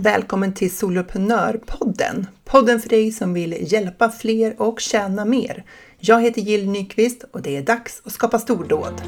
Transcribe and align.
Välkommen 0.00 0.54
till 0.54 0.76
Soloprenörpodden! 0.76 2.26
Podden 2.44 2.80
för 2.80 2.88
dig 2.88 3.12
som 3.12 3.34
vill 3.34 3.72
hjälpa 3.72 4.10
fler 4.10 4.62
och 4.62 4.80
tjäna 4.80 5.24
mer. 5.24 5.64
Jag 5.98 6.22
heter 6.22 6.40
Jill 6.40 6.70
Nyqvist 6.70 7.24
och 7.32 7.42
det 7.42 7.56
är 7.56 7.62
dags 7.62 8.02
att 8.04 8.12
skapa 8.12 8.38
stordåd. 8.38 9.02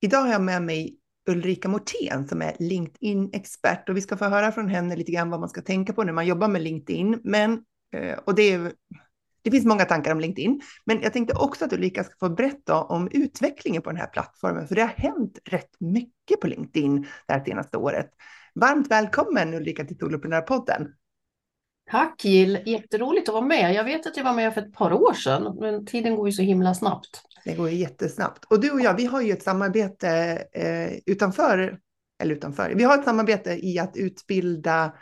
Idag 0.00 0.20
har 0.20 0.32
jag 0.32 0.42
med 0.42 0.62
mig 0.62 0.99
Ulrika 1.30 1.68
Mortén 1.68 2.28
som 2.28 2.42
är 2.42 2.56
LinkedIn-expert 2.58 3.88
och 3.88 3.96
vi 3.96 4.00
ska 4.00 4.16
få 4.16 4.24
höra 4.24 4.52
från 4.52 4.68
henne 4.68 4.96
lite 4.96 5.12
grann 5.12 5.30
vad 5.30 5.40
man 5.40 5.48
ska 5.48 5.62
tänka 5.62 5.92
på 5.92 6.04
när 6.04 6.12
man 6.12 6.26
jobbar 6.26 6.48
med 6.48 6.62
LinkedIn. 6.62 7.20
Men, 7.24 7.52
eh, 7.96 8.18
och 8.24 8.34
det, 8.34 8.52
är, 8.52 8.72
det 9.42 9.50
finns 9.50 9.64
många 9.64 9.84
tankar 9.84 10.12
om 10.12 10.20
LinkedIn, 10.20 10.60
men 10.84 11.02
jag 11.02 11.12
tänkte 11.12 11.34
också 11.34 11.64
att 11.64 11.72
Ulrika 11.72 12.04
ska 12.04 12.14
få 12.20 12.28
berätta 12.28 12.82
om 12.82 13.08
utvecklingen 13.12 13.82
på 13.82 13.90
den 13.90 14.00
här 14.00 14.06
plattformen, 14.06 14.68
för 14.68 14.74
det 14.74 14.82
har 14.82 14.88
hänt 14.88 15.38
rätt 15.44 15.70
mycket 15.80 16.40
på 16.40 16.46
LinkedIn 16.46 17.06
det 17.26 17.32
här 17.32 17.44
senaste 17.44 17.76
året. 17.76 18.10
Varmt 18.54 18.90
välkommen 18.90 19.54
Ulrika 19.54 19.84
till 19.84 19.98
Soloprenörpodden. 19.98 20.88
Tack 21.90 22.24
Jill, 22.24 22.62
jätteroligt 22.66 23.28
att 23.28 23.32
vara 23.32 23.44
med. 23.44 23.74
Jag 23.74 23.84
vet 23.84 24.06
att 24.06 24.16
jag 24.16 24.24
var 24.24 24.34
med 24.34 24.54
för 24.54 24.60
ett 24.60 24.72
par 24.72 24.92
år 24.92 25.14
sedan, 25.14 25.56
men 25.60 25.86
tiden 25.86 26.16
går 26.16 26.28
ju 26.28 26.32
så 26.32 26.42
himla 26.42 26.74
snabbt. 26.74 27.22
Det 27.44 27.54
går 27.54 27.70
jättesnabbt. 27.70 28.44
Och 28.44 28.60
du 28.60 28.70
och 28.70 28.80
jag, 28.80 28.96
vi 28.96 29.04
har 29.04 29.20
ju 29.20 29.32
ett 29.32 29.42
samarbete 29.42 30.08
eh, 30.52 30.98
utanför, 31.06 31.78
eller 32.22 32.34
utanför, 32.34 32.72
vi 32.76 32.84
har 32.84 32.98
ett 32.98 33.04
samarbete 33.04 33.66
i 33.66 33.78
att 33.78 33.96
utbilda 33.96 34.92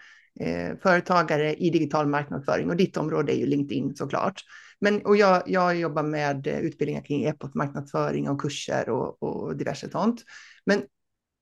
eh, 0.40 0.76
företagare 0.82 1.54
i 1.54 1.70
digital 1.70 2.06
marknadsföring 2.06 2.70
och 2.70 2.76
ditt 2.76 2.96
område 2.96 3.32
är 3.32 3.36
ju 3.36 3.46
LinkedIn 3.46 3.96
såklart. 3.96 4.42
Men, 4.80 5.02
och 5.02 5.16
jag, 5.16 5.42
jag 5.46 5.76
jobbar 5.76 6.02
med 6.02 6.46
utbildningar 6.46 7.02
kring 7.02 7.24
e-postmarknadsföring 7.24 8.28
och 8.28 8.40
kurser 8.40 8.88
och, 8.88 9.22
och 9.22 9.56
diverse 9.56 9.90
sånt. 9.90 10.24
Men 10.66 10.82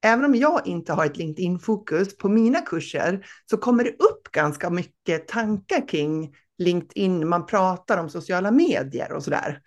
även 0.04 0.24
om 0.24 0.34
jag 0.34 0.66
inte 0.66 0.92
har 0.92 1.06
ett 1.06 1.16
LinkedIn-fokus 1.16 2.16
på 2.16 2.28
mina 2.28 2.60
kurser 2.60 3.26
så 3.50 3.56
kommer 3.56 3.84
det 3.84 3.90
upp 3.90 4.32
ganska 4.32 4.70
mycket 4.70 5.28
tankar 5.28 5.88
kring 5.88 6.34
LinkedIn. 6.58 7.28
Man 7.28 7.46
pratar 7.46 7.98
om 7.98 8.10
sociala 8.10 8.50
medier 8.50 9.12
och 9.12 9.24
sådär. 9.24 9.60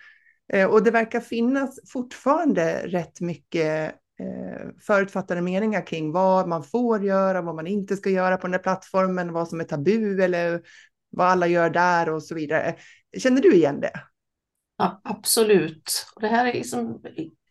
Eh, 0.54 0.68
och 0.68 0.84
det 0.84 0.92
verkar 0.92 1.20
finnas 1.20 1.80
fortfarande 1.90 2.88
rätt 2.88 3.22
mycket 3.22 3.96
eh, 4.20 4.68
förutfattade 4.82 5.42
meningar 5.42 5.86
kring 5.86 6.12
vad 6.12 6.48
man 6.48 6.64
får 6.64 7.04
göra, 7.04 7.42
vad 7.42 7.56
man 7.56 7.68
inte 7.68 7.96
ska 7.96 8.10
göra 8.10 8.38
på 8.38 8.48
den 8.48 8.52
där 8.52 8.60
plattformen, 8.60 9.34
vad 9.34 9.48
som 9.48 9.60
är 9.60 9.64
tabu 9.64 10.24
eller 10.24 10.62
vad 11.12 11.28
alla 11.28 11.48
gör 11.48 11.70
där 11.70 12.10
och 12.10 12.24
så 12.24 12.36
vidare. 12.36 12.76
Känner 13.18 13.42
du 13.42 13.54
igen 13.54 13.80
det? 13.80 13.92
Ja, 14.78 15.02
absolut. 15.04 16.06
Det 16.22 16.28
här 16.28 16.46
är 16.46 16.54
liksom, 16.54 17.02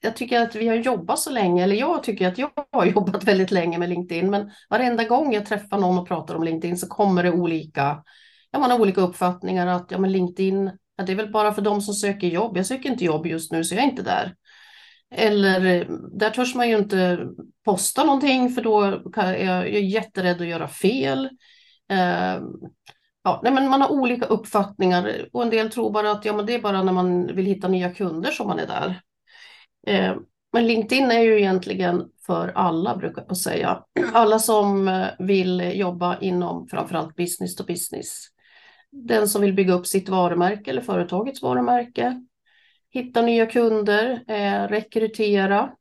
jag 0.01 0.17
tycker 0.17 0.41
att 0.41 0.55
vi 0.55 0.69
har 0.69 0.75
jobbat 0.75 1.19
så 1.19 1.31
länge, 1.31 1.65
eller 1.65 1.77
jag 1.77 2.03
tycker 2.03 2.29
att 2.29 2.39
jag 2.39 2.51
har 2.73 2.87
jobbat 2.87 3.25
väldigt 3.25 3.51
länge 3.51 3.79
med 3.79 3.89
LinkedIn, 3.89 4.31
men 4.31 4.51
varenda 4.71 5.05
gång 5.05 5.35
jag 5.35 5.47
träffar 5.47 5.79
någon 5.79 5.99
och 5.99 6.09
pratar 6.09 6.35
om 6.35 6.43
LinkedIn 6.43 6.79
så 6.79 6.87
kommer 6.87 7.23
det 7.23 7.31
olika, 7.31 8.05
ja, 8.51 8.59
man 8.59 8.71
har 8.71 8.81
olika 8.81 9.01
uppfattningar 9.01 9.67
att 9.67 9.91
ja, 9.91 9.99
men 9.99 10.13
LinkedIn 10.13 10.71
Ja, 10.99 11.05
det 11.05 11.13
är 11.13 11.17
väl 11.17 11.33
bara 11.33 11.53
för 11.53 11.63
de 11.63 11.81
som 11.81 11.95
söker 11.95 12.27
jobb. 12.27 12.57
Jag 12.57 12.67
söker 12.67 12.91
inte 12.91 13.05
jobb 13.05 13.27
just 13.27 13.53
nu 13.53 13.65
så 13.65 13.75
jag 13.75 13.85
är 13.85 13.89
inte 13.89 14.03
där. 14.03 14.35
Eller 15.11 15.89
där 16.19 16.31
törs 16.31 16.55
man 16.55 16.69
ju 16.69 16.79
inte 16.79 17.29
posta 17.65 18.05
någonting 18.05 18.51
för 18.51 18.63
då 18.63 18.83
är 19.17 19.45
jag 19.45 19.71
jätterädd 19.83 20.41
att 20.41 20.47
göra 20.47 20.69
fel. 20.69 21.25
Eh, 21.91 22.41
ja, 23.25 23.41
nej, 23.43 23.53
men 23.53 23.69
man 23.69 23.83
har 23.83 23.93
olika 23.93 24.27
uppfattningar 24.27 25.29
och 25.33 25.43
en 25.43 25.51
del 25.51 25.71
tror 25.71 25.93
bara 25.93 26.11
att 26.11 26.25
ja, 26.25 26.37
men 26.37 26.47
det 26.47 26.55
är 26.55 26.63
bara 26.63 26.83
när 26.83 26.93
man 26.93 27.27
vill 27.27 27.47
hitta 27.47 27.69
nya 27.69 27.95
kunder 27.95 28.31
som 28.31 28.47
man 28.47 28.59
är 28.59 28.67
där. 28.67 29.01
Eh, 29.87 30.17
men 30.53 30.67
LinkedIn 30.67 31.11
är 31.11 31.21
ju 31.21 31.39
egentligen 31.39 32.05
för 32.27 32.49
alla, 32.49 32.97
brukar 32.97 33.25
jag 33.29 33.37
säga. 33.37 33.83
Alla 34.13 34.39
som 34.39 34.89
eh, 34.89 35.07
vill 35.19 35.73
jobba 35.75 36.19
inom 36.19 36.69
framförallt 36.69 37.17
business 37.17 37.57
to 37.57 37.65
business 37.65 38.29
den 38.91 39.29
som 39.29 39.43
vill 39.43 39.55
bygga 39.55 39.75
upp 39.75 39.87
sitt 39.87 40.09
varumärke 40.09 40.71
eller 40.71 40.83
företagets 40.83 41.43
varumärke, 41.43 42.25
hitta 42.91 43.23
nya 43.23 43.47
kunder, 43.47 44.25
eh, 44.29 44.69
rekrytera 44.69 45.73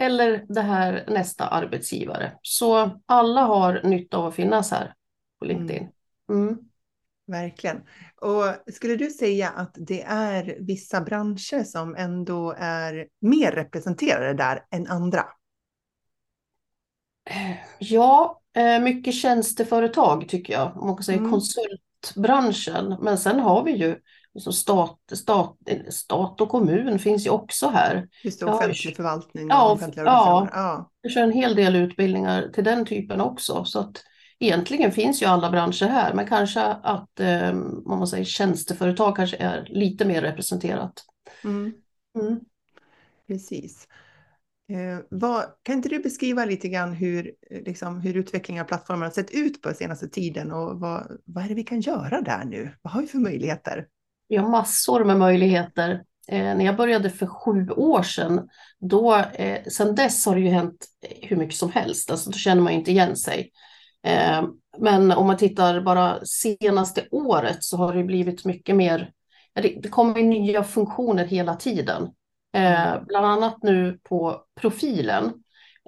eller 0.00 0.44
det 0.48 0.60
här 0.60 1.04
nästa 1.08 1.46
arbetsgivare. 1.46 2.32
Så 2.42 3.00
alla 3.06 3.40
har 3.40 3.80
nytta 3.84 4.16
av 4.16 4.26
att 4.26 4.34
finnas 4.34 4.70
här 4.70 4.94
på 5.38 5.44
mm. 5.44 5.56
LinkedIn. 5.56 5.88
Mm. 6.30 6.58
Verkligen. 7.26 7.82
Och 8.20 8.72
skulle 8.74 8.96
du 8.96 9.10
säga 9.10 9.48
att 9.48 9.74
det 9.78 10.02
är 10.02 10.56
vissa 10.60 11.00
branscher 11.00 11.64
som 11.64 11.94
ändå 11.94 12.54
är 12.58 13.08
mer 13.20 13.52
representerade 13.52 14.34
där 14.34 14.64
än 14.70 14.86
andra? 14.86 15.24
Ja, 17.78 18.39
mycket 18.82 19.14
tjänsteföretag 19.14 20.28
tycker 20.28 20.52
jag, 20.52 20.76
om 20.76 20.86
man 20.86 20.96
kan 20.96 21.04
säga 21.04 21.18
mm. 21.18 21.30
konsultbranschen. 21.30 22.96
Men 23.00 23.18
sen 23.18 23.40
har 23.40 23.64
vi 23.64 23.72
ju 23.76 23.96
liksom 24.34 24.52
stat, 24.52 24.98
stat, 25.12 25.56
stat 25.90 26.40
och 26.40 26.48
kommun 26.48 26.98
finns 26.98 27.26
ju 27.26 27.30
också 27.30 27.68
här. 27.68 28.08
Just 28.24 28.40
det, 28.40 28.46
offentlig 28.46 28.96
förvaltning. 28.96 29.48
Ja, 29.48 29.78
ja, 29.96 30.48
ja, 30.52 30.90
jag 31.02 31.12
kör 31.12 31.22
en 31.22 31.32
hel 31.32 31.54
del 31.54 31.76
utbildningar 31.76 32.50
till 32.54 32.64
den 32.64 32.84
typen 32.84 33.20
också. 33.20 33.64
Så 33.64 33.80
att 33.80 34.02
egentligen 34.38 34.92
finns 34.92 35.22
ju 35.22 35.26
alla 35.26 35.50
branscher 35.50 35.86
här, 35.86 36.14
men 36.14 36.26
kanske 36.26 36.62
att 36.62 37.20
eh, 37.20 37.52
man 37.86 38.06
säger, 38.06 38.24
tjänsteföretag 38.24 39.16
kanske 39.16 39.36
är 39.36 39.66
lite 39.70 40.04
mer 40.04 40.22
representerat. 40.22 41.04
Mm. 41.44 41.72
Mm. 42.20 42.40
Precis. 43.26 43.88
Eh, 44.70 44.98
vad, 45.10 45.44
kan 45.62 45.74
inte 45.74 45.88
du 45.88 45.98
beskriva 45.98 46.44
lite 46.44 46.68
grann 46.68 46.92
hur, 46.92 47.32
eh, 47.50 47.62
liksom, 47.62 48.00
hur 48.00 48.16
utvecklingen 48.16 48.64
av 48.64 48.68
plattformen 48.68 49.02
har 49.02 49.10
sett 49.10 49.30
ut 49.30 49.62
på 49.62 49.74
senaste 49.74 50.08
tiden 50.08 50.52
och 50.52 50.80
vad, 50.80 51.18
vad 51.24 51.44
är 51.44 51.48
det 51.48 51.54
vi 51.54 51.62
kan 51.62 51.80
göra 51.80 52.20
där 52.20 52.44
nu? 52.44 52.70
Vad 52.82 52.92
har 52.92 53.00
vi 53.00 53.06
för 53.06 53.18
möjligheter? 53.18 53.86
Vi 54.28 54.36
har 54.36 54.48
massor 54.48 55.04
med 55.04 55.18
möjligheter. 55.18 55.90
Eh, 56.28 56.38
när 56.38 56.64
jag 56.64 56.76
började 56.76 57.10
för 57.10 57.26
sju 57.26 57.70
år 57.70 58.02
sedan, 58.02 58.48
då, 58.80 59.16
eh, 59.16 59.64
sedan 59.64 59.94
dess 59.94 60.26
har 60.26 60.34
det 60.34 60.40
ju 60.40 60.48
hänt 60.48 60.86
eh, 61.06 61.28
hur 61.28 61.36
mycket 61.36 61.56
som 61.56 61.70
helst, 61.70 62.10
alltså 62.10 62.30
då 62.30 62.38
känner 62.38 62.62
man 62.62 62.72
ju 62.72 62.78
inte 62.78 62.90
igen 62.90 63.16
sig. 63.16 63.50
Eh, 64.06 64.44
men 64.78 65.12
om 65.12 65.26
man 65.26 65.36
tittar 65.36 65.80
bara 65.80 66.24
senaste 66.24 67.08
året 67.10 67.64
så 67.64 67.76
har 67.76 67.94
det 67.94 68.04
blivit 68.04 68.44
mycket 68.44 68.76
mer, 68.76 69.12
det, 69.54 69.78
det 69.82 69.88
kommer 69.88 70.22
nya 70.22 70.64
funktioner 70.64 71.24
hela 71.24 71.56
tiden. 71.56 72.08
Mm. 72.52 72.72
Eh, 72.72 73.02
bland 73.06 73.26
annat 73.26 73.62
nu 73.62 73.98
på 74.02 74.42
profilen. 74.60 75.24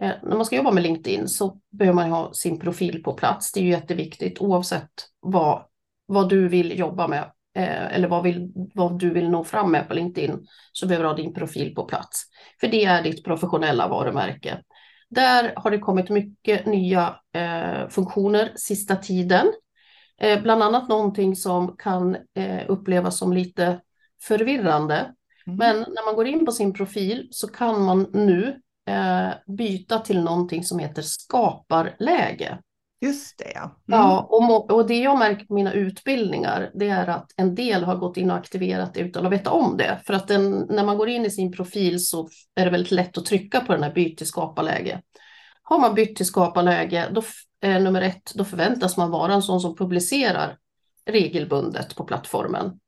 Eh, 0.02 0.12
när 0.22 0.36
man 0.36 0.44
ska 0.44 0.56
jobba 0.56 0.70
med 0.70 0.82
LinkedIn 0.82 1.28
så 1.28 1.60
behöver 1.70 1.94
man 1.94 2.10
ha 2.10 2.32
sin 2.34 2.58
profil 2.58 3.02
på 3.02 3.12
plats. 3.12 3.52
Det 3.52 3.60
är 3.60 3.64
ju 3.64 3.70
jätteviktigt 3.70 4.40
oavsett 4.40 4.90
vad, 5.20 5.64
vad 6.06 6.28
du 6.28 6.48
vill 6.48 6.78
jobba 6.78 7.08
med 7.08 7.22
eh, 7.54 7.94
eller 7.94 8.08
vad, 8.08 8.22
vill, 8.22 8.52
vad 8.74 8.98
du 8.98 9.10
vill 9.10 9.30
nå 9.30 9.44
fram 9.44 9.70
med 9.72 9.88
på 9.88 9.94
LinkedIn 9.94 10.46
så 10.72 10.86
behöver 10.86 11.04
du 11.04 11.10
ha 11.10 11.16
din 11.16 11.34
profil 11.34 11.74
på 11.74 11.84
plats. 11.84 12.22
För 12.60 12.68
det 12.68 12.84
är 12.84 13.02
ditt 13.02 13.24
professionella 13.24 13.88
varumärke. 13.88 14.62
Där 15.08 15.52
har 15.56 15.70
det 15.70 15.78
kommit 15.78 16.10
mycket 16.10 16.66
nya 16.66 17.16
eh, 17.34 17.88
funktioner 17.88 18.52
sista 18.54 18.96
tiden. 18.96 19.52
Eh, 20.20 20.42
bland 20.42 20.62
annat 20.62 20.88
någonting 20.88 21.36
som 21.36 21.76
kan 21.76 22.16
eh, 22.34 22.62
upplevas 22.68 23.18
som 23.18 23.32
lite 23.32 23.80
förvirrande. 24.22 25.14
Mm. 25.46 25.58
Men 25.58 25.76
när 25.78 26.04
man 26.06 26.14
går 26.14 26.26
in 26.26 26.46
på 26.46 26.52
sin 26.52 26.72
profil 26.72 27.28
så 27.30 27.48
kan 27.48 27.82
man 27.82 28.06
nu 28.12 28.60
eh, 28.88 29.54
byta 29.56 29.98
till 29.98 30.20
någonting 30.20 30.64
som 30.64 30.78
heter 30.78 31.02
skaparläge. 31.02 32.58
Just 33.00 33.38
det, 33.38 33.52
ja. 33.54 33.60
Mm. 33.60 33.74
ja 33.86 34.26
och, 34.30 34.70
och 34.70 34.86
det 34.86 34.98
jag 34.98 35.18
märker 35.18 35.46
på 35.46 35.54
mina 35.54 35.72
utbildningar, 35.72 36.70
det 36.74 36.88
är 36.88 37.06
att 37.06 37.30
en 37.36 37.54
del 37.54 37.84
har 37.84 37.96
gått 37.96 38.16
in 38.16 38.30
och 38.30 38.36
aktiverat 38.36 38.94
det 38.94 39.00
utan 39.00 39.26
att 39.26 39.32
veta 39.32 39.50
om 39.50 39.76
det. 39.76 40.00
För 40.06 40.14
att 40.14 40.28
den, 40.28 40.66
när 40.70 40.84
man 40.84 40.98
går 40.98 41.08
in 41.08 41.24
i 41.24 41.30
sin 41.30 41.52
profil 41.52 42.06
så 42.06 42.28
är 42.54 42.64
det 42.64 42.70
väldigt 42.70 42.92
lätt 42.92 43.18
att 43.18 43.26
trycka 43.26 43.60
på 43.60 43.72
den 43.72 43.82
här 43.82 43.92
byt 43.92 44.18
till 44.18 44.26
skaparläge. 44.26 45.02
Har 45.62 45.78
man 45.78 45.94
bytt 45.94 46.16
till 46.16 46.26
skaparläge, 46.26 47.08
då, 47.14 47.22
eh, 47.68 47.82
nummer 47.82 48.02
ett, 48.02 48.32
då 48.34 48.44
förväntas 48.44 48.96
man 48.96 49.10
vara 49.10 49.34
en 49.34 49.42
sån 49.42 49.60
som 49.60 49.76
publicerar 49.76 50.56
regelbundet 51.06 51.96
på 51.96 52.04
plattformen. 52.04 52.78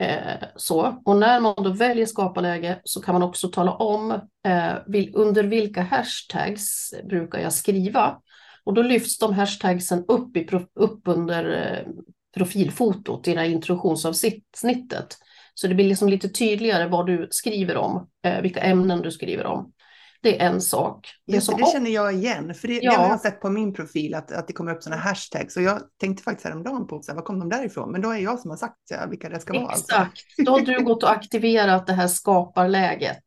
Eh, 0.00 0.46
så. 0.56 1.02
Och 1.04 1.16
när 1.16 1.40
man 1.40 1.54
då 1.56 1.70
väljer 1.70 2.06
skaparläge 2.06 2.80
så 2.84 3.02
kan 3.02 3.12
man 3.12 3.22
också 3.22 3.48
tala 3.48 3.72
om 3.72 4.10
eh, 4.46 4.74
vil, 4.86 5.10
under 5.14 5.44
vilka 5.44 5.82
hashtags 5.82 6.94
brukar 7.08 7.38
jag 7.38 7.52
skriva. 7.52 8.18
Och 8.64 8.74
då 8.74 8.82
lyfts 8.82 9.18
de 9.18 9.34
hashtagsen 9.34 10.04
upp, 10.08 10.36
i, 10.36 10.48
upp 10.74 11.00
under 11.04 11.50
eh, 11.50 11.92
profilfotot 12.36 13.28
i 13.28 13.34
det 13.34 13.40
här 13.40 13.48
introduktionsavsnittet. 13.48 15.18
Så 15.54 15.66
det 15.66 15.74
blir 15.74 15.88
liksom 15.88 16.08
lite 16.08 16.28
tydligare 16.28 16.88
vad 16.88 17.06
du 17.06 17.28
skriver 17.30 17.76
om, 17.76 18.08
eh, 18.24 18.40
vilka 18.40 18.60
ämnen 18.60 19.02
du 19.02 19.10
skriver 19.10 19.46
om. 19.46 19.72
Det 20.22 20.40
är 20.40 20.46
en 20.46 20.60
sak. 20.60 21.08
Det, 21.26 21.40
som 21.40 21.56
det 21.56 21.72
känner 21.72 21.90
jag 21.90 22.14
igen, 22.14 22.54
för 22.54 22.68
det, 22.68 22.74
ja. 22.82 22.90
det 22.90 22.96
har 22.96 23.08
jag 23.08 23.20
sett 23.20 23.40
på 23.40 23.50
min 23.50 23.74
profil, 23.74 24.14
att, 24.14 24.32
att 24.32 24.46
det 24.46 24.52
kommer 24.52 24.74
upp 24.74 24.82
sådana 24.82 25.02
hashtags. 25.02 25.56
Och 25.56 25.62
jag 25.62 25.80
tänkte 26.00 26.22
faktiskt 26.22 26.46
häromdagen 26.46 26.86
på, 26.86 27.02
så 27.02 27.10
här, 27.10 27.16
var 27.16 27.22
kom 27.22 27.38
de 27.38 27.48
därifrån? 27.48 27.92
Men 27.92 28.00
då 28.00 28.10
är 28.10 28.18
jag 28.18 28.38
som 28.38 28.50
har 28.50 28.56
sagt 28.56 28.76
så 28.88 28.94
här, 28.94 29.08
vilka 29.08 29.28
det 29.28 29.40
ska 29.40 29.52
vara. 29.52 29.72
Exakt, 29.72 29.90
alltså. 29.92 30.42
då 30.44 30.52
har 30.52 30.60
du 30.60 30.84
gått 30.84 31.02
och 31.02 31.10
aktiverat 31.10 31.86
det 31.86 31.92
här 31.92 32.08
skaparläget. 32.08 33.24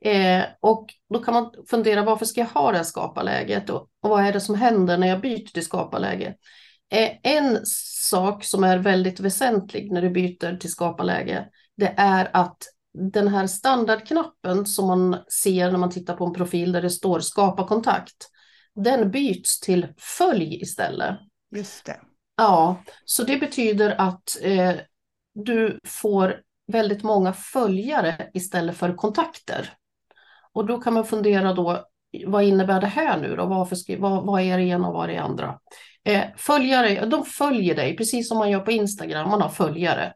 Eh, 0.00 0.42
och 0.60 0.86
då 1.12 1.18
kan 1.18 1.34
man 1.34 1.50
fundera, 1.70 2.02
varför 2.02 2.24
ska 2.26 2.40
jag 2.40 2.48
ha 2.48 2.70
det 2.70 2.76
här 2.76 2.84
skaparläget? 2.84 3.70
Och, 3.70 3.88
och 4.02 4.10
vad 4.10 4.24
är 4.24 4.32
det 4.32 4.40
som 4.40 4.54
händer 4.54 4.98
när 4.98 5.06
jag 5.06 5.20
byter 5.20 5.52
till 5.52 5.64
skaparläge? 5.64 6.34
Eh, 6.92 7.10
en 7.22 7.60
sak 8.10 8.44
som 8.44 8.64
är 8.64 8.78
väldigt 8.78 9.20
väsentlig 9.20 9.92
när 9.92 10.02
du 10.02 10.10
byter 10.10 10.56
till 10.56 10.70
skaparläge, 10.70 11.48
det 11.76 11.94
är 11.96 12.30
att 12.32 12.58
den 12.94 13.28
här 13.28 13.46
standardknappen 13.46 14.66
som 14.66 14.86
man 14.86 15.16
ser 15.42 15.70
när 15.70 15.78
man 15.78 15.90
tittar 15.90 16.16
på 16.16 16.24
en 16.26 16.32
profil 16.32 16.72
där 16.72 16.82
det 16.82 16.90
står 16.90 17.20
skapa 17.20 17.66
kontakt, 17.66 18.30
den 18.74 19.10
byts 19.10 19.60
till 19.60 19.86
följ 19.98 20.62
istället. 20.62 21.18
Just 21.56 21.84
det. 21.84 22.00
Ja, 22.36 22.82
så 23.04 23.24
det 23.24 23.36
betyder 23.36 24.00
att 24.00 24.38
eh, 24.42 24.74
du 25.34 25.78
får 25.86 26.40
väldigt 26.72 27.02
många 27.02 27.32
följare 27.32 28.30
istället 28.34 28.76
för 28.76 28.94
kontakter. 28.94 29.72
Och 30.52 30.66
då 30.66 30.80
kan 30.80 30.94
man 30.94 31.04
fundera 31.04 31.52
då, 31.52 31.84
vad 32.26 32.44
innebär 32.44 32.80
det 32.80 32.86
här 32.86 33.20
nu 33.20 33.36
då? 33.36 33.46
Varför, 33.46 33.96
vad, 33.98 34.26
vad 34.26 34.42
är 34.42 34.58
det 34.58 34.64
ena 34.64 34.88
och 34.88 34.94
vad 34.94 35.10
är 35.10 35.14
det 35.14 35.22
andra? 35.22 35.58
Eh, 36.04 36.24
följare, 36.36 37.06
de 37.06 37.24
följer 37.24 37.74
dig, 37.74 37.96
precis 37.96 38.28
som 38.28 38.38
man 38.38 38.50
gör 38.50 38.60
på 38.60 38.72
Instagram, 38.72 39.30
man 39.30 39.42
har 39.42 39.48
följare. 39.48 40.12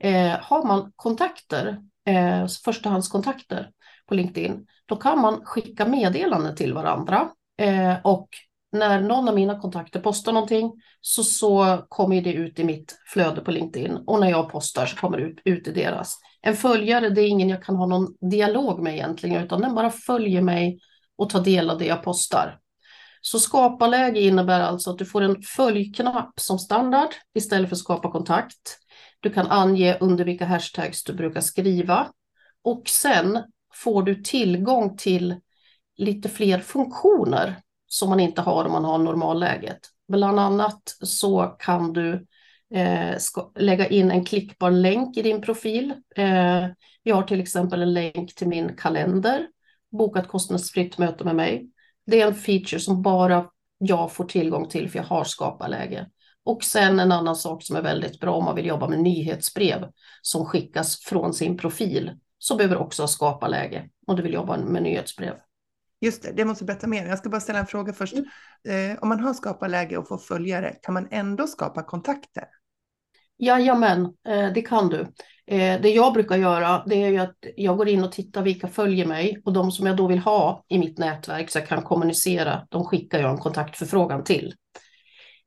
Eh, 0.00 0.36
har 0.40 0.66
man 0.66 0.92
kontakter, 0.96 1.78
eh, 2.08 2.46
förstahandskontakter 2.64 3.70
på 4.06 4.14
LinkedIn, 4.14 4.66
då 4.86 4.96
kan 4.96 5.20
man 5.20 5.40
skicka 5.44 5.86
meddelanden 5.86 6.56
till 6.56 6.74
varandra. 6.74 7.28
Eh, 7.60 7.94
och 8.04 8.28
när 8.72 9.00
någon 9.00 9.28
av 9.28 9.34
mina 9.34 9.60
kontakter 9.60 10.00
postar 10.00 10.32
någonting 10.32 10.72
så, 11.00 11.24
så 11.24 11.84
kommer 11.88 12.22
det 12.22 12.32
ut 12.32 12.58
i 12.58 12.64
mitt 12.64 12.98
flöde 13.12 13.40
på 13.40 13.50
LinkedIn 13.50 13.96
och 14.06 14.20
när 14.20 14.30
jag 14.30 14.50
postar 14.50 14.86
så 14.86 14.96
kommer 14.96 15.18
det 15.18 15.24
ut, 15.24 15.40
ut 15.44 15.68
i 15.68 15.72
deras. 15.72 16.18
En 16.42 16.56
följare, 16.56 17.10
det 17.10 17.20
är 17.20 17.28
ingen 17.28 17.48
jag 17.48 17.62
kan 17.62 17.76
ha 17.76 17.86
någon 17.86 18.14
dialog 18.30 18.82
med 18.82 18.94
egentligen, 18.94 19.44
utan 19.44 19.60
den 19.60 19.74
bara 19.74 19.90
följer 19.90 20.42
mig 20.42 20.78
och 21.18 21.30
tar 21.30 21.44
del 21.44 21.70
av 21.70 21.78
det 21.78 21.86
jag 21.86 22.02
postar. 22.02 22.58
Så 23.20 23.38
skapa 23.38 23.86
läge 23.86 24.20
innebär 24.20 24.60
alltså 24.60 24.90
att 24.90 24.98
du 24.98 25.04
får 25.04 25.22
en 25.22 25.42
följknapp 25.42 26.32
som 26.40 26.58
standard 26.58 27.08
istället 27.34 27.68
för 27.68 27.76
skapa 27.76 28.10
kontakt. 28.10 28.78
Du 29.20 29.30
kan 29.30 29.46
ange 29.46 29.98
under 30.00 30.24
vilka 30.24 30.44
hashtags 30.44 31.04
du 31.04 31.12
brukar 31.12 31.40
skriva 31.40 32.08
och 32.62 32.82
sen 32.88 33.38
får 33.74 34.02
du 34.02 34.14
tillgång 34.14 34.96
till 34.96 35.36
lite 35.96 36.28
fler 36.28 36.58
funktioner 36.58 37.56
som 37.86 38.10
man 38.10 38.20
inte 38.20 38.40
har 38.40 38.64
om 38.64 38.72
man 38.72 38.84
har 38.84 38.98
normalläget. 38.98 39.78
Bland 40.08 40.40
annat 40.40 40.82
så 41.02 41.42
kan 41.42 41.92
du 41.92 42.26
eh, 42.74 43.16
lägga 43.58 43.88
in 43.88 44.10
en 44.10 44.24
klickbar 44.24 44.70
länk 44.70 45.16
i 45.16 45.22
din 45.22 45.42
profil. 45.42 45.94
Eh, 46.16 46.66
jag 47.02 47.16
har 47.16 47.22
till 47.22 47.40
exempel 47.40 47.82
en 47.82 47.94
länk 47.94 48.34
till 48.34 48.48
min 48.48 48.76
kalender, 48.76 49.46
bokat 49.90 50.28
kostnadsfritt 50.28 50.98
möte 50.98 51.24
med 51.24 51.36
mig. 51.36 51.70
Det 52.06 52.20
är 52.20 52.26
en 52.26 52.34
feature 52.34 52.80
som 52.80 53.02
bara 53.02 53.46
jag 53.78 54.12
får 54.12 54.24
tillgång 54.24 54.68
till 54.68 54.90
för 54.90 54.98
jag 54.98 55.06
har 55.06 55.24
skaparläge. 55.24 56.06
Och 56.48 56.64
sen 56.64 57.00
en 57.00 57.12
annan 57.12 57.36
sak 57.36 57.62
som 57.62 57.76
är 57.76 57.82
väldigt 57.82 58.20
bra 58.20 58.34
om 58.34 58.44
man 58.44 58.54
vill 58.54 58.66
jobba 58.66 58.88
med 58.88 58.98
nyhetsbrev 58.98 59.88
som 60.22 60.44
skickas 60.44 61.00
från 61.00 61.34
sin 61.34 61.56
profil 61.56 62.10
så 62.38 62.56
behöver 62.56 62.76
också 62.76 63.02
ha 63.02 63.08
skaparläge 63.08 63.88
om 64.06 64.16
du 64.16 64.22
vill 64.22 64.32
jobba 64.32 64.56
med 64.56 64.82
nyhetsbrev. 64.82 65.34
Just 66.00 66.22
det, 66.22 66.32
det 66.32 66.44
måste 66.44 66.64
berätta 66.64 66.86
mer. 66.86 67.06
Jag 67.06 67.18
ska 67.18 67.28
bara 67.28 67.40
ställa 67.40 67.58
en 67.58 67.66
fråga 67.66 67.92
först. 67.92 68.14
Mm. 68.14 68.92
Eh, 68.92 68.98
om 69.02 69.08
man 69.08 69.20
har 69.20 69.34
skaparläge 69.34 69.96
och 69.96 70.08
får 70.08 70.18
följare, 70.18 70.74
kan 70.82 70.94
man 70.94 71.08
ändå 71.10 71.46
skapa 71.46 71.82
kontakter? 71.82 72.44
Jajamän, 73.38 74.04
eh, 74.28 74.52
det 74.54 74.62
kan 74.62 74.88
du. 74.88 75.00
Eh, 75.46 75.80
det 75.80 75.88
jag 75.88 76.12
brukar 76.12 76.36
göra 76.36 76.82
det 76.86 76.94
är 76.94 77.20
att 77.20 77.36
jag 77.56 77.76
går 77.76 77.88
in 77.88 78.04
och 78.04 78.12
tittar 78.12 78.42
vilka 78.42 78.68
följer 78.68 79.06
mig 79.06 79.42
och 79.44 79.52
de 79.52 79.72
som 79.72 79.86
jag 79.86 79.96
då 79.96 80.06
vill 80.06 80.18
ha 80.18 80.64
i 80.68 80.78
mitt 80.78 80.98
nätverk 80.98 81.50
så 81.50 81.58
jag 81.58 81.68
kan 81.68 81.82
kommunicera, 81.82 82.66
de 82.70 82.84
skickar 82.84 83.18
jag 83.18 83.30
en 83.30 83.38
kontaktförfrågan 83.38 84.24
till. 84.24 84.54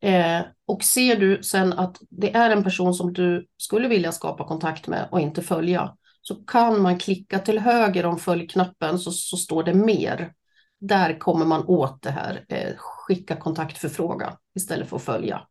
Eh, 0.02 0.42
och 0.66 0.84
ser 0.84 1.16
du 1.16 1.44
sen 1.44 1.74
att 1.74 1.98
det 2.10 2.36
är 2.36 2.50
en 2.50 2.64
person 2.64 2.94
som 2.94 3.14
du 3.14 3.48
skulle 3.58 3.88
vilja 3.88 4.12
skapa 4.12 4.48
kontakt 4.48 4.88
med 4.88 5.08
och 5.12 5.20
inte 5.20 5.42
följa 5.42 5.96
så 6.22 6.36
kan 6.36 6.82
man 6.82 7.00
klicka 7.00 7.40
till 7.40 7.60
höger 7.60 8.06
om 8.06 8.20
följknappen 8.20 9.00
så, 9.00 9.12
så 9.12 9.38
står 9.38 9.64
det 9.64 9.74
mer. 9.74 10.34
Där 10.80 11.20
kommer 11.20 11.46
man 11.46 11.66
åt 11.66 12.02
det 12.02 12.12
här, 12.12 12.46
skicka 12.78 13.36
kontaktförfrågan 13.36 14.34
istället 14.56 14.90
för 14.90 14.96
att 14.96 15.04
följa. 15.04 15.48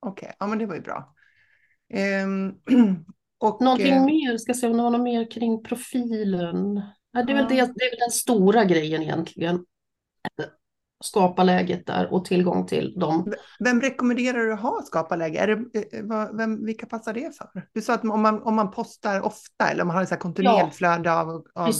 Okej, 0.00 0.26
okay. 0.26 0.36
ja 0.38 0.46
men 0.46 0.58
det 0.58 0.66
var 0.66 0.74
ju 0.74 0.80
bra. 0.80 1.14
Um, 2.24 2.60
och, 3.38 3.60
Någonting 3.60 3.94
eh, 3.94 4.04
mer, 4.04 4.38
ska 4.38 4.54
se 4.54 4.66
om 4.66 4.76
det 4.76 4.82
var 4.82 4.90
något 4.90 5.00
mer 5.00 5.30
kring 5.30 5.62
profilen. 5.62 6.82
Ja, 7.12 7.22
det, 7.22 7.32
är 7.32 7.36
väl 7.36 7.48
det, 7.48 7.54
det 7.54 7.84
är 7.84 7.90
väl 7.90 7.98
den 7.98 8.10
stora 8.10 8.64
grejen 8.64 9.02
egentligen. 9.02 9.64
Skapa 11.02 11.44
läget 11.44 11.86
där 11.86 12.12
och 12.12 12.24
tillgång 12.24 12.66
till 12.66 12.98
dem. 12.98 13.32
Vem 13.64 13.80
rekommenderar 13.80 14.38
du 14.38 14.52
att 14.52 14.60
ha 14.60 14.82
skaparläge? 14.82 15.38
Är 15.38 15.46
det, 15.46 15.98
eh, 15.98 16.36
vem, 16.36 16.64
vilka 16.64 16.86
passar 16.86 17.14
det 17.14 17.36
för? 17.36 17.48
Du 17.72 17.82
sa 17.82 17.94
att 17.94 18.04
om 18.04 18.22
man, 18.22 18.42
om 18.42 18.56
man 18.56 18.70
postar 18.70 19.20
ofta 19.20 19.68
eller 19.70 19.82
om 19.82 19.88
man 19.88 19.96
har 19.96 20.02
ett 20.02 20.20
kontinuerligt 20.20 20.64
ja. 20.64 20.70
flöde 20.70 21.12
av, 21.12 21.44
av... 21.54 21.70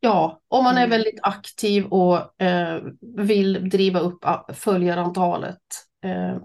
Ja, 0.00 0.40
om 0.48 0.64
man 0.64 0.78
är 0.78 0.88
väldigt 0.88 1.18
aktiv 1.22 1.84
och 1.86 2.42
eh, 2.42 2.82
vill 3.16 3.68
driva 3.70 4.00
upp 4.00 4.24
följarantalet 4.54 5.58
eh, 6.04 6.36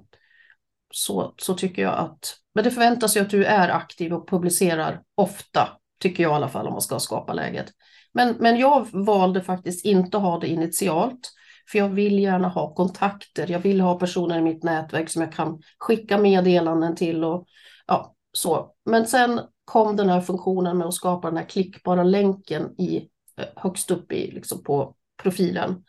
så, 0.92 1.34
så 1.38 1.54
tycker 1.54 1.82
jag 1.82 1.94
att 1.94 2.38
men 2.58 2.64
det 2.64 2.72
förväntas 2.72 3.18
ju 3.18 3.22
att 3.22 3.30
du 3.30 3.46
är 3.46 3.70
aktiv 3.70 4.14
och 4.14 4.30
publicerar 4.30 5.02
ofta, 5.16 5.70
tycker 6.00 6.24
jag 6.24 6.32
i 6.32 6.36
alla 6.36 6.50
fall 6.50 6.68
om 6.68 6.74
man 6.74 6.82
ska 6.82 7.00
skapa 7.00 7.34
läget. 7.34 7.66
Men, 8.14 8.36
men 8.40 8.58
jag 8.58 8.88
valde 8.92 9.42
faktiskt 9.42 9.86
inte 9.86 10.18
att 10.18 10.24
ha 10.24 10.40
det 10.40 10.48
initialt, 10.48 11.32
för 11.72 11.78
jag 11.78 11.90
vill 11.90 12.20
gärna 12.20 12.48
ha 12.48 12.74
kontakter. 12.74 13.52
Jag 13.52 13.60
vill 13.60 13.82
ha 13.82 14.00
personer 14.00 14.40
i 14.40 14.42
mitt 14.42 14.64
nätverk 14.64 15.10
som 15.10 15.22
jag 15.22 15.34
kan 15.34 15.62
skicka 15.78 16.18
meddelanden 16.18 16.96
till 16.96 17.24
och 17.24 17.46
ja, 17.88 18.16
så. 18.32 18.72
Men 18.86 19.08
sen 19.08 19.42
kom 19.66 19.96
den 19.96 20.10
här 20.10 20.22
funktionen 20.22 20.78
med 20.78 20.88
att 20.88 20.94
skapa 20.94 21.28
den 21.28 21.38
här 21.38 21.46
klickbara 21.46 22.04
länken 22.04 22.82
i, 22.82 23.10
eh, 23.38 23.46
högst 23.56 23.92
upp 23.92 24.12
i, 24.12 24.32
liksom 24.32 24.64
på 24.64 24.96
profilen. 25.24 25.84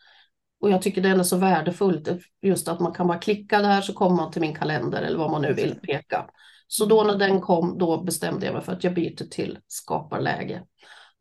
Och 0.61 0.69
jag 0.69 0.81
tycker 0.81 1.01
det 1.01 1.09
är 1.09 1.23
så 1.23 1.37
värdefullt 1.37 2.09
just 2.41 2.67
att 2.67 2.79
man 2.79 2.93
kan 2.93 3.07
bara 3.07 3.17
klicka 3.17 3.61
där 3.61 3.81
så 3.81 3.93
kommer 3.93 4.15
man 4.15 4.31
till 4.31 4.41
min 4.41 4.55
kalender 4.55 5.01
eller 5.01 5.17
vad 5.17 5.31
man 5.31 5.41
nu 5.41 5.53
vill 5.53 5.75
peka. 5.75 6.25
Så 6.67 6.85
då 6.85 7.03
när 7.03 7.15
den 7.15 7.41
kom, 7.41 7.77
då 7.77 8.03
bestämde 8.03 8.45
jag 8.45 8.53
mig 8.53 8.63
för 8.63 8.71
att 8.71 8.83
jag 8.83 8.93
byter 8.93 9.29
till 9.29 9.57
skaparläge. 9.67 10.63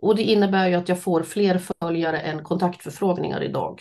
Och 0.02 0.16
det 0.16 0.22
innebär 0.22 0.68
ju 0.68 0.74
att 0.74 0.88
jag 0.88 1.02
får 1.02 1.22
fler 1.22 1.60
följare 1.80 2.20
än 2.20 2.44
kontaktförfrågningar 2.44 3.42
idag. 3.42 3.78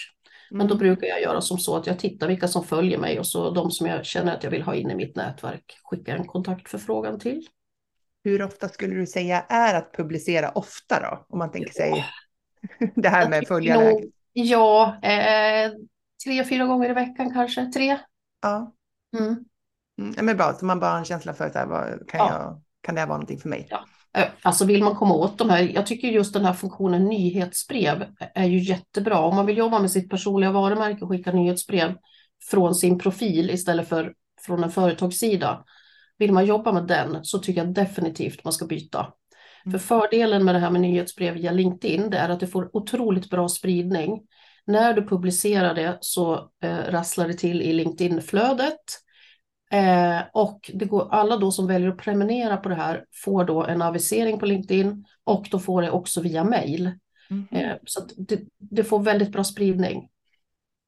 Men 0.51 0.67
då 0.67 0.73
mm. 0.73 0.77
brukar 0.77 1.07
jag 1.07 1.21
göra 1.21 1.41
som 1.41 1.57
så 1.57 1.75
att 1.75 1.87
jag 1.87 1.99
tittar 1.99 2.27
vilka 2.27 2.47
som 2.47 2.63
följer 2.63 2.97
mig 2.97 3.19
och 3.19 3.27
så 3.27 3.49
de 3.49 3.71
som 3.71 3.87
jag 3.87 4.05
känner 4.05 4.35
att 4.35 4.43
jag 4.43 4.51
vill 4.51 4.61
ha 4.61 4.75
in 4.75 4.91
i 4.91 4.95
mitt 4.95 5.15
nätverk 5.15 5.79
skickar 5.83 6.15
en 6.15 6.27
kontaktförfrågan 6.27 7.19
till. 7.19 7.47
Hur 8.23 8.41
ofta 8.41 8.69
skulle 8.69 8.95
du 8.95 9.07
säga 9.07 9.41
är 9.41 9.75
att 9.75 9.93
publicera 9.93 10.49
ofta 10.49 10.99
då? 10.99 11.25
Om 11.29 11.39
man 11.39 11.51
tänker 11.51 11.73
sig 11.73 12.05
det 12.95 13.09
här 13.09 13.29
med 13.29 13.47
följarläge. 13.47 14.07
Ja, 14.33 14.99
eh, 15.03 15.71
tre, 16.25 16.43
fyra 16.43 16.65
gånger 16.65 16.89
i 16.89 16.93
veckan 16.93 17.33
kanske. 17.33 17.65
Tre. 17.65 17.97
Ja. 18.41 18.73
Mm. 19.17 19.45
Mm, 20.01 20.25
men 20.25 20.37
bra, 20.37 20.53
så 20.53 20.65
man 20.65 20.79
bara 20.79 20.91
har 20.91 20.97
en 20.97 21.05
känsla 21.05 21.33
för 21.33 21.49
så 21.49 21.59
här, 21.59 21.65
vad, 21.65 22.09
kan, 22.09 22.19
ja. 22.19 22.31
jag, 22.31 22.61
kan 22.81 22.95
det 22.95 23.01
här 23.01 23.07
vara 23.07 23.17
någonting 23.17 23.39
för 23.39 23.49
mig? 23.49 23.67
Ja. 23.69 23.85
Eh, 24.17 24.27
alltså 24.41 24.65
vill 24.65 24.83
man 24.83 24.95
komma 24.95 25.13
åt 25.13 25.37
de 25.37 25.49
här, 25.49 25.71
jag 25.73 25.85
tycker 25.85 26.07
just 26.07 26.33
den 26.33 26.45
här 26.45 26.53
funktionen 26.53 27.05
nyhetsbrev 27.05 28.05
är 28.35 28.45
ju 28.45 28.59
jättebra. 28.59 29.19
Om 29.19 29.35
man 29.35 29.45
vill 29.45 29.57
jobba 29.57 29.79
med 29.79 29.91
sitt 29.91 30.09
personliga 30.09 30.51
varumärke 30.51 31.01
och 31.01 31.09
skicka 31.09 31.31
nyhetsbrev 31.31 31.95
från 32.51 32.75
sin 32.75 32.99
profil 32.99 33.49
istället 33.49 33.89
för 33.89 34.13
från 34.41 34.63
en 34.63 34.71
företagssida. 34.71 35.63
Vill 36.17 36.31
man 36.31 36.45
jobba 36.45 36.71
med 36.71 36.87
den 36.87 37.19
så 37.23 37.39
tycker 37.39 37.63
jag 37.63 37.73
definitivt 37.73 38.43
man 38.43 38.53
ska 38.53 38.65
byta. 38.65 39.13
Mm. 39.65 39.79
För 39.79 39.87
fördelen 39.87 40.45
med 40.45 40.55
det 40.55 40.59
här 40.59 40.71
med 40.71 40.81
nyhetsbrev 40.81 41.33
via 41.33 41.51
LinkedIn 41.51 42.09
det 42.09 42.17
är 42.17 42.29
att 42.29 42.39
du 42.39 42.47
får 42.47 42.75
otroligt 42.77 43.29
bra 43.29 43.49
spridning. 43.49 44.21
När 44.65 44.93
du 44.93 45.07
publicerar 45.07 45.75
det 45.75 45.97
så 46.01 46.49
eh, 46.63 46.77
rasslar 46.89 47.27
det 47.27 47.33
till 47.33 47.61
i 47.61 47.73
LinkedIn-flödet. 47.73 49.06
Eh, 49.71 50.21
och 50.33 50.71
det 50.73 50.85
går, 50.85 51.07
alla 51.11 51.37
då 51.37 51.51
som 51.51 51.67
väljer 51.67 51.89
att 51.89 51.97
prenumerera 51.97 52.57
på 52.57 52.69
det 52.69 52.75
här 52.75 53.05
får 53.23 53.45
då 53.45 53.63
en 53.63 53.81
avisering 53.81 54.39
på 54.39 54.45
LinkedIn 54.45 55.05
och 55.23 55.47
då 55.51 55.59
får 55.59 55.81
det 55.81 55.91
också 55.91 56.21
via 56.21 56.43
mail. 56.43 56.91
Mm. 57.29 57.47
Eh, 57.51 57.77
så 57.85 58.01
det, 58.17 58.39
det, 58.57 58.83
får 58.83 58.99
väldigt 58.99 59.31
bra 59.31 59.43
spridning, 59.43 60.09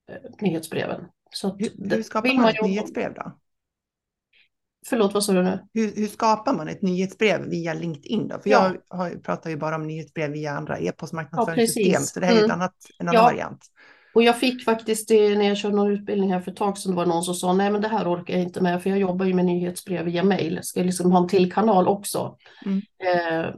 eh, 0.09 0.15
nyhetsbreven. 0.41 1.05
Så 1.31 1.55
hur, 1.57 1.95
hur 1.95 2.03
skapar 2.03 2.33
man 2.33 2.49
ett 2.49 2.63
nyhetsbrev 2.63 3.13
då? 3.13 3.37
Förlåt, 4.87 5.13
vad 5.13 5.23
sa 5.23 5.33
du 5.33 5.43
nu? 5.43 5.67
Hur, 5.73 5.95
hur, 5.95 6.07
skapar 6.07 6.53
man 6.53 6.67
ett 6.67 6.81
nyhetsbrev 6.81 7.49
via 7.49 7.73
LinkedIn 7.73 8.27
då? 8.27 8.39
För 8.39 8.49
ja. 8.49 8.71
jag 8.89 8.97
har, 8.97 9.09
pratar 9.09 9.49
ju 9.49 9.57
bara 9.57 9.75
om 9.75 9.87
nyhetsbrev 9.87 10.31
via 10.31 10.51
andra 10.51 10.79
e-postmarknadsföringssystem, 10.79 11.91
ja, 11.91 11.99
så 11.99 12.19
det 12.19 12.25
här 12.25 12.33
är 12.33 12.37
mm. 12.37 12.49
ett 12.49 12.55
annat, 12.55 12.75
en 12.99 13.07
annan 13.07 13.21
ja. 13.21 13.23
variant. 13.23 13.65
Och 14.13 14.23
jag 14.23 14.39
fick 14.39 14.63
faktiskt 14.63 15.07
det 15.07 15.35
när 15.35 15.47
jag 15.47 15.57
körde 15.57 15.75
någon 15.75 15.91
utbildning 15.91 16.33
här 16.33 16.39
för 16.39 16.51
ett 16.51 16.57
tag 16.57 16.77
sedan, 16.77 16.91
det 16.91 16.97
var 16.97 17.05
någon 17.05 17.23
som 17.23 17.35
sa 17.35 17.53
nej 17.53 17.71
men 17.71 17.81
det 17.81 17.87
här 17.87 18.13
orkar 18.13 18.33
jag 18.33 18.43
inte 18.43 18.61
med 18.61 18.83
för 18.83 18.89
jag 18.89 18.99
jobbar 18.99 19.25
ju 19.25 19.33
med 19.33 19.45
nyhetsbrev 19.45 20.05
via 20.05 20.23
mail, 20.23 20.59
ska 20.63 20.83
liksom 20.83 21.11
ha 21.11 21.19
en 21.19 21.27
till 21.27 21.53
kanal 21.53 21.87
också. 21.87 22.37
Mm. 22.65 22.81
Eh, 23.03 23.53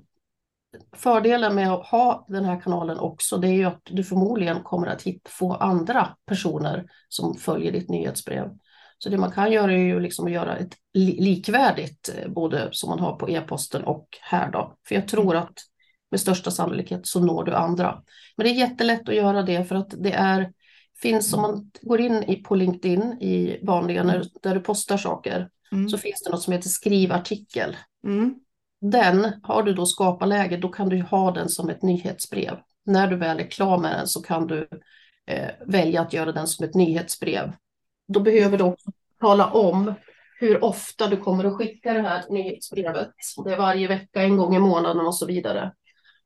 fördelen 0.96 1.56
med 1.56 1.74
att 1.74 1.86
ha 1.86 2.26
den 2.28 2.46
här 2.46 2.62
kanalen 2.62 3.00
också, 3.00 3.38
det 3.38 3.48
är 3.48 3.54
ju 3.54 3.64
att 3.64 3.82
du 3.84 4.04
förmodligen 4.04 4.64
kommer 4.64 4.88
att 4.88 5.02
hitta, 5.02 5.30
få 5.30 5.54
andra 5.54 6.08
personer 6.26 6.86
som 7.10 7.36
följer 7.36 7.72
ditt 7.72 7.90
nyhetsbrev. 7.90 8.50
Så 8.98 9.10
det 9.10 9.18
man 9.18 9.32
kan 9.32 9.52
göra 9.52 9.72
är 9.72 9.78
ju 9.78 10.00
liksom 10.00 10.26
att 10.26 10.32
göra 10.32 10.58
ett 10.58 10.76
likvärdigt, 10.94 12.10
eh, 12.18 12.32
både 12.32 12.70
som 12.72 12.90
man 12.90 13.00
har 13.00 13.16
på 13.16 13.30
e-posten 13.30 13.84
och 13.84 14.08
här 14.22 14.52
då. 14.52 14.76
För 14.88 14.96
jag 14.96 15.08
tror 15.08 15.36
att 15.36 15.54
med 16.12 16.20
största 16.20 16.52
sannolikhet 16.52 17.08
så 17.08 17.20
når 17.20 17.44
du 17.44 17.54
andra. 17.54 18.02
Men 18.38 18.44
det 18.44 18.50
är 18.52 18.56
jättelätt 18.56 19.10
att 19.10 19.16
göra 19.16 19.42
det 19.44 19.64
för 19.64 19.76
att 19.76 19.94
det 19.98 20.12
är, 20.12 20.52
finns, 21.02 21.34
om 21.34 21.42
man 21.42 21.72
går 21.82 22.02
in 22.02 22.24
i, 22.24 22.36
på 22.36 22.56
LinkedIn 22.56 23.02
i 23.22 23.60
vanliga, 23.64 24.04
när, 24.04 24.26
där 24.42 24.56
du 24.56 24.62
postar 24.62 24.98
saker, 24.98 25.50
mm. 25.72 25.90
så 25.90 25.98
finns 25.98 26.24
det 26.24 26.32
något 26.32 26.42
som 26.42 26.54
heter 26.54 26.70
skrivartikel. 26.70 27.78
Mm. 28.04 28.36
Den, 28.82 29.34
har 29.44 29.64
du 29.64 29.74
då 29.74 29.86
skaparläge, 29.86 30.58
då 30.58 30.68
kan 30.68 30.90
du 30.90 31.02
ha 31.02 31.32
den 31.32 31.50
som 31.50 31.70
ett 31.70 31.82
nyhetsbrev. 31.82 32.58
När 32.86 33.08
du 33.08 33.16
väl 33.16 33.40
är 33.40 33.52
klar 33.52 33.78
med 33.78 33.92
den 33.92 34.08
så 34.08 34.22
kan 34.22 34.48
du 34.48 34.68
eh, 35.28 35.50
välja 35.68 36.02
att 36.02 36.14
göra 36.14 36.32
den 36.32 36.48
som 36.48 36.66
ett 36.66 36.76
nyhetsbrev. 36.76 37.54
Då 38.08 38.20
behöver 38.20 38.58
du 38.58 38.64
också 38.64 38.92
tala 39.20 39.52
om 39.52 39.94
hur 40.40 40.64
ofta 40.64 41.08
du 41.08 41.18
kommer 41.18 41.44
att 41.44 41.54
skicka 41.54 41.94
det 41.94 42.02
här 42.02 42.24
nyhetsbrevet. 42.30 43.10
Det 43.46 43.54
är 43.54 43.58
varje 43.58 43.88
vecka, 43.88 44.22
en 44.22 44.38
gång 44.38 44.56
i 44.56 44.60
månaden 44.60 45.06
och 45.06 45.16
så 45.16 45.26
vidare. 45.26 45.72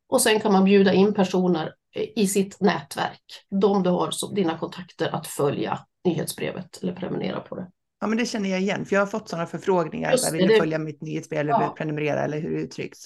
Och 0.09 0.21
sen 0.21 0.39
kan 0.39 0.51
man 0.51 0.63
bjuda 0.63 0.93
in 0.93 1.13
personer 1.13 1.73
i 2.15 2.27
sitt 2.27 2.61
nätverk, 2.61 3.21
de 3.61 3.83
du 3.83 3.89
har 3.89 4.11
som 4.11 4.35
dina 4.35 4.57
kontakter 4.57 5.15
att 5.15 5.27
följa 5.27 5.79
nyhetsbrevet 6.05 6.83
eller 6.83 6.93
prenumerera 6.93 7.39
på 7.39 7.55
det. 7.55 7.67
Ja, 8.01 8.07
men 8.07 8.17
det 8.17 8.25
känner 8.25 8.49
jag 8.49 8.61
igen, 8.61 8.85
för 8.85 8.95
jag 8.95 9.01
har 9.01 9.07
fått 9.07 9.29
sådana 9.29 9.47
förfrågningar. 9.47 10.11
Just 10.11 10.33
vill 10.33 10.47
du 10.47 10.57
följa 10.57 10.79
mitt 10.79 11.01
nyhetsbrev 11.01 11.39
eller 11.39 11.51
ja. 11.51 11.73
prenumerera 11.77 12.23
eller 12.23 12.39
hur 12.39 12.51
det 12.51 12.61
uttrycks? 12.61 12.99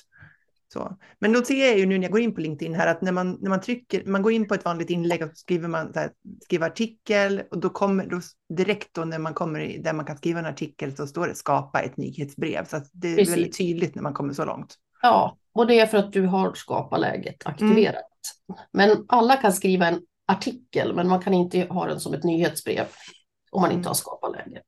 Så. 0.73 0.97
Men 1.19 1.33
då 1.33 1.43
ser 1.43 1.67
jag 1.67 1.77
ju 1.77 1.85
nu 1.85 1.97
när 1.97 2.03
jag 2.03 2.11
går 2.11 2.21
in 2.21 2.35
på 2.35 2.41
LinkedIn 2.41 2.75
här 2.75 2.87
att 2.87 3.01
när 3.01 3.11
man, 3.11 3.37
när 3.41 3.49
man 3.49 3.61
trycker, 3.61 4.05
man 4.05 4.21
går 4.21 4.31
in 4.31 4.47
på 4.47 4.53
ett 4.53 4.65
vanligt 4.65 4.89
inlägg 4.89 5.23
och 5.23 5.29
skriver 5.33 5.67
man 5.67 5.93
så 5.93 5.99
här, 5.99 6.11
skriver 6.43 6.67
artikel 6.67 7.41
och 7.51 7.59
då 7.59 7.69
kommer 7.69 8.05
då, 8.05 8.21
direkt 8.55 8.93
då 8.93 9.05
när 9.05 9.19
man 9.19 9.33
kommer 9.33 9.83
där 9.83 9.93
man 9.93 10.05
kan 10.05 10.17
skriva 10.17 10.39
en 10.39 10.45
artikel 10.45 10.95
så 10.95 11.07
står 11.07 11.27
det 11.27 11.35
skapa 11.35 11.79
ett 11.79 11.97
nyhetsbrev. 11.97 12.65
Så 12.65 12.81
det 12.93 13.07
är 13.07 13.15
Precis. 13.15 13.33
väldigt 13.33 13.57
tydligt 13.57 13.95
när 13.95 14.03
man 14.03 14.13
kommer 14.13 14.33
så 14.33 14.45
långt. 14.45 14.75
Ja, 15.01 15.37
och 15.53 15.67
det 15.67 15.79
är 15.79 15.85
för 15.85 15.97
att 15.97 16.13
du 16.13 16.25
har 16.25 16.53
skaparläget 16.53 17.45
aktiverat. 17.45 17.95
Mm. 18.49 18.61
Men 18.71 19.05
alla 19.07 19.37
kan 19.37 19.53
skriva 19.53 19.87
en 19.87 20.01
artikel, 20.27 20.95
men 20.95 21.07
man 21.07 21.21
kan 21.21 21.33
inte 21.33 21.61
ha 21.61 21.85
den 21.85 21.99
som 21.99 22.13
ett 22.13 22.23
nyhetsbrev 22.23 22.85
om 23.51 23.61
man 23.61 23.71
inte 23.71 23.79
mm. 23.79 23.87
har 23.87 23.93
skaparläge. 23.93 24.61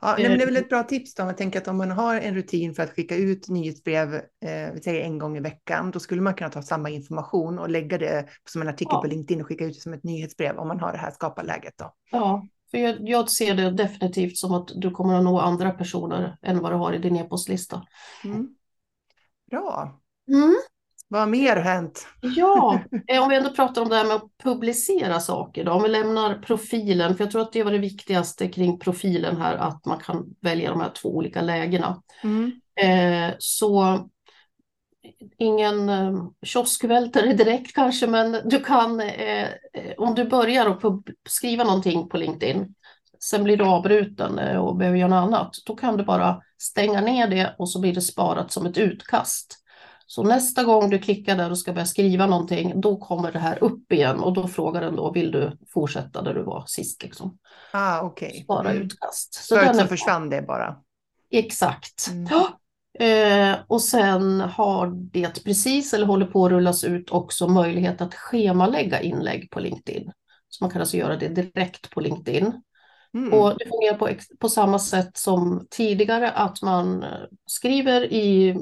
Ja, 0.00 0.14
nej, 0.18 0.28
men 0.28 0.38
det 0.38 0.44
är 0.44 0.46
väl 0.46 0.56
ett 0.56 0.68
bra 0.68 0.82
tips 0.82 1.14
då, 1.14 1.24
man 1.24 1.36
tänker 1.36 1.60
att 1.60 1.68
om 1.68 1.76
man 1.76 1.90
har 1.90 2.20
en 2.20 2.34
rutin 2.34 2.74
för 2.74 2.82
att 2.82 2.90
skicka 2.90 3.16
ut 3.16 3.48
nyhetsbrev, 3.48 4.14
eh, 4.14 4.72
vi 4.74 4.80
säger 4.84 5.04
en 5.04 5.18
gång 5.18 5.36
i 5.36 5.40
veckan, 5.40 5.90
då 5.90 6.00
skulle 6.00 6.22
man 6.22 6.34
kunna 6.34 6.50
ta 6.50 6.62
samma 6.62 6.90
information 6.90 7.58
och 7.58 7.70
lägga 7.70 7.98
det 7.98 8.28
som 8.50 8.62
en 8.62 8.68
artikel 8.68 8.92
ja. 8.92 9.02
på 9.02 9.06
LinkedIn 9.06 9.40
och 9.40 9.46
skicka 9.46 9.64
ut 9.64 9.74
det 9.74 9.80
som 9.80 9.92
ett 9.92 10.04
nyhetsbrev 10.04 10.58
om 10.58 10.68
man 10.68 10.80
har 10.80 10.92
det 10.92 10.98
här 10.98 11.10
skaparläget 11.10 11.74
då. 11.78 11.94
Ja, 12.10 12.46
för 12.70 12.78
jag, 12.78 12.96
jag 13.00 13.30
ser 13.30 13.54
det 13.54 13.70
definitivt 13.70 14.36
som 14.36 14.54
att 14.54 14.68
du 14.74 14.90
kommer 14.90 15.14
att 15.14 15.24
nå 15.24 15.40
andra 15.40 15.70
personer 15.70 16.36
än 16.42 16.60
vad 16.60 16.72
du 16.72 16.76
har 16.76 16.92
i 16.92 16.98
din 16.98 17.16
e-postlista. 17.16 17.82
Mm. 18.24 18.48
Bra. 19.50 20.00
Mm. 20.28 20.56
Vad 21.08 21.28
mer 21.28 21.56
har 21.56 21.62
hänt? 21.62 22.06
Ja, 22.20 22.80
eh, 23.06 23.22
om 23.22 23.28
vi 23.28 23.36
ändå 23.36 23.50
pratar 23.50 23.82
om 23.82 23.88
det 23.88 23.96
här 23.96 24.04
med 24.04 24.16
att 24.16 24.38
publicera 24.42 25.20
saker, 25.20 25.64
då, 25.64 25.72
om 25.72 25.82
vi 25.82 25.88
lämnar 25.88 26.34
profilen, 26.34 27.16
för 27.16 27.24
jag 27.24 27.30
tror 27.30 27.42
att 27.42 27.52
det 27.52 27.62
var 27.62 27.72
det 27.72 27.78
viktigaste 27.78 28.48
kring 28.48 28.78
profilen 28.78 29.36
här, 29.36 29.56
att 29.56 29.84
man 29.84 29.98
kan 29.98 30.34
välja 30.40 30.70
de 30.70 30.80
här 30.80 30.90
två 30.90 31.16
olika 31.16 31.40
lägena. 31.42 32.02
Mm. 32.22 32.60
Eh, 32.80 33.34
så 33.38 34.00
ingen 35.38 35.88
eh, 35.88 36.28
kioskvältare 36.42 37.32
direkt 37.32 37.74
kanske, 37.74 38.06
men 38.06 38.48
du 38.48 38.60
kan, 38.60 39.00
eh, 39.00 39.48
om 39.98 40.14
du 40.14 40.24
börjar 40.24 40.66
att 40.66 40.82
skriva 41.28 41.64
någonting 41.64 42.08
på 42.08 42.16
LinkedIn, 42.16 42.74
sen 43.20 43.44
blir 43.44 43.56
du 43.56 43.64
avbruten 43.64 44.38
eh, 44.38 44.56
och 44.56 44.76
behöver 44.76 44.98
göra 44.98 45.08
något 45.08 45.26
annat, 45.26 45.50
då 45.66 45.76
kan 45.76 45.96
du 45.96 46.04
bara 46.04 46.42
stänga 46.58 47.00
ner 47.00 47.28
det 47.28 47.54
och 47.58 47.70
så 47.70 47.80
blir 47.80 47.94
det 47.94 48.00
sparat 48.00 48.52
som 48.52 48.66
ett 48.66 48.78
utkast. 48.78 49.62
Så 50.06 50.22
nästa 50.22 50.64
gång 50.64 50.90
du 50.90 50.98
klickar 50.98 51.36
där 51.36 51.50
och 51.50 51.58
ska 51.58 51.72
börja 51.72 51.86
skriva 51.86 52.26
någonting, 52.26 52.80
då 52.80 52.96
kommer 52.96 53.32
det 53.32 53.38
här 53.38 53.64
upp 53.64 53.92
igen 53.92 54.20
och 54.20 54.32
då 54.32 54.48
frågar 54.48 54.80
den 54.80 54.96
då, 54.96 55.12
vill 55.12 55.30
du 55.30 55.58
fortsätta 55.68 56.22
där 56.22 56.34
du 56.34 56.42
var 56.42 56.64
sist? 56.66 57.02
Liksom. 57.02 57.38
Ah, 57.72 58.02
okay. 58.02 58.42
Spara 58.42 58.70
mm. 58.70 58.82
utkast. 58.82 59.34
Så 59.34 59.56
Förut 59.56 59.76
så 59.76 59.86
försvann 59.86 60.30
det 60.30 60.42
bara? 60.42 60.76
Exakt. 61.30 62.08
Mm. 62.08 62.26
Ja. 62.30 62.48
Eh, 62.98 63.56
och 63.66 63.82
sen 63.82 64.40
har 64.40 64.86
det 65.12 65.44
precis, 65.44 65.94
eller 65.94 66.06
håller 66.06 66.26
på 66.26 66.44
att 66.44 66.50
rullas 66.50 66.84
ut, 66.84 67.10
också 67.10 67.48
möjlighet 67.48 68.00
att 68.00 68.14
schemalägga 68.14 69.00
inlägg 69.00 69.50
på 69.50 69.60
LinkedIn. 69.60 70.12
Så 70.48 70.64
man 70.64 70.70
kan 70.70 70.80
alltså 70.80 70.96
göra 70.96 71.16
det 71.16 71.28
direkt 71.28 71.90
på 71.90 72.00
LinkedIn. 72.00 72.62
Mm. 73.14 73.32
Och 73.32 73.58
det 73.58 73.68
fungerar 73.68 73.98
på, 73.98 74.08
på 74.38 74.48
samma 74.48 74.78
sätt 74.78 75.16
som 75.16 75.66
tidigare, 75.70 76.30
att 76.30 76.62
man 76.62 77.02
eh, 77.02 77.24
skriver 77.46 78.12
i 78.12 78.56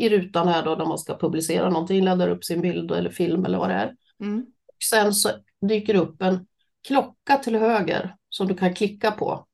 i 0.00 0.08
rutan 0.08 0.48
här 0.48 0.64
då 0.64 0.74
när 0.74 0.86
man 0.86 0.98
ska 0.98 1.18
publicera 1.18 1.70
någonting, 1.70 2.04
laddar 2.04 2.28
upp 2.28 2.44
sin 2.44 2.60
bild 2.60 2.90
eller 2.90 3.10
film 3.10 3.44
eller 3.44 3.58
vad 3.58 3.68
det 3.68 3.74
är. 3.74 3.94
Mm. 4.20 4.46
Sen 4.90 5.14
så 5.14 5.30
dyker 5.60 5.94
upp 5.94 6.22
en 6.22 6.46
klocka 6.88 7.36
till 7.36 7.56
höger 7.56 8.14
som 8.28 8.46
du 8.46 8.54
kan 8.54 8.74
klicka 8.74 9.10
på. 9.10 9.46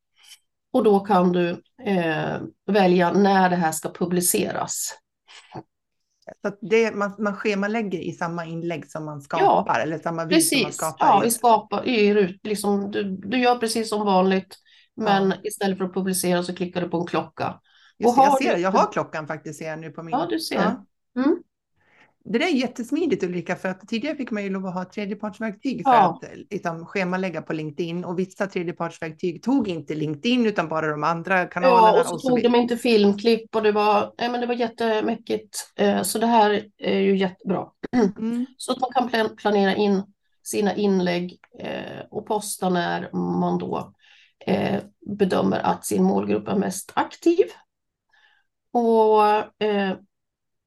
Och 0.73 0.85
då 0.85 1.01
kan 1.01 1.33
du 1.33 1.51
eh, 1.83 2.41
välja 2.67 3.13
när 3.13 3.51
det 3.51 3.57
här 3.57 3.73
ska 3.73 3.93
publiceras. 3.93 4.99
Så 6.43 6.57
det, 6.61 6.95
man, 6.95 7.15
man 7.19 7.37
schemalägger 7.37 7.99
i 7.99 8.13
samma 8.13 8.45
inlägg 8.45 8.91
som 8.91 9.05
man 9.05 9.21
skapar, 9.21 9.75
ja, 9.79 9.83
eller 9.83 9.99
samma 9.99 10.27
bild 10.27 10.45
som 10.45 10.63
man 10.63 10.73
skapar? 10.73 11.07
Ja, 11.07 11.25
i 11.25 11.31
skapa, 11.31 11.85
i 11.85 12.15
rut, 12.15 12.41
liksom, 12.43 12.91
du, 12.91 13.17
du 13.17 13.39
gör 13.39 13.57
precis 13.57 13.89
som 13.89 14.07
vanligt, 14.07 14.57
men 14.97 15.31
ja. 15.31 15.37
istället 15.43 15.79
för 15.79 15.85
att 15.85 15.95
publicera 15.95 16.43
så 16.43 16.55
klickar 16.55 16.81
du 16.81 16.89
på 16.89 16.97
en 16.97 17.07
klocka. 17.07 17.61
Just 17.99 18.17
det, 18.17 18.23
jag 18.23 18.39
ser 18.39 18.57
jag 18.57 18.71
har 18.71 18.93
klockan 18.93 19.27
faktiskt 19.27 19.59
ser 19.59 19.69
jag 19.69 19.79
nu 19.79 19.91
på 19.91 20.03
min. 20.03 20.11
Ja, 20.11 20.27
du 20.31 20.41
ser. 20.41 20.57
Ja. 21.15 21.23
Mm. 21.23 21.37
Det 22.29 22.39
där 22.39 22.47
är 22.47 22.51
jättesmidigt 22.51 23.23
Ulrika, 23.23 23.57
för 23.57 23.69
att 23.69 23.89
tidigare 23.89 24.17
fick 24.17 24.31
man 24.31 24.43
ju 24.43 24.51
lov 24.51 24.67
att 24.67 24.75
ha 24.75 24.85
tredjepartsverktyg 24.85 25.83
för 25.85 25.93
ja. 25.93 26.21
att 26.23 26.31
liksom, 26.51 26.87
schemalägga 26.87 27.43
på 27.43 27.53
LinkedIn 27.53 28.05
och 28.05 28.19
vissa 28.19 28.47
tredjepartsverktyg 28.47 29.43
tog 29.43 29.69
inte 29.69 29.95
LinkedIn 29.95 30.47
utan 30.47 30.69
bara 30.69 30.91
de 30.91 31.05
andra 31.05 31.47
kanalerna. 31.47 31.97
Ja, 31.97 32.01
och 32.01 32.07
så, 32.07 32.15
och 32.15 32.21
så 32.21 32.29
tog 32.29 32.43
de 32.43 32.55
inte 32.55 32.77
filmklipp 32.77 33.57
och 33.57 33.63
det 33.63 33.73
var, 33.73 34.13
nej, 34.19 34.31
men 34.31 34.41
det 34.41 34.47
var 34.47 34.55
jättemäckigt. 34.55 35.73
Eh, 35.77 36.03
så 36.03 36.19
det 36.19 36.27
här 36.27 36.65
är 36.79 36.99
ju 36.99 37.17
jättebra. 37.17 37.67
Mm. 38.19 38.47
Så 38.57 38.73
att 38.73 38.81
man 38.81 39.09
kan 39.09 39.37
planera 39.37 39.75
in 39.75 40.03
sina 40.43 40.75
inlägg 40.75 41.39
eh, 41.59 42.01
och 42.11 42.27
posta 42.27 42.69
när 42.69 43.13
man 43.13 43.59
då 43.59 43.93
eh, 44.47 44.81
bedömer 45.19 45.59
att 45.59 45.87
sin 45.87 46.03
målgrupp 46.03 46.49
är 46.49 46.57
mest 46.57 46.93
aktiv. 46.95 47.45
Och 48.73 49.63
eh, 49.65 49.97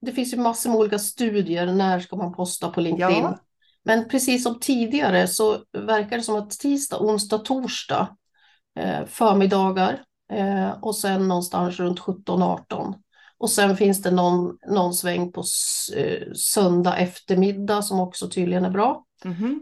det 0.01 0.11
finns 0.11 0.33
ju 0.33 0.37
massor 0.37 0.69
med 0.69 0.79
olika 0.79 0.99
studier, 0.99 1.65
när 1.65 1.99
ska 1.99 2.15
man 2.15 2.33
posta 2.33 2.69
på 2.69 2.81
LinkedIn? 2.81 3.23
Ja. 3.23 3.39
Men 3.83 4.09
precis 4.09 4.43
som 4.43 4.59
tidigare 4.59 5.27
så 5.27 5.63
verkar 5.73 6.17
det 6.17 6.23
som 6.23 6.35
att 6.35 6.51
tisdag, 6.51 6.99
onsdag, 6.99 7.37
torsdag, 7.37 8.15
eh, 8.79 9.05
förmiddagar 9.05 10.03
eh, 10.31 10.69
och 10.69 10.95
sen 10.95 11.27
någonstans 11.27 11.79
runt 11.79 11.99
17-18. 11.99 12.93
Och 13.37 13.49
sen 13.49 13.77
finns 13.77 14.01
det 14.01 14.11
någon, 14.11 14.57
någon 14.67 14.93
sväng 14.93 15.31
på 15.31 15.43
eh, 15.95 16.33
söndag 16.33 16.97
eftermiddag 16.97 17.81
som 17.81 17.99
också 17.99 18.29
tydligen 18.29 18.65
är 18.65 18.69
bra. 18.69 19.05
Mm 19.25 19.37
-hmm. 19.37 19.59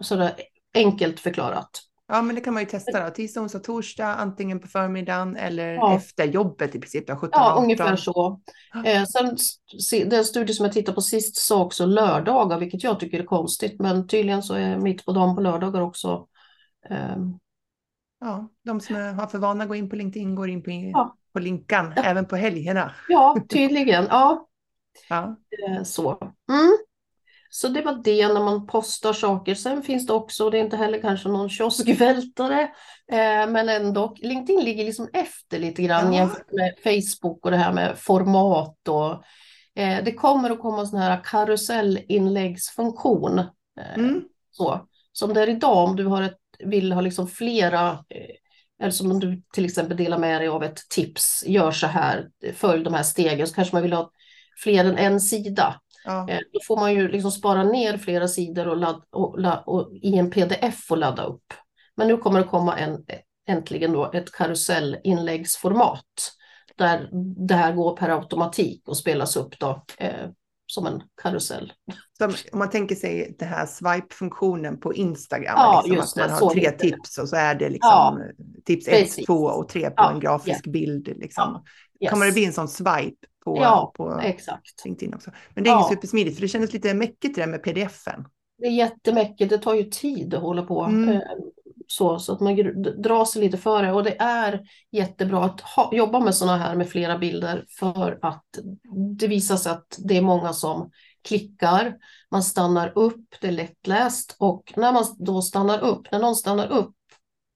sådär 0.00 0.34
enkelt 0.74 1.20
förklarat. 1.20 1.82
Ja, 2.06 2.22
men 2.22 2.34
det 2.34 2.40
kan 2.40 2.54
man 2.54 2.62
ju 2.62 2.68
testa 2.68 3.04
då. 3.04 3.10
Tisdag, 3.10 3.40
onsdag, 3.40 3.58
torsdag, 3.58 4.14
antingen 4.14 4.60
på 4.60 4.68
förmiddagen 4.68 5.36
eller 5.36 5.74
ja. 5.74 5.96
efter 5.96 6.24
jobbet 6.24 6.74
i 6.74 6.80
princip. 6.80 7.10
17, 7.10 7.28
ja, 7.32 7.52
18. 7.52 7.64
ungefär 7.64 7.96
så. 7.96 8.40
Eh, 8.84 9.04
sen, 9.04 9.36
den 10.10 10.24
studie 10.24 10.52
som 10.52 10.64
jag 10.64 10.72
tittade 10.72 10.94
på 10.94 11.00
sist 11.00 11.36
sa 11.36 11.62
också 11.62 11.86
lördagar, 11.86 12.58
vilket 12.58 12.84
jag 12.84 13.00
tycker 13.00 13.20
är 13.20 13.24
konstigt, 13.24 13.80
men 13.80 14.06
tydligen 14.06 14.42
så 14.42 14.54
är 14.54 14.78
mitt 14.78 15.04
på 15.04 15.12
dagen 15.12 15.34
på 15.34 15.40
lördagar 15.40 15.80
också. 15.80 16.26
Eh... 16.90 17.16
Ja, 18.20 18.48
de 18.64 18.80
som 18.80 18.96
har 18.96 19.26
för 19.26 19.38
vana 19.38 19.62
att 19.64 19.68
gå 19.68 19.74
in 19.74 19.90
på 19.90 19.96
LinkedIn 19.96 20.34
går 20.34 20.48
in 20.48 20.62
på, 20.62 20.70
ja. 20.70 21.16
på 21.32 21.38
linkan, 21.38 21.92
ja. 21.96 22.02
även 22.02 22.26
på 22.26 22.36
helgerna. 22.36 22.94
Ja, 23.08 23.36
tydligen. 23.48 24.06
Ja, 24.10 24.48
ja. 25.08 25.36
Eh, 25.68 25.82
så. 25.82 26.18
Mm. 26.50 26.76
Så 27.56 27.68
det 27.68 27.82
var 27.82 28.00
det 28.04 28.28
när 28.28 28.44
man 28.44 28.66
postar 28.66 29.12
saker. 29.12 29.54
Sen 29.54 29.82
finns 29.82 30.06
det 30.06 30.12
också, 30.12 30.44
och 30.44 30.50
det 30.50 30.58
är 30.58 30.64
inte 30.64 30.76
heller 30.76 31.00
kanske 31.00 31.28
någon 31.28 31.48
kioskvältare, 31.50 32.60
eh, 33.12 33.46
men 33.48 33.68
ändå, 33.68 34.14
LinkedIn 34.18 34.64
ligger 34.64 34.84
liksom 34.84 35.08
efter 35.12 35.58
lite 35.58 35.82
grann 35.82 36.12
Ja. 36.12 36.18
jämfört 36.18 36.52
med 36.52 36.74
Facebook 36.84 37.44
och 37.44 37.50
det 37.50 37.56
här 37.56 37.72
med 37.72 37.98
format 37.98 38.88
och 38.88 39.10
eh, 39.82 40.04
det 40.04 40.12
kommer 40.12 40.50
att 40.50 40.60
komma 40.60 40.86
sån 40.86 40.98
här 41.00 41.20
karusellinläggsfunktion. 41.24 43.38
Eh, 43.38 43.44
Mm. 43.96 44.24
så. 44.50 44.80
Som 45.12 45.34
det 45.34 45.42
är 45.42 45.48
idag 45.48 45.88
om 45.88 45.96
du 45.96 46.04
har 46.06 46.22
ett, 46.22 46.38
vill 46.58 46.92
ha 46.92 47.00
liksom 47.00 47.28
flera, 47.28 47.90
eh, 47.90 47.96
eller 48.80 48.90
som 48.90 49.10
om 49.10 49.20
du 49.20 49.42
till 49.52 49.64
exempel 49.64 49.96
delar 49.96 50.18
med 50.18 50.40
dig 50.40 50.48
av 50.48 50.64
ett 50.64 50.88
tips, 50.88 51.44
gör 51.46 51.70
så 51.70 51.86
här, 51.86 52.28
följ 52.54 52.84
de 52.84 52.94
här 52.94 53.02
stegen, 53.02 53.46
så 53.46 53.54
kanske 53.54 53.74
man 53.76 53.82
vill 53.82 53.92
ha 53.92 54.10
fler 54.62 54.84
än 54.84 54.98
en 54.98 55.20
sida. 55.20 55.80
Ja. 56.04 56.28
Eh, 56.28 56.40
då 56.52 56.60
får 56.66 56.76
man 56.76 56.94
ju 56.94 57.08
liksom 57.08 57.30
spara 57.30 57.64
ner 57.64 57.96
flera 57.98 58.28
sidor 58.28 58.68
och, 58.68 58.76
ladd, 58.76 59.02
och, 59.10 59.38
och, 59.38 59.68
och 59.68 59.92
i 59.92 60.18
en 60.18 60.30
pdf 60.30 60.90
och 60.90 60.98
ladda 60.98 61.24
upp. 61.24 61.54
Men 61.96 62.08
nu 62.08 62.16
kommer 62.16 62.40
det 62.40 62.46
komma 62.46 62.78
en, 62.78 63.04
äntligen 63.48 63.92
då 63.92 64.10
ett 64.12 64.32
karusellinläggsformat 64.32 66.04
där 66.76 67.08
det 67.48 67.54
här 67.54 67.72
går 67.72 67.96
per 67.96 68.08
automatik 68.08 68.88
och 68.88 68.96
spelas 68.96 69.36
upp 69.36 69.58
då 69.58 69.84
eh, 69.98 70.28
som 70.74 70.86
en 70.86 71.02
karusell. 71.22 71.72
Som, 72.18 72.32
om 72.52 72.58
man 72.58 72.70
tänker 72.70 72.94
sig 72.94 73.36
det 73.38 73.44
här 73.44 73.66
swipe-funktionen 73.66 74.80
på 74.80 74.94
Instagram, 74.94 75.54
Ja, 75.56 75.82
liksom, 75.86 76.22
att 76.22 76.30
man 76.30 76.38
det, 76.38 76.44
har 76.44 76.50
tre 76.50 76.70
tips 76.70 77.18
och 77.18 77.28
så 77.28 77.36
är 77.36 77.54
det 77.54 77.68
liksom 77.68 77.88
Ja, 77.92 78.18
tips 78.64 78.88
ett, 78.88 78.94
precis. 79.02 79.26
två 79.26 79.34
och 79.44 79.68
tre 79.68 79.86
på 79.90 79.94
Ja, 79.96 80.12
en 80.12 80.20
grafisk 80.20 80.66
bild. 80.66 81.08
Liksom. 81.16 81.64
Yes. 82.00 82.10
Kommer 82.10 82.26
det 82.26 82.32
bli 82.32 82.44
en 82.44 82.52
sån 82.52 82.68
swipe 82.68 83.26
på, 83.44 83.58
Ja, 83.62 83.92
på 83.96 84.20
Exakt. 84.24 84.84
LinkedIn 84.84 85.14
också? 85.14 85.30
Men 85.54 85.64
det 85.64 85.70
är 85.70 85.74
ju 85.74 85.80
Ja. 85.80 85.88
supersmidigt 85.90 86.36
för 86.36 86.42
det 86.42 86.48
kändes 86.48 86.72
lite 86.72 86.94
mäckigt 86.94 87.34
det 87.34 87.40
där 87.40 87.46
med 87.48 87.62
pdf-en. 87.62 88.24
Det 88.58 88.66
är 88.66 88.70
jättemäckigt, 88.72 89.50
det 89.50 89.58
tar 89.58 89.74
ju 89.74 89.84
tid 89.84 90.34
att 90.34 90.42
hålla 90.42 90.62
på 90.62 90.82
Mm. 90.82 91.20
Så, 91.86 92.18
så 92.18 92.32
att 92.32 92.40
man 92.40 92.56
drar 93.02 93.24
sig 93.24 93.42
lite 93.42 93.56
före 93.56 93.92
och 93.92 94.04
det 94.04 94.16
är 94.18 94.62
jättebra 94.92 95.44
att 95.44 95.60
ha, 95.60 95.90
jobba 95.94 96.20
med 96.20 96.34
sådana 96.34 96.58
här 96.58 96.76
med 96.76 96.88
flera 96.88 97.18
bilder 97.18 97.64
för 97.78 98.18
att 98.22 98.44
det 99.18 99.26
visar 99.26 99.56
sig 99.56 99.72
att 99.72 99.98
det 99.98 100.16
är 100.16 100.22
många 100.22 100.52
som 100.52 100.90
klickar, 101.28 101.94
man 102.30 102.42
stannar 102.42 102.92
upp, 102.98 103.24
det 103.40 103.46
är 103.48 103.52
lättläst 103.52 104.36
och 104.38 104.72
när 104.76 104.92
man 104.92 105.04
då 105.18 105.42
stannar 105.42 105.80
upp, 105.80 106.12
när 106.12 106.18
någon 106.18 106.36
stannar 106.36 106.72
upp 106.72 106.94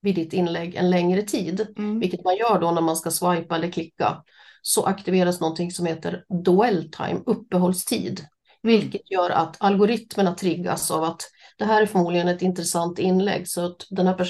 vid 0.02 0.14
ditt 0.14 0.32
inlägg 0.32 0.74
en 0.74 0.90
längre 0.90 1.22
tid, 1.22 1.66
Mm. 1.78 2.00
vilket 2.00 2.24
man 2.24 2.36
gör 2.36 2.60
då 2.60 2.70
när 2.70 2.82
man 2.82 2.96
ska 2.96 3.10
swipa 3.10 3.56
eller 3.56 3.70
klicka, 3.70 4.22
så 4.62 4.84
aktiveras 4.84 5.40
någonting 5.40 5.70
som 5.70 5.86
heter 5.86 6.24
dwell 6.44 6.90
time, 6.90 7.20
uppehållstid. 7.26 8.26
Vilket 8.62 9.10
gör 9.10 9.30
att 9.30 9.56
algoritmerna 9.60 10.34
triggas 10.34 10.90
av 10.90 11.04
att 11.04 11.22
det 11.58 11.64
här 11.64 11.82
är 11.82 11.86
förmodligen 11.86 12.28
ett 12.28 12.42
intressant 12.42 12.98
inlägg 12.98 13.48
så 13.48 13.66
att 13.66 13.86
den 13.90 14.06
här 14.06 14.26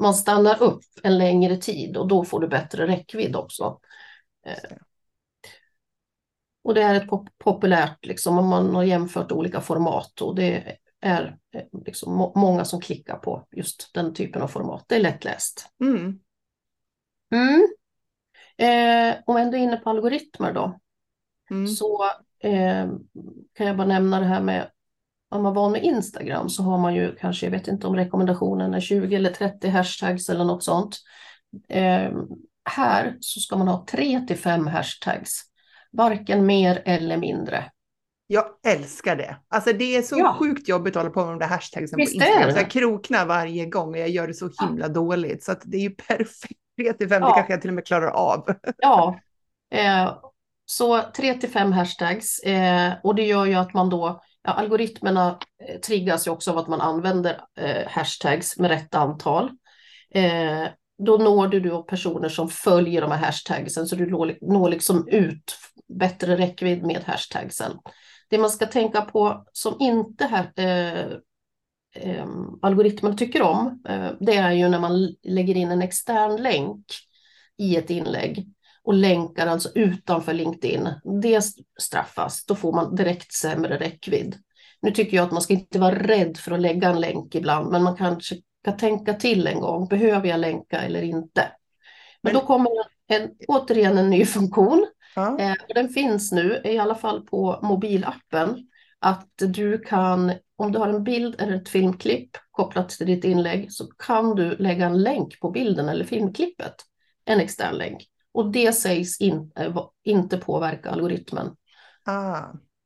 man 0.00 0.14
stannar 0.14 0.62
upp 0.62 0.84
en 1.02 1.18
längre 1.18 1.56
tid 1.56 1.96
och 1.96 2.08
då 2.08 2.24
får 2.24 2.40
du 2.40 2.48
bättre 2.48 2.86
räckvidd 2.86 3.36
också. 3.36 3.78
Det. 4.44 4.78
Och 6.64 6.74
det 6.74 6.82
är 6.82 6.94
ett 6.94 7.08
pop 7.08 7.28
populärt, 7.38 8.06
liksom, 8.06 8.38
om 8.38 8.48
man 8.48 8.74
har 8.74 8.82
jämfört 8.82 9.32
olika 9.32 9.60
format 9.60 10.20
och 10.20 10.34
det 10.34 10.76
är 11.00 11.38
eh, 11.54 11.62
liksom 11.84 12.14
må 12.14 12.32
många 12.36 12.64
som 12.64 12.80
klickar 12.80 13.16
på 13.16 13.46
just 13.50 13.90
den 13.94 14.14
typen 14.14 14.42
av 14.42 14.48
format. 14.48 14.84
Det 14.88 14.96
är 14.96 15.00
lättläst. 15.00 15.68
Mm. 15.80 16.18
Mm. 17.34 17.68
Eh, 18.56 19.16
om 19.26 19.36
jag 19.36 19.42
ändå 19.42 19.56
är 19.56 19.62
inne 19.62 19.76
på 19.76 19.90
algoritmer 19.90 20.52
då, 20.52 20.78
Mm. 21.50 21.66
så 21.66 22.04
eh, 22.38 22.88
kan 23.52 23.66
jag 23.66 23.76
bara 23.76 23.86
nämna 23.86 24.20
det 24.20 24.26
här 24.26 24.42
med 24.42 24.70
om 25.32 25.42
man 25.42 25.54
var 25.54 25.70
med 25.70 25.84
Instagram 25.84 26.48
så 26.48 26.62
har 26.62 26.78
man 26.78 26.94
ju 26.94 27.14
kanske, 27.16 27.46
jag 27.46 27.50
vet 27.50 27.68
inte 27.68 27.86
om 27.86 27.96
rekommendationen 27.96 28.74
är 28.74 28.80
20 28.80 29.16
eller 29.16 29.30
30 29.30 29.68
hashtags 29.68 30.28
eller 30.28 30.44
något 30.44 30.64
sånt. 30.64 30.96
Eh, 31.68 32.10
här 32.70 33.16
så 33.20 33.40
ska 33.40 33.56
man 33.56 33.68
ha 33.68 33.86
3 33.90 34.20
till 34.20 34.38
5 34.38 34.66
hashtags, 34.66 35.42
varken 35.92 36.46
mer 36.46 36.82
eller 36.84 37.16
mindre. 37.16 37.64
Jag 38.26 38.44
älskar 38.66 39.16
det. 39.16 39.36
Alltså 39.48 39.72
det 39.72 39.96
är 39.96 40.02
så 40.02 40.18
Ja. 40.18 40.36
sjukt 40.38 40.68
jobbigt 40.68 40.96
att 40.96 41.02
hålla 41.02 41.14
på 41.14 41.20
med 41.24 41.32
de 41.34 41.38
där 41.38 41.46
hashtagsen 41.46 41.96
Visst 41.96 42.12
på 42.18 42.24
Instagram. 42.24 42.46
det. 42.48 42.52
Så 42.54 42.58
jag 42.60 42.70
kroknar 42.70 43.26
varje 43.26 43.66
gång 43.66 43.88
och 43.90 43.98
jag 43.98 44.08
gör 44.08 44.26
det 44.26 44.34
så 44.34 44.50
himla 44.60 44.88
dåligt. 44.88 45.44
Så 45.44 45.54
det 45.64 45.76
är 45.76 45.80
ju 45.80 45.90
perfekt. 46.08 46.60
3 46.80 46.92
till 46.92 47.08
5, 47.08 47.20
det 47.22 47.28
Ja. 47.28 47.34
kanske 47.34 47.52
jag 47.52 47.60
till 47.60 47.70
och 47.70 47.74
med 47.74 47.86
klarar 47.86 48.08
av. 48.10 48.48
Ja, 48.78 49.18
eh, 49.74 50.14
så 50.64 51.02
3 51.16 51.34
till 51.34 51.50
5 51.50 51.72
hashtags 51.72 52.38
eh, 52.38 52.92
och 53.02 53.14
det 53.14 53.22
gör 53.24 53.44
ju 53.46 53.54
att 53.54 53.74
man 53.74 53.90
då, 53.90 54.20
ja, 54.42 54.52
algoritmerna 54.52 55.38
eh, 55.68 55.80
triggas 55.80 56.26
ju 56.26 56.30
också 56.30 56.50
av 56.50 56.58
att 56.58 56.68
man 56.68 56.80
använder 56.80 57.40
eh, 57.60 57.88
hashtags 57.88 58.58
med 58.58 58.70
rätt 58.70 58.94
antal. 58.94 59.50
Eh, 60.14 60.66
då 60.98 61.16
når 61.16 61.48
du 61.48 61.60
då 61.60 61.82
personer 61.82 62.28
som 62.28 62.48
följer 62.48 63.00
de 63.00 63.10
här 63.10 63.18
hashtagsen 63.18 63.86
så 63.86 63.96
du 63.96 64.10
når, 64.10 64.68
liksom 64.68 65.08
ut 65.08 65.56
bättre 65.98 66.36
räckvidd 66.36 66.82
med 66.82 67.02
hashtagsen. 67.04 67.72
Det 68.30 68.38
man 68.38 68.50
ska 68.50 68.66
tänka 68.66 69.00
på 69.00 69.44
som 69.52 69.76
inte 69.80 70.26
här, 70.26 70.50
eh, 70.56 71.12
eh, 71.94 72.26
algoritmerna 72.62 73.16
tycker 73.16 73.42
om, 73.42 73.82
eh, 73.88 74.10
det 74.20 74.34
är 74.34 74.52
ju 74.52 74.68
när 74.68 74.80
man 74.80 75.14
lägger 75.22 75.56
in 75.56 75.70
en 75.70 75.82
extern 75.82 76.42
länk 76.42 76.84
i 77.58 77.76
ett 77.76 77.90
inlägg 77.90 78.46
och 78.84 78.94
länkar 78.94 79.46
alltså 79.46 79.68
utanför 79.74 80.32
LinkedIn. 80.32 80.88
Det 81.22 81.42
straffas, 81.80 82.46
då 82.46 82.54
får 82.54 82.72
man 82.72 82.94
direkt 82.96 83.32
sämre 83.32 83.78
räckvidd. 83.78 84.36
Nu 84.82 84.90
tycker 84.90 85.16
jag 85.16 85.24
att 85.26 85.32
man 85.32 85.42
ska 85.42 85.54
inte 85.54 85.78
vara 85.78 85.94
rädd 85.98 86.36
för 86.36 86.52
att 86.52 86.60
lägga 86.60 86.88
en 86.88 87.00
länk 87.00 87.34
ibland, 87.34 87.72
men 87.72 87.82
man 87.82 87.96
kanske 87.96 88.36
ska 88.62 88.72
tänka 88.72 89.14
till 89.14 89.46
en 89.46 89.60
gång. 89.60 89.88
Behöver 89.88 90.28
jag 90.28 90.40
länka 90.40 90.80
eller 90.80 91.02
inte? 91.02 91.50
Men 92.22 92.32
Men- 92.32 92.34
då 92.34 92.40
kommer 92.46 92.70
en, 93.06 93.30
återigen 93.48 93.98
en 93.98 94.10
ny 94.10 94.24
funktion. 94.24 94.86
Ja. 95.16 95.38
Eh, 95.38 95.52
och 95.68 95.74
den 95.74 95.88
finns 95.88 96.32
nu, 96.32 96.60
i 96.64 96.78
alla 96.78 96.94
fall 96.94 97.20
på 97.26 97.58
mobilappen, 97.62 98.68
att 98.98 99.28
du 99.38 99.78
kan, 99.78 100.32
om 100.56 100.72
du 100.72 100.78
har 100.78 100.88
en 100.88 101.04
bild 101.04 101.40
eller 101.40 101.54
ett 101.54 101.68
filmklipp 101.68 102.30
kopplat 102.50 102.88
till 102.88 103.06
ditt 103.06 103.24
inlägg, 103.24 103.72
så 103.72 103.86
kan 103.86 104.34
du 104.34 104.56
lägga 104.56 104.86
en 104.86 105.02
länk 105.02 105.40
på 105.40 105.50
bilden 105.50 105.88
eller 105.88 106.04
filmklippet, 106.04 106.74
en 107.24 107.40
extern 107.40 107.74
länk. 107.74 108.02
Och 108.34 108.52
det 108.52 108.72
sägs 108.72 109.20
in, 109.20 109.52
eh, 109.56 109.76
inte 110.04 110.36
påverka 110.38 110.90
algoritmen. 110.90 111.56
Ah. 112.04 112.40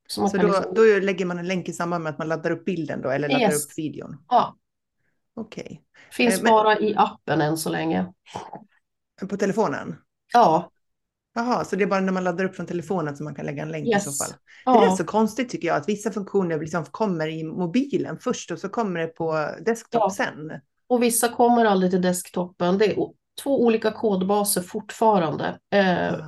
Så 0.09 0.29
Så 0.29 0.37
då, 0.37 0.47
liksom, 0.47 0.75
då 0.75 0.83
lägger 0.83 1.25
man 1.27 1.39
en 1.39 1.49
länk 1.49 1.69
i 1.69 1.73
samband 1.73 2.05
med 2.05 2.11
att 2.11 2.19
man 2.19 2.29
laddar 2.29 2.51
upp 2.51 2.65
bilden 2.65 3.03
då, 3.03 3.09
eller 3.11 3.29
laddar 3.29 3.41
Yes. 3.43 3.65
upp 3.67 3.79
videon. 3.79 4.17
ja, 4.29 4.57
Okej. 5.35 5.83
finns 6.13 6.35
Eh, 6.37 6.43
men- 6.43 6.51
bara 6.51 6.79
i 6.79 6.95
appen 6.97 7.41
än 7.41 7.57
så 7.59 7.71
länge. 7.71 8.13
På 9.29 9.37
telefonen? 9.37 9.97
Ja, 10.33 10.71
Jaha, 11.35 11.65
så 11.65 11.77
det 11.77 11.85
är 11.85 11.89
bara 11.89 12.01
när 12.01 12.13
man 12.13 12.25
laddar 12.25 12.45
upp 12.45 12.57
från 12.57 12.67
telefonen 12.67 13.17
som 13.17 13.25
man 13.25 13.35
kan 13.35 13.47
lägga 13.47 13.63
en 13.63 13.69
länk 13.73 13.87
i 13.89 14.01
så 14.01 14.09
Yes. 14.11 14.19
fall. 14.19 14.37
Det 14.65 14.71
är 14.71 14.85
ja, 14.91 14.97
så 14.97 15.05
konstigt 15.05 15.49
tycker 15.49 15.69
jag 15.69 15.77
att 15.77 15.89
vissa 15.89 16.11
funktioner 16.11 16.61
liksom 16.61 16.85
kommer 16.85 17.29
i 17.29 17.45
mobilen 17.45 18.19
först 18.19 18.51
och 18.51 18.59
så 18.59 18.69
kommer 18.69 19.01
det 19.01 19.07
på 19.07 19.49
desktop 19.67 20.01
Ja. 20.05 20.11
sen. 20.11 20.61
och 20.89 21.03
vissa 21.03 21.29
kommer 21.29 21.65
aldrig 21.65 21.91
till 21.91 22.03
desktopen. 22.03 22.79
Det 22.79 22.85
är 22.93 22.99
två 23.43 23.63
olika 23.63 23.91
kodbaser 23.93 24.61
fortfarande. 24.61 25.59
Eh, 25.73 26.15
Ah, 26.15 26.19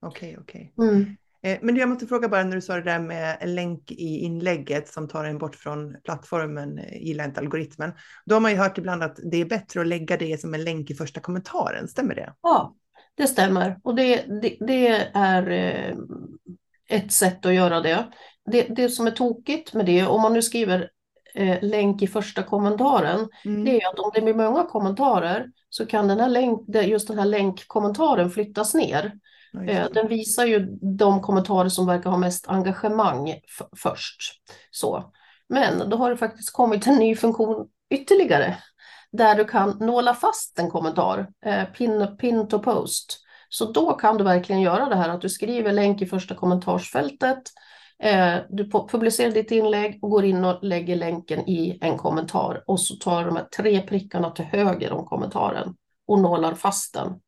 Okej, 0.00 0.36
okej. 0.40 0.74
mm. 0.78 1.16
Eh, 1.42 1.58
Men 1.62 1.74
du, 1.74 1.80
jag 1.80 1.88
måste 1.88 2.06
fråga 2.06 2.28
bara 2.28 2.44
när 2.44 2.54
du 2.56 2.60
sa 2.60 2.74
det 2.74 2.82
där 2.82 2.98
med 2.98 3.38
länk 3.44 3.90
i 3.90 4.18
inlägget 4.18 4.88
som 4.88 5.08
tar 5.08 5.24
en 5.24 5.38
bort 5.38 5.56
från 5.56 5.96
plattformen, 6.04 6.78
eh, 6.78 7.02
gillar 7.02 7.24
inte 7.24 7.40
algoritmen. 7.40 7.92
Då 8.24 8.34
har 8.34 8.40
man 8.40 8.50
ju 8.50 8.56
hört 8.56 8.78
ibland 8.78 9.02
att 9.02 9.18
det 9.30 9.36
är 9.36 9.44
bättre 9.44 9.80
att 9.80 9.86
lägga 9.86 10.16
det 10.16 10.40
som 10.40 10.54
en 10.54 10.64
länk 10.64 10.90
i 10.90 10.94
första 10.94 11.20
kommentaren, 11.20 11.88
stämmer 11.88 12.14
det? 12.14 12.34
Ja, 12.42 12.74
det 13.14 13.26
stämmer. 13.26 13.78
Och 13.82 13.94
det, 13.94 14.16
det, 14.42 14.56
det 14.60 14.88
är 15.14 15.50
eh, 15.50 15.96
ett 16.88 17.12
sätt 17.12 17.46
att 17.46 17.54
göra 17.54 17.80
det. 17.80 18.06
det. 18.50 18.62
Det 18.62 18.88
som 18.88 19.06
är 19.06 19.10
tokigt 19.10 19.74
med 19.74 19.86
det, 19.86 20.06
om 20.06 20.22
man 20.22 20.32
nu 20.32 20.42
skriver 20.42 20.90
eh, 21.38 21.58
länk 21.62 22.02
i 22.02 22.06
första 22.06 22.42
kommentaren, 22.42 23.28
Mm. 23.44 23.64
det 23.64 23.80
är 23.82 23.88
att 23.88 23.98
om 23.98 24.10
det 24.14 24.20
blir 24.20 24.34
många 24.34 24.64
kommentarer 24.64 25.46
så 25.70 25.86
kan 25.86 26.08
den 26.08 26.20
här 26.20 26.28
länk, 26.28 26.68
just 26.68 27.08
den 27.08 27.18
här 27.18 27.26
länkkommentaren 27.26 28.30
flyttas 28.30 28.74
ner. 28.74 29.12
Ja, 29.52 29.62
Eh. 29.62 29.86
Den 29.94 30.08
visar 30.08 30.44
ju 30.46 30.78
de 30.98 31.20
kommentarer 31.22 31.68
som 31.68 31.86
verkar 31.86 32.10
ha 32.10 32.16
mest 32.16 32.48
engagemang 32.48 33.34
först. 33.76 34.20
Så. 34.70 35.12
Men 35.48 35.90
då 35.90 35.96
har 35.96 36.10
det 36.10 36.16
faktiskt 36.16 36.52
kommit 36.52 36.86
en 36.86 36.96
ny 36.96 37.14
funktion 37.16 37.66
ytterligare 37.90 38.56
där 39.12 39.34
du 39.34 39.44
kan 39.44 39.70
nåla 39.80 40.14
fast 40.14 40.58
en 40.58 40.70
kommentar, 40.70 41.28
eh, 41.46 41.64
pin, 41.64 42.16
pin 42.20 42.48
to 42.48 42.58
post. 42.58 43.18
Så 43.48 43.72
då 43.72 43.92
kan 43.92 44.16
du 44.16 44.24
verkligen 44.24 44.60
göra 44.62 44.88
det 44.88 44.96
här 44.96 45.08
att 45.08 45.20
du 45.20 45.28
skriver 45.28 45.72
länk 45.72 46.02
i 46.02 46.06
första 46.06 46.34
kommentarsfältet, 46.34 47.42
du 48.48 48.64
pu- 48.64 48.88
publicerar 48.88 49.30
ditt 49.30 49.50
inlägg 49.50 49.98
och 50.02 50.10
går 50.10 50.24
in 50.24 50.44
och 50.44 50.58
lägger 50.64 50.96
länken 50.96 51.48
i 51.48 51.78
en 51.80 51.98
kommentar 51.98 52.64
och 52.66 52.80
så 52.80 52.96
tar 52.96 53.24
de 53.24 53.36
här 53.36 53.44
tre 53.56 53.80
prickarna 53.80 54.30
till 54.30 54.44
höger 54.44 54.92
om 54.92 55.06
kommentaren 55.06 55.74
och 56.06 56.20
nålar 56.20 56.54
fast 56.54 56.94
den. 56.94 57.20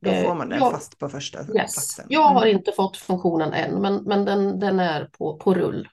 Då 0.00 0.10
eh, 0.10 0.24
får 0.24 0.34
man 0.34 0.48
den 0.48 0.58
ja. 0.58 0.70
fast 0.70 0.98
på 0.98 1.08
första 1.08 1.38
Yes. 1.38 1.48
platsen. 1.50 2.06
Jag 2.08 2.28
har 2.28 2.42
Mm. 2.46 2.58
inte 2.58 2.72
fått 2.72 2.96
funktionen 2.96 3.52
än, 3.52 3.80
men, 3.80 4.02
men 4.04 4.24
den, 4.24 4.60
den 4.60 4.80
är 4.80 5.04
på, 5.04 5.36
på 5.36 5.54
rull. 5.54 5.88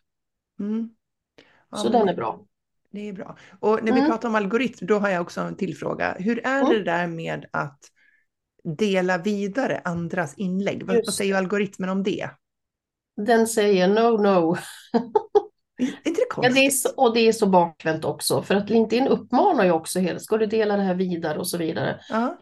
Mm. 0.59 0.89
Ja, 1.71 1.77
så 1.77 1.89
den 1.89 2.09
är 2.09 2.15
bra. 2.15 2.45
Det 2.91 3.09
är 3.09 3.13
bra. 3.13 3.37
Och 3.59 3.83
när 3.83 3.91
vi 3.91 3.99
mm. 3.99 4.11
pratar 4.11 4.29
om 4.29 4.35
algoritm, 4.35 4.85
då 4.87 4.99
har 4.99 5.09
jag 5.09 5.21
också 5.21 5.41
en 5.41 5.55
till 5.55 5.77
fråga. 5.77 6.15
Hur 6.19 6.45
är 6.45 6.59
mm. 6.59 6.69
det 6.69 6.83
där 6.83 7.07
med 7.07 7.45
att 7.51 7.79
dela 8.77 9.17
vidare 9.17 9.81
andras 9.83 10.33
inlägg? 10.37 10.83
Vad, 10.83 10.95
vad 10.95 11.13
säger 11.13 11.35
algoritmen 11.35 11.89
om 11.89 12.03
det? 12.03 12.29
Den 13.17 13.47
säger 13.47 13.87
no, 13.87 14.17
no. 14.17 14.57
Inte 16.05 16.21
det? 16.21 16.25
Ja, 16.41 16.49
det 16.49 16.65
är 16.65 16.69
så, 16.69 16.89
och 16.95 17.13
det 17.13 17.27
är 17.27 17.31
så 17.31 17.45
bakvänt 17.45 18.05
också, 18.05 18.41
för 18.41 18.55
att 18.55 18.69
LinkedIn 18.69 19.07
uppmanar 19.07 19.65
ju 19.65 19.71
också 19.71 19.99
hela, 19.99 20.19
ska 20.19 20.37
du 20.37 20.45
dela 20.45 20.77
det 20.77 20.83
här 20.83 20.95
vidare 20.95 21.39
och 21.39 21.47
så 21.47 21.57
vidare. 21.57 21.99
Uh-huh. 22.11 22.35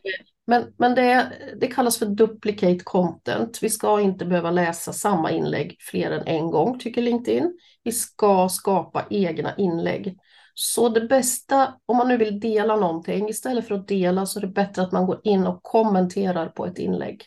Men, 0.48 0.74
men 0.78 0.96
det, 0.96 1.32
det 1.60 1.68
kallas 1.68 1.98
för 1.98 2.06
duplicate 2.06 2.80
content. 2.84 3.60
Vi 3.62 3.70
ska 3.70 4.02
inte 4.02 4.26
behöva 4.26 4.52
läsa 4.52 4.94
samma 4.94 5.32
inlägg 5.32 5.78
fler 5.80 6.12
än 6.12 6.28
en 6.28 6.52
gång, 6.52 6.80
tycker 6.80 7.02
LinkedIn. 7.02 7.60
Vi 7.84 7.92
ska 7.92 8.50
skapa 8.50 9.06
egna 9.10 9.56
inlägg. 9.56 10.18
Så 10.54 10.90
det 10.90 11.02
bästa, 11.02 11.74
om 11.86 11.98
man 11.98 12.08
nu 12.08 12.18
vill 12.18 12.40
dela 12.40 12.76
någonting, 12.76 13.30
istället 13.30 13.68
för 13.68 13.76
att 13.76 13.88
dela 13.88 14.26
så 14.26 14.40
är 14.40 14.42
det 14.42 14.48
bättre 14.48 14.82
att 14.82 14.92
man 14.92 15.06
går 15.06 15.22
in 15.24 15.48
och 15.48 15.64
kommenterar 15.64 16.48
på 16.48 16.66
ett 16.66 16.78
inlägg. 16.78 17.24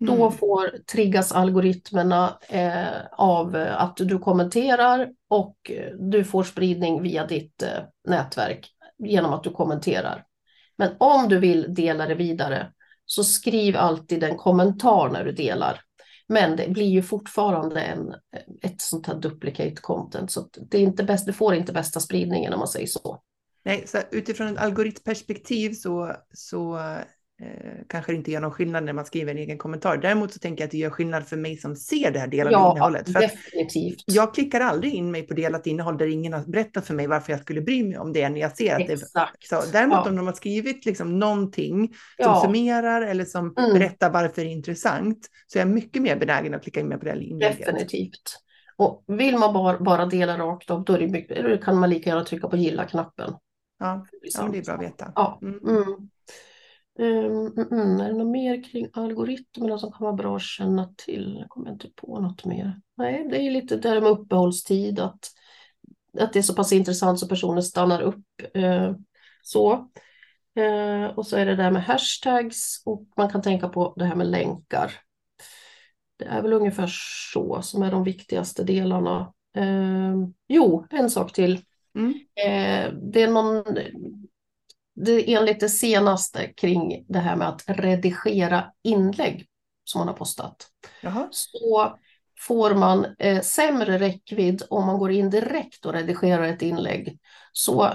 Mm. 0.00 0.18
Då 0.18 0.30
får 0.30 0.78
triggas 0.92 1.32
algoritmerna 1.32 2.38
eh, 2.48 3.06
av 3.12 3.66
att 3.70 3.96
du 3.96 4.18
kommenterar 4.18 5.08
och 5.28 5.56
du 5.98 6.24
får 6.24 6.44
spridning 6.44 7.02
via 7.02 7.26
ditt 7.26 7.62
eh, 7.62 7.68
nätverk 8.08 8.70
genom 8.98 9.32
att 9.32 9.44
du 9.44 9.50
kommenterar. 9.50 10.24
Men 10.76 10.90
om 10.98 11.28
du 11.28 11.38
vill 11.38 11.74
dela 11.74 12.06
det 12.06 12.14
vidare 12.14 12.72
så 13.04 13.24
skriv 13.24 13.76
alltid 13.76 14.24
en 14.24 14.36
kommentar 14.36 15.08
när 15.08 15.24
du 15.24 15.32
delar. 15.32 15.80
Men 16.28 16.56
det 16.56 16.68
blir 16.68 16.86
ju 16.86 17.02
fortfarande 17.02 17.80
en, 17.80 18.14
ett 18.62 18.80
sånt 18.80 19.06
här 19.06 19.14
duplicate 19.14 19.76
content, 19.80 20.30
så 20.30 20.48
det 20.70 20.78
är 20.78 20.82
inte 20.82 21.04
bäst, 21.04 21.26
du 21.26 21.32
får 21.32 21.54
inte 21.54 21.72
bästa 21.72 22.00
spridningen 22.00 22.52
om 22.52 22.58
man 22.58 22.68
säger 22.68 22.86
så. 22.86 23.22
Nej, 23.64 23.84
så 23.86 23.98
utifrån 24.10 24.48
ett 24.48 24.58
algoritmperspektiv 24.58 25.72
så, 25.72 26.16
så 26.34 26.78
eh, 27.42 27.72
kanske 27.88 28.14
inte 28.14 28.30
gör 28.30 28.40
någon 28.40 28.50
skillnad 28.50 28.84
när 28.84 28.92
man 28.92 29.04
skriver 29.04 29.32
en 29.32 29.38
egen 29.38 29.58
kommentar. 29.58 29.96
Däremot 29.96 30.32
så 30.32 30.38
tänker 30.38 30.62
jag 30.62 30.66
att 30.66 30.70
det 30.70 30.78
gör 30.78 30.90
skillnad 30.90 31.26
för 31.26 31.36
mig 31.36 31.56
som 31.56 31.76
ser 31.76 32.10
det 32.10 32.18
här 32.18 32.26
delade 32.26 32.56
ja, 32.56 32.72
innehållet. 32.72 33.12
För 33.12 33.20
definitivt. 33.20 34.04
Jag 34.06 34.34
klickar 34.34 34.60
aldrig 34.60 34.94
in 34.94 35.10
mig 35.10 35.22
på 35.22 35.34
delat 35.34 35.66
innehåll 35.66 35.98
där 35.98 36.06
ingen 36.06 36.32
har 36.32 36.40
berättat 36.40 36.86
för 36.86 36.94
mig 36.94 37.06
varför 37.06 37.32
jag 37.32 37.40
skulle 37.40 37.60
bry 37.60 37.82
mig 37.84 37.98
om 37.98 38.12
det 38.12 38.28
när 38.28 38.40
jag 38.40 38.56
ser 38.56 38.74
att 38.74 38.90
Exakt. 38.90 39.50
det 39.50 39.56
så. 39.56 39.70
Däremot 39.72 39.98
ja. 40.04 40.10
om 40.10 40.16
de 40.16 40.26
har 40.26 40.34
skrivit 40.34 40.86
liksom 40.86 41.18
någonting 41.18 41.88
som 41.88 41.96
ja. 42.16 42.42
summerar 42.44 43.02
eller 43.02 43.24
som 43.24 43.54
mm. 43.58 43.72
berättar 43.72 44.10
varför 44.10 44.42
det 44.42 44.48
är 44.48 44.52
intressant 44.52 45.18
så 45.46 45.58
är 45.58 45.60
jag 45.60 45.68
mycket 45.68 46.02
mer 46.02 46.16
benägen 46.16 46.54
att 46.54 46.62
klicka 46.62 46.80
in 46.80 46.88
mig 46.88 46.98
på 46.98 47.04
det 47.04 47.24
inlägget. 47.24 47.58
Definitivt. 47.58 48.38
Och 48.76 49.04
vill 49.06 49.36
man 49.36 49.54
bara, 49.54 49.78
bara 49.78 50.06
dela 50.06 50.38
rakt 50.38 50.70
av, 50.70 50.84
då, 50.84 50.96
det, 50.96 51.62
kan 51.64 51.76
man 51.76 51.90
lika 51.90 52.10
gärna 52.10 52.24
trycka 52.24 52.48
på 52.48 52.56
gilla-knappen. 52.56 53.34
Ja, 53.78 54.06
ja, 54.22 54.48
det 54.52 54.58
är 54.58 54.62
bra 54.62 54.74
att 54.74 54.82
veta. 54.82 55.12
Ja. 55.14 55.38
Mm. 55.42 55.58
Mm. 55.68 56.08
Um, 56.98 57.66
mm, 57.72 58.00
är 58.00 58.08
det 58.08 58.18
något 58.18 58.32
mer 58.32 58.64
kring 58.64 58.88
algoritmerna 58.92 59.78
som 59.78 59.92
kan 59.92 60.04
vara 60.04 60.12
bra 60.12 60.36
att 60.36 60.42
känna 60.42 60.94
till? 60.96 61.36
Jag 61.40 61.48
kommer 61.48 61.70
inte 61.70 61.88
på 61.96 62.20
något 62.20 62.44
mer. 62.44 62.80
Nej, 62.96 63.28
det 63.30 63.36
är 63.36 63.50
lite 63.50 63.76
det 63.76 63.88
här 63.88 64.00
med 64.00 64.10
uppehållstid, 64.10 65.00
att, 65.00 65.30
att 66.18 66.32
det 66.32 66.38
är 66.38 66.42
så 66.42 66.54
pass 66.54 66.72
intressant 66.72 67.20
så 67.20 67.28
personer 67.28 67.60
stannar 67.60 68.00
upp. 68.00 68.24
Uh, 68.56 68.96
så. 69.42 69.72
Uh, 70.58 71.04
och 71.04 71.26
så 71.26 71.36
är 71.36 71.46
det 71.46 71.56
där 71.56 71.70
med 71.70 71.84
hashtags 71.84 72.82
och 72.86 73.08
man 73.16 73.30
kan 73.30 73.42
tänka 73.42 73.68
på 73.68 73.94
det 73.96 74.04
här 74.04 74.16
med 74.16 74.26
länkar. 74.26 74.92
Det 76.16 76.24
är 76.24 76.42
väl 76.42 76.52
ungefär 76.52 76.90
så 77.32 77.62
som 77.62 77.82
är 77.82 77.90
de 77.90 78.04
viktigaste 78.04 78.64
delarna. 78.64 79.32
Uh, 79.58 80.28
jo, 80.48 80.86
en 80.90 81.10
sak 81.10 81.32
till. 81.32 81.64
Mm. 81.94 82.14
det 83.12 83.22
är 83.22 83.30
någon 83.30 83.64
det, 85.04 85.34
enligt 85.34 85.60
det 85.60 85.68
senaste 85.68 86.46
kring 86.46 87.04
det 87.08 87.18
här 87.18 87.36
med 87.36 87.48
att 87.48 87.64
redigera 87.66 88.64
inlägg 88.84 89.46
som 89.84 89.98
man 89.98 90.08
har 90.08 90.14
postat, 90.14 90.66
Jaha. 91.02 91.28
så 91.30 91.98
får 92.40 92.74
man 92.74 93.06
eh, 93.18 93.40
sämre 93.40 93.98
räckvidd 93.98 94.62
om 94.70 94.86
man 94.86 94.98
går 94.98 95.10
in 95.10 95.30
direkt 95.30 95.86
och 95.86 95.92
redigerar 95.92 96.42
ett 96.42 96.62
inlägg. 96.62 97.18
Så 97.52 97.92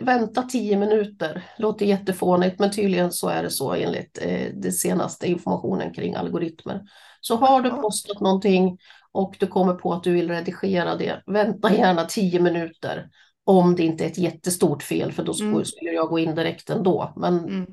vänta 0.00 0.42
tio 0.42 0.76
minuter, 0.76 1.42
låter 1.58 1.86
jättefånigt 1.86 2.58
men 2.58 2.70
tydligen 2.70 3.12
så 3.12 3.28
är 3.28 3.42
det 3.42 3.50
så 3.50 3.72
enligt 3.74 4.18
eh, 4.22 4.48
det 4.54 4.72
senaste 4.72 5.26
informationen 5.26 5.94
kring 5.94 6.14
algoritmer. 6.14 6.80
Så 7.20 7.36
har 7.36 7.60
du 7.60 7.70
postat 7.70 8.20
någonting 8.20 8.78
och 9.12 9.36
du 9.38 9.46
kommer 9.46 9.74
på 9.74 9.92
att 9.92 10.04
du 10.04 10.12
vill 10.12 10.30
redigera 10.30 10.96
det, 10.96 11.22
vänta 11.26 11.74
gärna 11.74 12.04
tio 12.04 12.40
minuter 12.40 13.08
om 13.44 13.76
det 13.76 13.82
inte 13.82 14.04
är 14.04 14.08
ett 14.08 14.18
jättestort 14.18 14.82
fel, 14.82 15.12
för 15.12 15.22
då 15.24 15.34
skulle, 15.34 15.50
mm. 15.50 15.64
skulle 15.64 15.90
jag 15.90 16.08
gå 16.08 16.18
in 16.18 16.34
direkt 16.34 16.70
ändå. 16.70 17.12
Men 17.16 17.38
mm. 17.38 17.66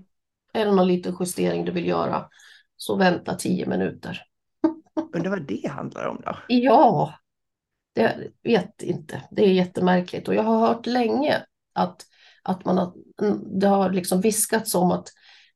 är 0.54 0.66
det 0.66 0.72
någon 0.72 0.88
liten 0.88 1.16
justering 1.20 1.66
du 1.66 1.72
vill 1.72 1.88
göra, 1.88 2.26
så 2.78 2.96
vänta 2.96 3.36
tio 3.36 3.66
minuter. 3.66 4.22
Undrar 5.14 5.30
vad 5.30 5.48
det 5.48 5.68
handlar 5.68 6.08
om 6.08 6.22
då? 6.26 6.38
Ja, 6.48 7.14
det 7.96 8.32
vet 8.44 8.84
inte. 8.84 9.22
Det 9.32 9.46
är 9.46 9.54
jättemärkligt. 9.54 10.28
Och 10.28 10.36
jag 10.36 10.44
har 10.44 10.68
hört 10.68 10.86
länge 10.86 11.44
att, 11.74 12.06
att 12.44 12.66
man 12.66 12.78
har, 12.78 12.94
det 13.60 13.68
har 13.68 13.90
liksom 13.90 14.22
viskats 14.22 14.76
om 14.76 14.92
att 14.92 15.08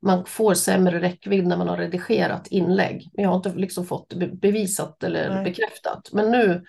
man 0.02 0.26
får 0.26 0.54
sämre 0.54 1.02
räckvidd 1.02 1.48
när 1.48 1.58
man 1.58 1.68
har 1.68 1.78
redigerat 1.78 2.48
inlägg. 2.48 3.10
Men 3.14 3.24
jag 3.24 3.30
har 3.30 3.36
inte 3.36 3.54
liksom 3.54 3.86
fått 3.86 4.14
bevisat 4.14 5.04
eller 5.04 5.30
Nej. 5.30 5.44
bekräftat. 5.44 6.10
Men 6.12 6.32
nu 6.32 6.64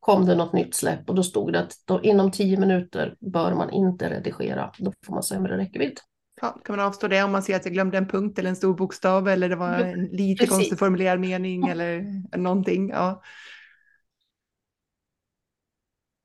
kom 0.00 0.26
det 0.26 0.34
något 0.34 0.52
nytt 0.52 0.74
släpp 0.74 1.08
och 1.08 1.14
då 1.14 1.22
stod 1.22 1.52
det 1.52 1.60
att 1.60 1.72
då, 1.84 2.02
inom 2.02 2.30
tio 2.30 2.60
minuter 2.60 3.16
bör 3.20 3.54
man 3.54 3.70
inte 3.70 4.10
redigera. 4.10 4.72
Då 4.78 4.92
får 5.06 5.14
man 5.14 5.22
sämre 5.22 5.56
räckvidd. 5.56 5.98
Ja, 6.40 6.60
kan 6.64 6.76
man 6.76 6.86
avstå 6.86 7.08
det 7.08 7.22
om 7.22 7.32
man 7.32 7.42
ser 7.42 7.56
att 7.56 7.64
jag 7.64 7.74
glömde 7.74 7.98
en 7.98 8.08
punkt 8.08 8.38
eller 8.38 8.50
en 8.50 8.56
stor 8.56 8.74
bokstav 8.74 9.28
eller 9.28 9.48
det 9.48 9.56
var 9.56 9.78
en 9.78 10.04
lite 10.04 10.40
Precis. 10.40 10.56
konstigt 10.56 10.78
formulerad 10.78 11.20
mening 11.20 11.68
eller 11.68 12.04
någonting. 12.36 12.88
Ja. 12.88 13.22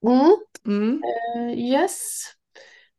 Mm. 0.05 0.35
Mm. 0.67 1.01
Uh, 1.37 1.59
yes, 1.59 2.23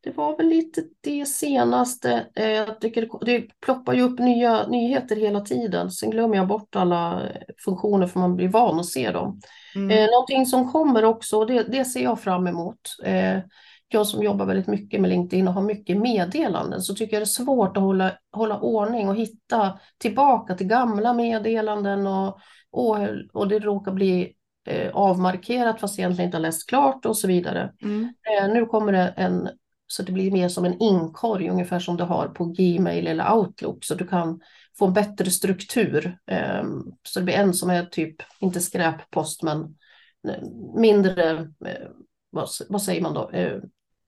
det 0.02 0.16
var 0.16 0.36
väl 0.36 0.46
lite 0.46 0.82
det 1.00 1.26
senaste. 1.26 2.26
Eh, 2.34 2.50
jag 2.50 2.80
tycker 2.80 3.24
det 3.24 3.60
ploppar 3.60 3.92
ju 3.92 4.02
upp 4.02 4.18
nya 4.18 4.66
nyheter 4.66 5.16
hela 5.16 5.40
tiden. 5.40 5.90
Sen 5.90 6.10
glömmer 6.10 6.36
jag 6.36 6.48
bort 6.48 6.76
alla 6.76 7.22
funktioner 7.64 8.06
för 8.06 8.20
man 8.20 8.36
blir 8.36 8.48
van 8.48 8.80
att 8.80 8.86
se 8.86 9.10
dem. 9.10 9.40
Mm. 9.74 9.90
Eh, 9.90 10.10
någonting 10.10 10.46
som 10.46 10.72
kommer 10.72 11.04
också, 11.04 11.44
det, 11.44 11.62
det 11.62 11.84
ser 11.84 12.02
jag 12.02 12.20
fram 12.20 12.46
emot. 12.46 12.80
Eh, 13.04 13.38
jag 13.92 14.06
som 14.06 14.22
jobbar 14.22 14.46
väldigt 14.46 14.66
mycket 14.66 15.00
med 15.00 15.10
LinkedIn 15.10 15.48
och 15.48 15.54
har 15.54 15.62
mycket 15.62 15.96
meddelanden 15.96 16.80
så 16.80 16.94
tycker 16.94 17.16
jag 17.16 17.20
det 17.20 17.24
är 17.24 17.44
svårt 17.44 17.76
att 17.76 17.82
hålla, 17.82 18.12
hålla 18.32 18.60
ordning 18.60 19.08
och 19.08 19.16
hitta 19.16 19.78
tillbaka 19.98 20.54
till 20.54 20.66
gamla 20.66 21.12
meddelanden 21.12 22.06
och, 22.06 22.38
och, 22.70 22.96
och 23.32 23.48
det 23.48 23.58
råkar 23.58 23.92
bli 23.92 24.32
eh, 24.66 24.90
avmarkerat 24.92 25.80
fast 25.80 25.98
egentligen 25.98 26.28
inte 26.28 26.36
har 26.36 26.42
läst 26.42 26.68
klart 26.68 27.06
och 27.06 27.16
så 27.16 27.28
vidare. 27.28 27.72
Mm. 27.82 28.02
Eh, 28.04 28.48
nu 28.48 28.66
kommer 28.66 28.92
det 28.92 29.14
en 29.16 29.48
så 29.92 30.02
det 30.02 30.12
blir 30.12 30.30
mer 30.30 30.48
som 30.48 30.64
en 30.64 30.78
inkorg, 30.78 31.48
ungefär 31.48 31.78
som 31.78 31.96
du 31.96 32.04
har 32.04 32.28
på 32.28 32.44
Gmail 32.44 33.06
eller 33.06 33.32
Outlook, 33.32 33.84
så 33.84 33.94
du 33.94 34.06
kan 34.06 34.40
få 34.78 34.86
en 34.86 34.92
bättre 34.92 35.30
struktur. 35.30 36.18
Ehm, 36.26 36.82
så 37.02 37.18
det 37.18 37.24
blir 37.24 37.34
en 37.34 37.54
som 37.54 37.70
är 37.70 37.84
typ, 37.84 38.16
inte 38.40 38.60
skräppost, 38.60 39.42
men 39.42 39.60
eh, 40.28 40.42
mindre, 40.76 41.30
eh, 41.66 41.88
vad, 42.68 42.82
säger 42.82 43.00
man 43.00 43.14
då? 43.14 43.30
Eh, 43.30 43.56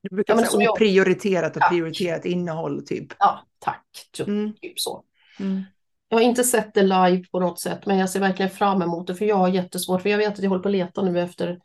du 0.03 0.14
brukar 0.14 0.35
ja, 0.35 0.47
säga 0.47 0.71
oprioriterat 0.71 1.57
och 1.57 1.62
prioriterat 1.71 2.25
innehåll, 2.25 2.87
typ. 2.87 3.07
Ja, 3.18 3.47
tack. 3.59 3.87
Typ, 4.12 4.29
mm. 4.29 4.53
typ 4.61 4.81
så. 4.81 5.05
Mm. 5.40 5.62
Jag 6.09 6.16
har 6.16 6.23
inte 6.23 6.45
sett 6.45 6.75
det 6.75 6.83
live 6.83 7.25
på 7.33 7.40
något 7.40 7.61
sätt, 7.61 7.87
men 7.87 7.99
jag 7.99 8.11
ser 8.11 8.21
verkligen 8.21 8.51
fram 8.51 8.83
emot 8.83 9.07
det, 9.07 9.14
för 9.14 9.25
jag 9.25 9.37
har 9.37 9.49
jättesvårt, 9.49 10.03
för 10.03 10.09
jag 10.09 10.18
vet 10.18 10.33
att 10.33 10.42
jag 10.42 10.51
håller 10.51 10.62
på 10.62 10.68
att 10.68 10.73
leta 10.73 11.03
nu 11.03 11.21
efter 11.21 11.61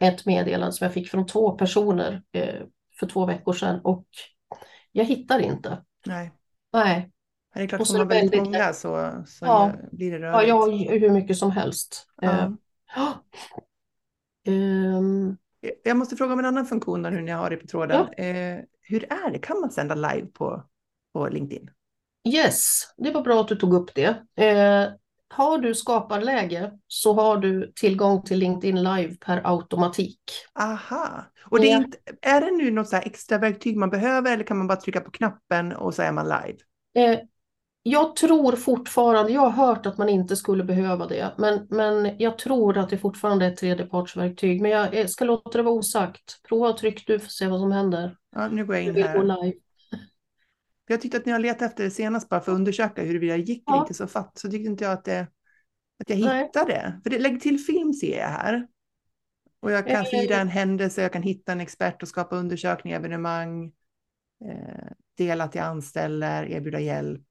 ett 0.00 0.26
meddelande 0.26 0.72
som 0.72 0.84
jag 0.84 0.94
fick 0.94 1.10
från 1.10 1.26
två 1.26 1.50
personer 1.50 2.22
för 2.98 3.06
två 3.06 3.26
veckor 3.26 3.52
sedan 3.52 3.80
och 3.84 4.06
jag 4.92 5.04
hittar 5.04 5.38
inte. 5.38 5.84
Nej. 6.06 6.32
Nej. 6.72 7.10
Det 7.54 7.60
är 7.60 7.66
klart, 7.66 7.86
får 7.86 7.98
man 7.98 8.08
väldigt, 8.08 8.32
väldigt 8.32 8.52
många 8.52 8.72
så, 8.72 9.22
så 9.26 9.44
ja. 9.46 9.72
blir 9.92 10.12
det 10.12 10.18
rörigt. 10.18 10.48
Ja, 10.48 10.68
jag 10.88 11.00
hur 11.00 11.10
mycket 11.10 11.36
som 11.36 11.50
helst. 11.50 12.06
Ja. 12.20 12.52
Uh, 14.48 14.56
um, 14.98 15.36
jag 15.84 15.96
måste 15.96 16.16
fråga 16.16 16.32
om 16.32 16.38
en 16.38 16.44
annan 16.44 16.66
funktion 16.66 17.02
nu 17.02 17.10
när 17.10 17.32
jag 17.32 17.38
har 17.38 17.50
det 17.50 17.56
på 17.56 17.66
tråden. 17.66 18.06
Ja. 18.16 18.24
Uh, 18.24 18.60
hur 18.80 19.12
är 19.12 19.30
det? 19.30 19.38
Kan 19.38 19.60
man 19.60 19.70
sända 19.70 19.94
live 19.94 20.26
på, 20.26 20.64
på 21.12 21.28
LinkedIn? 21.28 21.70
Yes, 22.28 22.82
det 22.96 23.10
var 23.10 23.22
bra 23.22 23.40
att 23.40 23.48
du 23.48 23.56
tog 23.56 23.74
upp 23.74 23.94
det. 23.94 24.08
Uh, 24.40 24.94
har 25.28 25.58
du 25.58 25.74
skaparläge 25.74 26.70
så 26.86 27.12
har 27.12 27.36
du 27.36 27.72
tillgång 27.74 28.22
till 28.22 28.38
LinkedIn 28.38 28.82
Live 28.82 29.14
per 29.14 29.40
automatik. 29.44 30.20
Aha, 30.60 31.24
och 31.50 31.60
det 31.60 31.70
är, 31.70 31.76
inte, 31.76 31.98
är 32.22 32.40
det 32.40 32.50
nu 32.50 32.70
något 32.70 32.92
extra 32.92 33.38
verktyg 33.38 33.76
man 33.76 33.90
behöver 33.90 34.32
eller 34.32 34.44
kan 34.44 34.58
man 34.58 34.66
bara 34.66 34.80
trycka 34.80 35.00
på 35.00 35.10
knappen 35.10 35.72
och 35.72 35.94
så 35.94 36.02
är 36.02 36.12
man 36.12 36.24
live? 36.24 36.58
Eh, 36.94 37.20
jag 37.82 38.16
tror 38.16 38.56
fortfarande, 38.56 39.32
jag 39.32 39.40
har 39.40 39.66
hört 39.66 39.86
att 39.86 39.98
man 39.98 40.08
inte 40.08 40.36
skulle 40.36 40.64
behöva 40.64 41.06
det, 41.06 41.34
men, 41.38 41.66
men 41.70 42.18
jag 42.18 42.38
tror 42.38 42.78
att 42.78 42.90
det 42.90 42.98
fortfarande 42.98 43.44
är 43.44 43.52
ett 43.52 43.56
tredjepartsverktyg. 43.56 44.62
Men 44.62 44.70
jag 44.70 45.10
ska 45.10 45.24
låta 45.24 45.58
det 45.58 45.62
vara 45.62 45.74
osagt. 45.74 46.42
Prova 46.48 46.68
och 46.68 46.78
tryck 46.78 47.06
du 47.06 47.18
för 47.18 47.26
att 47.26 47.32
se 47.32 47.46
vad 47.46 47.60
som 47.60 47.72
händer. 47.72 48.16
Ja, 48.36 48.48
nu 48.48 48.66
går 48.66 48.76
jag 48.76 48.84
in 48.84 48.96
här. 48.96 49.52
Jag 50.88 51.00
tyckte 51.00 51.16
att 51.18 51.26
när 51.26 51.32
jag 51.32 51.42
letade 51.42 51.64
efter 51.64 51.84
det 51.84 51.90
senast 51.90 52.28
bara 52.28 52.40
för 52.40 52.52
att 52.52 52.56
undersöka 52.58 53.02
huruvida 53.02 53.36
det 53.36 53.42
gick 53.42 53.62
ja. 53.66 53.82
lite 53.82 53.94
så 53.94 54.06
fatt 54.06 54.38
så 54.38 54.50
tyckte 54.50 54.70
inte 54.70 54.84
jag 54.84 54.92
att, 54.92 55.04
det, 55.04 55.20
att 55.98 56.10
jag 56.10 56.16
hittade. 56.16 56.88
Nej. 56.88 57.00
För 57.02 57.10
det, 57.10 57.18
lägg 57.18 57.40
till 57.40 57.58
film 57.58 57.92
ser 57.92 58.18
jag 58.18 58.28
här. 58.28 58.68
Och 59.60 59.72
jag 59.72 59.86
kan 59.86 60.04
fira 60.04 60.36
en 60.36 60.48
händelse, 60.48 61.02
jag 61.02 61.12
kan 61.12 61.22
hitta 61.22 61.52
en 61.52 61.60
expert 61.60 62.02
och 62.02 62.08
skapa 62.08 62.36
undersökning, 62.36 62.92
evenemang, 62.92 63.72
eh, 64.44 64.92
dela 65.14 65.48
till 65.48 65.60
anställda, 65.60 66.46
erbjuda 66.46 66.80
hjälp. 66.80 67.22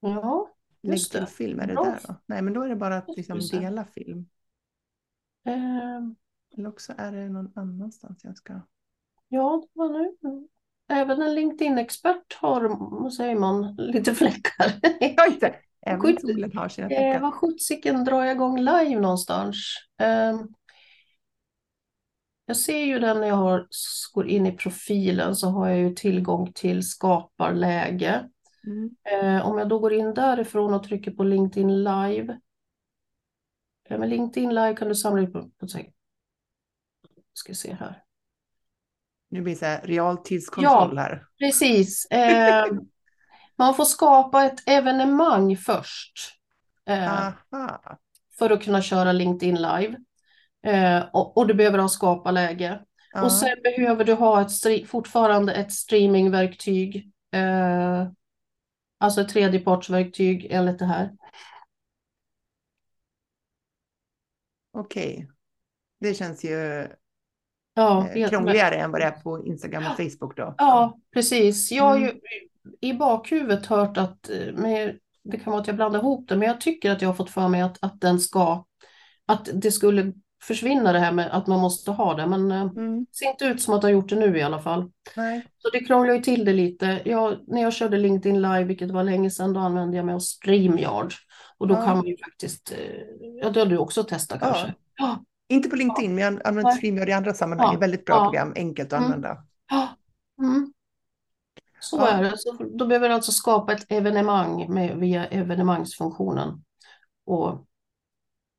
Ja, 0.00 0.54
just 0.82 1.14
Lägg 1.14 1.26
till 1.26 1.34
film, 1.34 1.60
är 1.60 1.66
det 1.66 1.72
ja. 1.72 1.84
där 1.84 2.00
då? 2.08 2.14
Nej, 2.26 2.42
men 2.42 2.52
då 2.52 2.62
är 2.62 2.68
det 2.68 2.76
bara 2.76 2.96
att 2.96 3.16
liksom 3.16 3.40
dela 3.52 3.84
film. 3.84 4.28
Um, 5.44 6.16
Eller 6.56 6.68
också 6.68 6.94
är 6.98 7.12
det 7.12 7.28
någon 7.28 7.52
annanstans 7.54 8.24
jag 8.24 8.36
ska... 8.36 8.60
Ja, 9.28 9.62
det 9.62 9.78
var 9.78 9.88
nu. 9.88 10.48
Även 10.90 11.22
en 11.22 11.34
LinkedIn-expert 11.34 12.34
har, 12.40 12.76
vad 13.02 13.12
säger 13.12 13.36
man, 13.36 13.74
lite 13.76 14.14
fläckar. 14.14 14.72
Ja, 15.16 15.26
inte. 15.26 15.54
Även 15.86 16.18
solen 16.20 16.56
har 16.56 16.68
sina 16.68 16.88
fläckar. 16.88 17.14
Eh, 17.14 17.20
vad 17.20 17.34
sjuttsiken 17.34 18.04
drar 18.04 18.24
jag 18.24 18.32
igång 18.32 18.58
live 18.58 19.00
någonstans? 19.00 19.56
Eh, 20.00 20.40
jag 22.46 22.56
ser 22.56 22.84
ju 22.84 22.98
den 22.98 23.20
när 23.20 23.26
jag 23.26 23.36
har, 23.36 23.68
går 24.12 24.28
in 24.28 24.46
i 24.46 24.52
profilen 24.52 25.36
så 25.36 25.48
har 25.48 25.68
jag 25.68 25.78
ju 25.78 25.94
tillgång 25.94 26.52
till 26.52 26.88
skaparläge. 26.88 28.28
Mm. 28.66 28.96
Eh, 29.04 29.48
om 29.48 29.58
jag 29.58 29.68
då 29.68 29.78
går 29.78 29.92
in 29.92 30.14
därifrån 30.14 30.74
och 30.74 30.84
trycker 30.84 31.10
på 31.10 31.24
LinkedIn 31.24 31.84
live. 31.84 32.38
Eh, 33.88 33.98
med 33.98 34.08
LinkedIn 34.08 34.54
live 34.54 34.76
kan 34.76 34.88
du 34.88 34.94
samla 34.94 35.22
upp 35.22 35.32
på, 35.32 35.50
på 35.58 35.66
ska 37.32 37.54
se 37.54 37.74
här. 37.74 38.04
Nu 39.30 39.42
blir 39.42 39.54
det 39.54 39.58
så 39.58 39.64
här 39.64 39.80
realtidskontroll 39.84 40.96
ja, 40.96 41.02
här. 41.02 41.26
Precis. 41.38 42.06
Eh, 42.06 42.66
man 43.56 43.74
får 43.74 43.84
skapa 43.84 44.44
ett 44.44 44.68
evenemang 44.68 45.56
först. 45.56 46.40
Eh, 46.88 47.28
för 48.38 48.50
att 48.50 48.62
kunna 48.62 48.82
köra 48.82 49.12
LinkedIn 49.12 49.54
live. 49.54 49.96
Eh, 50.62 51.04
och, 51.12 51.36
och, 51.36 51.46
du 51.46 51.54
behöver 51.54 51.78
ha 51.78 51.88
skaparläge. 51.88 52.84
Ja. 53.12 53.24
Och 53.24 53.32
sen 53.32 53.56
behöver 53.62 54.04
du 54.04 54.14
ha 54.14 54.42
ett, 54.42 54.88
fortfarande 54.88 55.54
ett 55.54 55.72
streamingverktyg. 55.72 57.12
Eh, 57.32 58.08
alltså 58.98 59.20
ett 59.20 59.28
tredjepartsverktyg 59.28 60.46
enligt 60.50 60.78
det 60.78 60.86
här. 60.86 61.10
Okej. 64.72 65.14
Okay. 65.14 65.26
Det 66.00 66.14
känns 66.14 66.44
ju 66.44 66.88
ja, 67.80 68.08
eh, 68.14 68.28
krångligare 68.28 68.74
än 68.74 68.90
vad 68.90 69.00
det 69.00 69.04
är 69.04 69.10
på 69.10 69.46
Instagram 69.46 69.84
och 69.86 69.96
Facebook 69.96 70.36
då. 70.36 70.54
Ja, 70.58 70.98
precis. 71.14 71.72
Jag 71.72 71.84
har 71.84 71.96
ju 71.96 72.04
mm. 72.04 72.20
i 72.80 72.92
bakhuvudet 72.92 73.66
hört 73.66 73.96
att, 73.96 74.30
eh, 74.30 74.54
med, 74.54 74.98
det 75.24 75.36
kan 75.38 75.50
vara 75.50 75.60
att 75.60 75.66
jag 75.66 75.76
blandar 75.76 76.00
ihop 76.00 76.28
det, 76.28 76.36
men 76.36 76.48
jag 76.48 76.60
tycker 76.60 76.90
att 76.90 77.02
jag 77.02 77.08
har 77.08 77.14
fått 77.14 77.30
för 77.30 77.48
mig 77.48 77.60
att, 77.60 77.78
att 77.80 78.00
den 78.00 78.20
ska, 78.20 78.64
att 79.26 79.48
det 79.52 79.72
skulle 79.72 80.12
försvinna 80.42 80.92
det 80.92 80.98
här 80.98 81.12
med 81.12 81.30
att 81.30 81.46
man 81.46 81.60
måste 81.60 81.90
ha 81.90 82.14
det, 82.14 82.26
men 82.26 82.52
eh, 82.52 82.60
mm. 82.60 83.04
det 83.04 83.16
ser 83.16 83.30
inte 83.30 83.44
ut 83.44 83.62
som 83.62 83.74
att 83.74 83.80
det 83.80 83.86
har 83.86 83.92
gjort 83.92 84.08
det 84.08 84.16
nu 84.16 84.38
i 84.38 84.42
alla 84.42 84.58
fall. 84.58 84.90
Nej. 85.16 85.46
Så 85.58 85.70
det 85.70 85.84
krånglar 85.84 86.14
ju 86.14 86.20
till 86.20 86.44
det 86.44 86.52
lite. 86.52 87.00
Jag, 87.04 87.38
när 87.46 87.62
jag 87.62 87.72
körde 87.72 87.98
LinkedIn 87.98 88.42
live, 88.42 88.64
vilket 88.64 88.90
var 88.90 89.04
länge 89.04 89.30
sedan, 89.30 89.52
då 89.52 89.60
använde 89.60 89.96
jag 89.96 90.06
mig 90.06 90.14
av 90.14 90.20
StreamYard. 90.20 91.12
Och 91.58 91.68
då 91.68 91.74
ja. 91.74 91.84
kan 91.84 91.96
man 91.96 92.06
ju 92.06 92.16
faktiskt, 92.16 92.74
ja 93.42 93.50
det 93.50 93.60
har 93.60 93.66
du 93.66 93.78
också 93.78 94.04
testat 94.04 94.40
kanske. 94.40 94.74
Ja. 94.96 95.24
Inte 95.50 95.68
på 95.68 95.76
LinkedIn, 95.76 96.14
men 96.14 96.24
jag 96.24 96.46
använder 96.46 96.72
StreamYard 96.72 97.08
i 97.08 97.12
andra 97.12 97.34
sammanhang. 97.34 97.72
Ja. 97.72 97.78
Väldigt 97.78 98.04
bra 98.04 98.24
program, 98.24 98.52
enkelt 98.56 98.92
att 98.92 98.98
mm. 98.98 99.04
använda. 99.04 99.44
Mm. 100.42 100.72
Så 101.80 101.96
ja. 101.96 102.08
är 102.08 102.22
det. 102.22 102.38
Så 102.38 102.56
då 102.78 102.86
behöver 102.86 103.08
du 103.08 103.14
alltså 103.14 103.32
skapa 103.32 103.72
ett 103.72 103.86
evenemang 103.88 104.74
med, 104.74 104.96
via 104.96 105.26
evenemangsfunktionen. 105.26 106.64
Och 107.26 107.66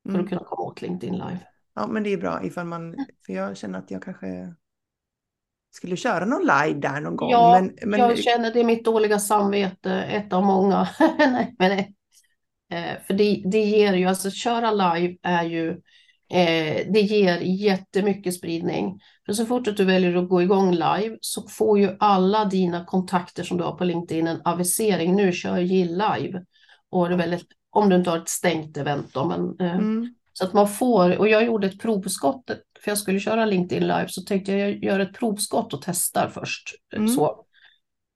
för 0.02 0.10
mm. 0.10 0.22
att 0.22 0.28
kunna 0.28 0.44
komma 0.44 0.62
åt 0.62 0.82
LinkedIn 0.82 1.14
live. 1.14 1.40
Ja, 1.74 1.86
men 1.86 2.02
det 2.02 2.12
är 2.12 2.16
bra 2.16 2.44
ifall 2.44 2.66
man, 2.66 2.96
för 3.26 3.32
jag 3.32 3.56
känner 3.56 3.78
att 3.78 3.90
jag 3.90 4.02
kanske 4.02 4.54
skulle 5.70 5.96
köra 5.96 6.24
någon 6.24 6.40
live 6.40 6.80
där 6.80 7.00
någon 7.00 7.16
gång. 7.16 7.30
Ja, 7.30 7.60
men, 7.60 7.90
men... 7.90 8.00
jag 8.00 8.18
känner 8.18 8.52
det 8.52 8.60
är 8.60 8.64
mitt 8.64 8.84
dåliga 8.84 9.18
samvete, 9.18 9.92
ett 9.92 10.32
av 10.32 10.44
många. 10.44 10.88
nej, 11.18 11.54
men 11.58 11.68
nej. 11.76 11.94
Eh, 12.72 13.02
för 13.06 13.14
det, 13.14 13.42
det 13.46 13.60
ger 13.60 13.92
ju, 13.92 14.06
alltså 14.06 14.30
köra 14.30 14.70
live 14.70 15.16
är 15.22 15.42
ju 15.42 15.80
Eh, 16.32 16.86
det 16.92 17.00
ger 17.00 17.38
jättemycket 17.40 18.34
spridning. 18.34 19.00
För 19.26 19.32
så 19.32 19.46
fort 19.46 19.68
att 19.68 19.76
du 19.76 19.84
väljer 19.84 20.16
att 20.16 20.28
gå 20.28 20.42
igång 20.42 20.72
live 20.72 21.16
så 21.20 21.48
får 21.48 21.78
ju 21.78 21.96
alla 21.98 22.44
dina 22.44 22.84
kontakter 22.84 23.42
som 23.42 23.58
du 23.58 23.64
har 23.64 23.76
på 23.76 23.84
LinkedIn 23.84 24.26
en 24.26 24.40
avisering. 24.44 25.16
Nu 25.16 25.32
kör 25.32 25.58
Jill 25.58 25.92
live. 25.92 26.44
Och 26.90 27.08
det 27.08 27.14
är 27.14 27.18
väldigt, 27.18 27.46
om 27.70 27.88
du 27.88 27.96
inte 27.96 28.10
har 28.10 28.18
ett 28.18 28.28
stängt 28.28 28.76
event 28.76 29.14
då. 29.14 29.24
Men, 29.24 29.68
eh, 29.68 29.74
mm. 29.76 30.14
Så 30.32 30.44
att 30.44 30.52
man 30.52 30.68
får, 30.68 31.18
och 31.18 31.28
jag 31.28 31.44
gjorde 31.44 31.66
ett 31.66 31.80
provskott, 31.80 32.50
för 32.84 32.90
jag 32.90 32.98
skulle 32.98 33.20
köra 33.20 33.44
LinkedIn 33.44 33.82
live, 33.82 34.08
så 34.08 34.22
tänkte 34.22 34.52
jag 34.52 34.60
jag 34.60 34.84
gör 34.84 35.00
ett 35.00 35.14
provskott 35.14 35.74
och 35.74 35.82
testar 35.82 36.28
först. 36.28 36.74
Mm. 36.96 37.08
Så. 37.08 37.44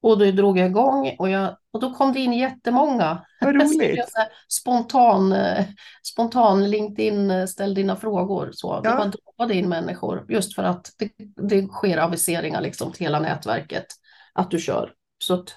Och 0.03 0.19
då 0.19 0.31
drog 0.31 0.59
jag 0.59 0.67
igång 0.67 1.17
och, 1.19 1.31
jag, 1.31 1.57
och 1.71 1.81
då 1.81 1.95
kom 1.95 2.13
det 2.13 2.21
in 2.21 2.33
jättemånga. 2.33 3.25
Vad 3.41 3.55
roligt. 3.55 4.05
spontan, 4.49 5.33
eh, 5.33 5.65
spontan 6.03 6.71
LinkedIn, 6.71 7.31
eh, 7.31 7.47
ställ 7.47 7.75
dina 7.75 7.97
frågor. 7.97 8.51
Så. 8.53 8.81
Ja. 8.85 8.91
Det 8.91 8.97
var 8.97 9.07
droppade 9.07 9.55
in 9.55 9.69
människor 9.69 10.27
just 10.29 10.55
för 10.55 10.63
att 10.63 10.91
det, 10.99 11.11
det 11.49 11.67
sker 11.67 11.99
aviseringar 11.99 12.61
liksom 12.61 12.93
till 12.93 13.07
hela 13.07 13.21
nätverket 13.21 13.87
att 14.33 14.51
du 14.51 14.59
kör. 14.59 14.93
Så 15.19 15.35
att, 15.35 15.55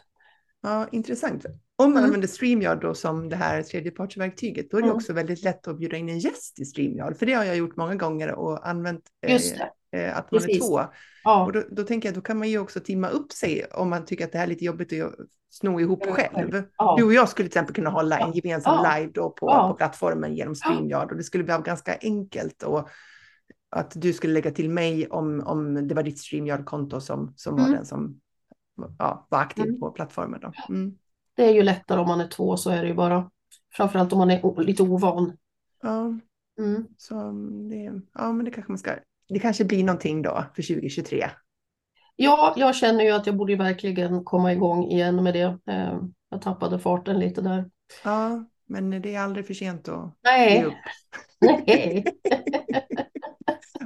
ja, 0.62 0.88
intressant. 0.92 1.46
Om 1.80 1.90
man 1.90 1.98
mm. 1.98 2.06
använder 2.06 2.28
StreamYard 2.28 2.82
då 2.82 2.94
som 2.94 3.30
det 3.30 3.36
här 3.36 3.64
tredjepartsverktyget, 3.64 4.72
då 4.72 4.78
är 4.78 4.82
det 4.82 4.88
mm. 4.88 4.96
också 4.96 5.14
väldigt 5.14 5.44
lätt 5.44 5.68
att 5.68 5.78
bjuda 5.78 5.98
in 5.98 6.10
en 6.10 6.20
gäst 6.20 6.60
i 6.60 6.66
StreamYard. 6.66 7.18
För 7.18 7.26
det 7.26 7.34
har 7.34 7.44
jag 7.44 7.58
gjort 7.58 7.76
många 7.76 7.96
gånger 7.96 8.32
och 8.32 8.68
använt 8.68 9.04
eh, 9.22 9.42
eh, 9.92 10.18
att 10.18 10.32
man 10.32 10.42
Precis. 10.42 10.56
är 10.56 10.60
två. 10.60 10.82
Ja. 11.24 11.46
Och 11.46 11.52
då, 11.52 11.64
då, 11.72 11.84
tänker 11.84 12.10
jag, 12.10 12.16
då 12.16 12.22
kan 12.22 12.38
man 12.38 12.50
ju 12.50 12.60
också 12.60 12.80
timma 12.80 13.10
upp 13.10 13.32
sig 13.32 13.66
om 13.72 13.90
man 13.90 14.06
tycker 14.06 14.26
att 14.26 14.32
det 14.32 14.38
här 14.38 14.46
är 14.46 14.50
lite 14.50 14.66
jobbigt 14.66 15.04
att 15.04 15.16
sno 15.50 15.80
ihop 15.80 16.06
själv. 16.06 16.64
Ja. 16.78 16.96
Du 16.98 17.04
och 17.04 17.14
jag 17.14 17.30
skulle 17.30 17.50
till 17.50 17.58
exempel 17.58 17.76
kunna 17.76 17.90
hålla 17.90 18.20
en 18.20 18.34
gemensam 18.34 18.76
ja. 18.84 18.98
live 18.98 19.12
då 19.14 19.30
på, 19.30 19.48
på 19.48 19.74
plattformen 19.78 20.36
genom 20.36 20.56
StreamYard 20.56 21.12
och 21.12 21.18
det 21.18 21.24
skulle 21.24 21.44
bli 21.44 21.56
ganska 21.66 21.98
enkelt. 22.02 22.64
Och, 22.64 22.90
att 23.72 23.94
du 23.96 24.14
skulle 24.14 24.34
lägga 24.34 24.52
till 24.52 24.70
mig 24.70 25.08
om, 25.08 25.44
om 25.46 25.88
det 25.88 25.96
var 25.96 26.04
ditt 26.04 26.20
StreamYard-konto 26.20 27.02
som, 27.02 27.34
som 27.36 27.54
mm. 27.54 27.66
var 27.66 27.76
den 27.76 27.86
som 27.86 28.20
ja, 29.00 29.28
var 29.30 29.40
aktiv 29.40 29.66
mm. 29.66 29.80
på 29.80 29.92
plattformen. 29.92 30.40
Då. 30.42 30.52
Mm. 30.70 30.96
Det 31.36 31.46
är 31.46 31.54
ju 31.54 31.64
lättare 31.64 32.00
om 32.00 32.08
man 32.08 32.22
är 32.22 32.28
två, 32.28 32.58
så 32.58 32.70
är 32.70 32.82
det 32.82 32.88
ju 32.88 32.94
bara. 32.94 33.32
Framförallt 33.74 34.14
om 34.14 34.20
man 34.20 34.32
är 34.32 34.64
lite 34.64 34.84
ovan. 34.84 35.38
Ja, 35.82 36.20
mm. 36.60 36.88
så 36.98 37.14
det, 37.70 38.02
ja 38.14 38.32
men 38.32 38.46
det 38.46 38.52
kanske 38.52 38.72
man 38.72 38.78
ska 38.78 38.96
det 39.30 39.40
kanske 39.40 39.66
blir 39.66 39.84
någonting 39.84 40.22
då 40.22 40.46
för 40.56 40.62
2023. 40.62 41.30
Ja, 42.16 42.54
jag 42.58 42.76
känner 42.76 43.04
ju 43.04 43.12
att 43.12 43.26
jag 43.26 43.38
borde 43.38 43.56
verkligen 43.56 44.24
komma 44.24 44.54
igång 44.54 44.84
igen 44.86 45.24
med 45.24 45.34
det. 45.34 45.58
Eh, 45.68 46.00
jag 46.30 46.42
tappade 46.42 46.80
farten 46.80 47.20
lite 47.20 47.42
där. 47.42 47.70
Ja, 48.04 48.46
men 48.66 49.02
det 49.02 49.16
är 49.16 49.20
aldrig 49.20 49.48
för 49.48 49.54
sent 49.54 49.88
att 49.88 50.18
Nej. 50.24 50.58
ge 50.58 50.64
upp. 50.64 50.74
Nej. 51.40 52.06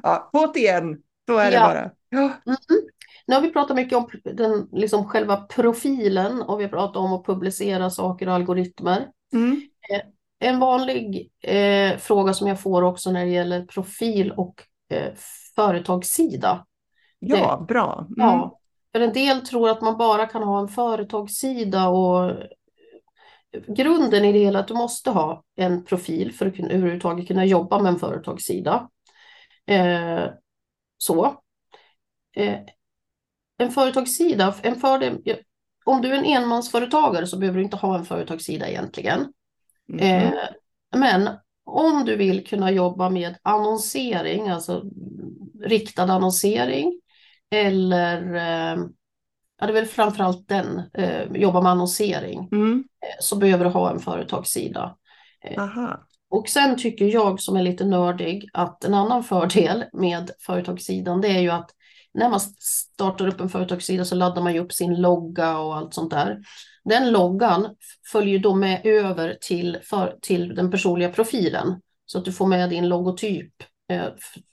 ja, 0.04 0.30
på 0.34 0.60
igen, 0.60 1.02
så 1.28 1.38
är 1.38 1.52
det 1.52 1.58
ja. 1.58 1.68
bara. 1.68 1.92
Ja. 2.10 2.32
Mm. 2.46 2.90
Nu 3.26 3.36
har 3.36 3.42
vi 3.42 3.54
pratat 3.54 3.76
mycket 3.76 3.98
om 3.98 4.10
den, 4.24 4.70
liksom 4.72 5.06
själva 5.06 5.38
profilen 5.38 6.42
och 6.42 6.60
vi 6.60 6.64
har 6.64 6.70
pratat 6.70 6.98
om 6.98 7.14
att 7.14 7.26
publicera 7.26 7.90
saker 7.90 8.28
och 8.28 8.34
algoritmer. 8.34 9.08
Mm. 9.34 9.62
Eh, 9.90 10.02
en 10.50 10.60
vanlig 10.60 11.32
eh, 11.42 11.98
fråga 11.98 12.34
som 12.34 12.48
jag 12.48 12.62
får 12.62 12.82
också 12.82 13.12
när 13.12 13.26
det 13.26 13.32
gäller 13.32 13.66
profil 13.66 14.32
och 14.32 14.64
eh, 14.90 15.14
företagssida. 15.56 16.66
Ja, 17.20 17.58
det, 17.60 17.66
bra. 17.74 18.00
Mm. 18.00 18.14
Ja, 18.18 18.60
för 18.92 19.00
en 19.00 19.14
del 19.14 19.42
tror 19.42 19.70
att 19.70 19.82
man 19.82 19.98
bara 19.98 20.26
kan 20.26 20.44
ha 20.44 20.60
en 20.60 20.68
företagssida 20.68 21.88
och 21.88 22.32
grunden 23.68 24.26
i 24.26 24.32
det 24.32 24.40
hela 24.40 24.60
är 24.60 24.64
att 24.64 24.68
du 24.68 24.74
måste 24.74 25.10
ha 25.12 25.44
en 25.56 25.86
profil 25.86 26.34
för 26.34 26.46
att 26.46 26.56
kunna, 26.56 26.70
överhuvudtaget 26.70 27.28
kunna 27.28 27.46
jobba 27.46 27.80
med 27.80 27.94
en 27.94 28.00
företagssida. 28.00 28.90
Eh, 29.66 30.26
så. 30.98 31.26
Eh, 32.36 32.60
en 33.58 33.72
företagssida, 33.72 34.56
en 34.62 34.76
fördel, 34.76 35.18
om 35.86 36.02
du 36.02 36.10
är 36.10 36.18
en 36.18 36.26
enmansföretagare 36.26 37.28
så 37.28 37.38
behöver 37.38 37.58
du 37.58 37.64
inte 37.64 37.78
ha 37.78 37.98
en 37.98 38.06
företagssida 38.06 38.70
egentligen. 38.70 39.34
Mm. 39.94 40.28
Eh, 40.28 40.34
men 40.96 41.30
om 41.66 42.06
du 42.06 42.16
vill 42.16 42.48
kunna 42.48 42.72
jobba 42.72 43.10
med 43.10 43.36
annonsering, 43.42 44.50
alltså 44.50 44.84
riktad 45.64 46.04
annonsering 46.04 47.02
eller 47.52 48.36
eh, 48.36 48.84
ja, 49.60 49.66
det 49.68 49.72
är 49.72 49.74
väl 49.74 49.86
framförallt 49.86 50.48
den, 50.48 50.82
eh, 50.94 51.24
jobbar 51.34 51.62
med 51.62 51.72
annonsering, 51.72 52.50
Mm. 52.52 52.84
eh, 53.02 53.16
så 53.20 53.36
behöver 53.36 53.66
du 53.66 53.72
ha 53.72 53.92
en 53.92 54.00
företagssida. 54.00 54.96
Eh, 55.46 55.64
Aha. 55.64 56.08
Och 56.30 56.50
sen 56.50 56.78
tycker 56.78 57.06
jag 57.06 57.42
som 57.42 57.56
är 57.56 57.64
lite 57.64 57.86
nördig 57.86 58.50
att 58.54 58.84
en 58.84 58.94
annan 58.94 59.24
fördel 59.24 59.86
med 59.94 60.32
företagssidan 60.40 61.22
det 61.22 61.28
är 61.28 61.40
ju 61.40 61.50
att 61.50 61.70
när 62.14 62.30
man 62.30 62.40
startar 62.40 63.28
upp 63.28 63.42
en 63.42 63.50
företagssida 63.50 64.06
så 64.06 64.16
laddar 64.16 64.42
man 64.42 64.54
ju 64.54 64.60
upp 64.60 64.74
sin 64.74 65.02
logga 65.02 65.58
och 65.58 65.76
allt 65.76 65.94
sånt 65.94 66.12
där. 66.12 66.40
Den 66.84 67.12
loggan 67.12 67.76
följer 68.12 68.40
då 68.40 68.56
med 68.56 68.86
över 68.86 69.38
till, 69.42 69.78
för, 69.84 70.18
till 70.22 70.56
den 70.56 70.72
personliga 70.72 71.10
profilen 71.10 71.82
så 72.06 72.18
att 72.18 72.26
du 72.26 72.32
får 72.32 72.48
med 72.48 72.70
din 72.70 72.90
logotyp. 72.90 73.54
Eh, 73.90 74.06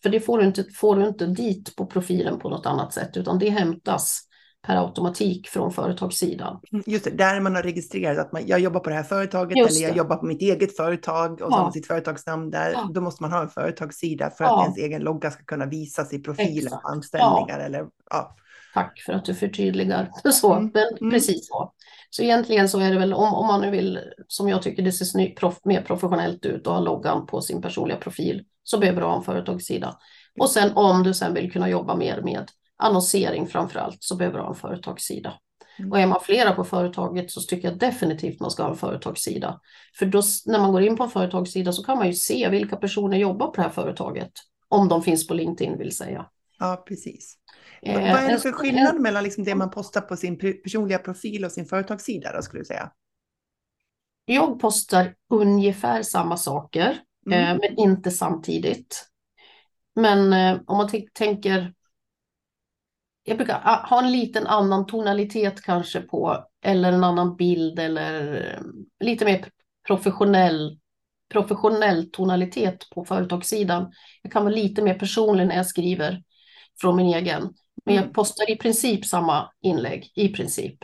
för 0.02 0.10
det 0.10 0.20
får 0.20 0.38
du, 0.38 0.44
inte, 0.44 0.64
får 0.64 0.96
du 0.96 1.08
inte 1.08 1.26
dit 1.26 1.76
på 1.76 1.86
profilen 1.86 2.38
på 2.38 2.48
något 2.48 2.66
annat 2.66 2.94
sätt 2.94 3.16
utan 3.16 3.38
det 3.38 3.50
hämtas 3.50 4.29
per 4.66 4.76
automatik 4.76 5.48
från 5.48 5.72
företagssidan. 5.72 6.60
Mm, 6.72 6.84
Just 6.86 7.04
det, 7.04 7.10
där 7.10 7.40
man 7.40 7.54
har 7.54 7.62
registrerat 7.62 8.18
att 8.18 8.32
man, 8.32 8.46
jag 8.46 8.60
jobbar 8.60 8.80
på 8.80 8.90
det 8.90 8.96
här 8.96 9.02
företaget 9.02 9.56
eller 9.70 9.82
jag 9.88 9.96
jobbar 9.96 10.16
på 10.16 10.26
mitt 10.26 10.42
eget 10.42 10.76
företag 10.76 11.32
och 11.32 11.38
så 11.38 11.44
Ja. 11.50 11.56
har 11.56 11.62
man 11.62 11.72
sitt 11.72 11.86
företagsnamn 11.86 12.50
där. 12.50 12.72
Ja. 12.72 12.88
Då 12.94 13.00
måste 13.00 13.22
man 13.22 13.32
ha 13.32 13.42
en 13.42 13.48
företagssida 13.48 14.30
för 14.30 14.44
Ja. 14.44 14.58
att 14.58 14.64
ens 14.64 14.78
egen 14.78 15.02
logga 15.02 15.30
ska 15.30 15.42
kunna 15.44 15.66
visas 15.66 16.12
i 16.12 16.18
på 16.18 16.34
anställningar. 16.82 17.58
Eller, 17.58 17.86
ja. 18.10 18.36
Tack 18.74 19.00
för 19.06 19.12
att 19.12 19.24
du 19.24 19.34
förtydligar. 19.34 20.10
Så, 20.32 20.52
Mm, 20.54 20.70
men 20.74 20.84
mm. 21.00 21.10
precis 21.10 21.48
så. 21.48 21.72
Så 22.10 22.22
egentligen 22.22 22.68
så 22.68 22.80
är 22.80 22.90
det 22.90 22.98
väl 22.98 23.14
om, 23.14 23.34
om 23.34 23.46
man 23.46 23.60
nu 23.60 23.70
vill, 23.70 23.98
som 24.28 24.48
jag 24.48 24.62
tycker 24.62 24.82
det 24.82 24.92
ser 24.92 25.04
sny, 25.04 25.34
proff, 25.34 25.58
mer 25.64 25.82
professionellt 25.82 26.46
ut 26.46 26.66
och 26.66 26.72
ha 26.72 26.80
loggan 26.80 27.26
på 27.26 27.40
sin 27.40 27.62
personliga 27.62 27.98
profil, 27.98 28.44
så 28.62 28.78
behöver 28.78 29.00
du 29.00 29.06
ha 29.06 29.16
en 29.16 29.22
företagssida. 29.22 29.96
Och 30.40 30.50
sen 30.50 30.72
om 30.74 31.02
du 31.02 31.14
sen 31.14 31.34
vill 31.34 31.52
kunna 31.52 31.68
jobba 31.68 31.96
mer 31.96 32.22
med 32.22 32.48
annonsering 32.80 33.46
framför 33.46 33.78
allt, 33.80 33.96
så 34.00 34.16
behöver 34.16 34.38
du 34.38 34.42
ha 34.42 34.50
en 34.50 34.54
företagssida. 34.56 35.34
Mm. 35.78 35.92
Och 35.92 36.00
är 36.00 36.06
man 36.06 36.20
flera 36.22 36.52
på 36.52 36.64
företaget 36.64 37.30
så 37.30 37.40
tycker 37.40 37.68
jag 37.68 37.78
definitivt 37.78 38.40
man 38.40 38.50
ska 38.50 38.62
ha 38.62 38.70
en 38.70 38.76
företagssida. 38.76 39.60
För 39.98 40.06
då, 40.06 40.22
när 40.46 40.58
man 40.58 40.72
går 40.72 40.82
in 40.82 40.96
på 40.96 41.02
en 41.04 41.10
företagssida 41.10 41.72
så 41.72 41.82
kan 41.84 41.98
man 41.98 42.06
ju 42.06 42.12
se 42.12 42.48
vilka 42.48 42.76
personer 42.76 43.16
jobbar 43.18 43.46
på 43.46 43.52
det 43.56 43.62
här 43.62 43.70
företaget. 43.70 44.30
Om 44.68 44.88
de 44.88 45.02
finns 45.02 45.26
på 45.26 45.34
LinkedIn 45.34 45.78
vill 45.78 45.96
säga. 45.96 46.26
ja, 46.58 46.84
precis. 46.88 47.36
Eh, 47.82 47.94
Vad 47.94 48.22
är 48.22 48.28
det 48.32 48.38
för 48.38 48.52
skillnad 48.52 49.00
mellan 49.00 49.24
liksom 49.24 49.44
det 49.44 49.54
man 49.54 49.70
postar 49.70 50.00
på 50.00 50.16
sin 50.16 50.38
pe- 50.38 50.62
personliga 50.62 50.98
profil 50.98 51.44
och 51.44 51.52
sin 51.52 51.66
företagssida 51.66 52.32
då, 52.36 52.42
skulle 52.42 52.60
du 52.60 52.64
säga? 52.64 52.92
Jag 54.24 54.60
postar 54.60 55.14
ungefär 55.30 56.02
samma 56.02 56.36
saker, 56.36 56.98
Mm. 57.26 57.40
eh, 57.56 57.60
men 57.62 57.78
inte 57.78 58.10
samtidigt. 58.10 59.06
Men 59.94 60.32
eh, 60.32 60.60
om 60.66 60.76
man 60.76 60.90
tänker, 61.14 61.74
jag 63.24 63.36
brukar 63.36 63.60
ah, 63.64 63.86
ha 63.88 64.02
en 64.04 64.12
liten 64.12 64.46
annan 64.46 64.86
tonalitet 64.86 65.62
kanske 65.62 66.00
på, 66.00 66.44
eller 66.64 66.92
en 66.92 67.04
annan 67.04 67.36
bild 67.36 67.78
eller 67.78 68.34
eh, 68.54 68.60
lite 69.06 69.24
mer 69.24 69.44
professionell, 69.86 70.78
professionell 71.32 72.10
tonalitet 72.10 72.90
på 72.94 73.04
företagssidan. 73.04 73.92
Jag 74.22 74.32
kan 74.32 74.44
vara 74.44 74.54
lite 74.54 74.82
mer 74.82 74.94
personlig 74.94 75.46
när 75.46 75.56
jag 75.56 75.66
skriver 75.66 76.22
från 76.80 76.96
min 76.96 77.14
egen. 77.14 77.42
Men 77.84 77.94
jag 77.94 78.02
Mm. 78.02 78.12
postar 78.12 78.50
i 78.50 78.56
princip 78.56 79.06
samma 79.06 79.50
inlägg, 79.62 80.12
i 80.14 80.28
princip. 80.28 80.78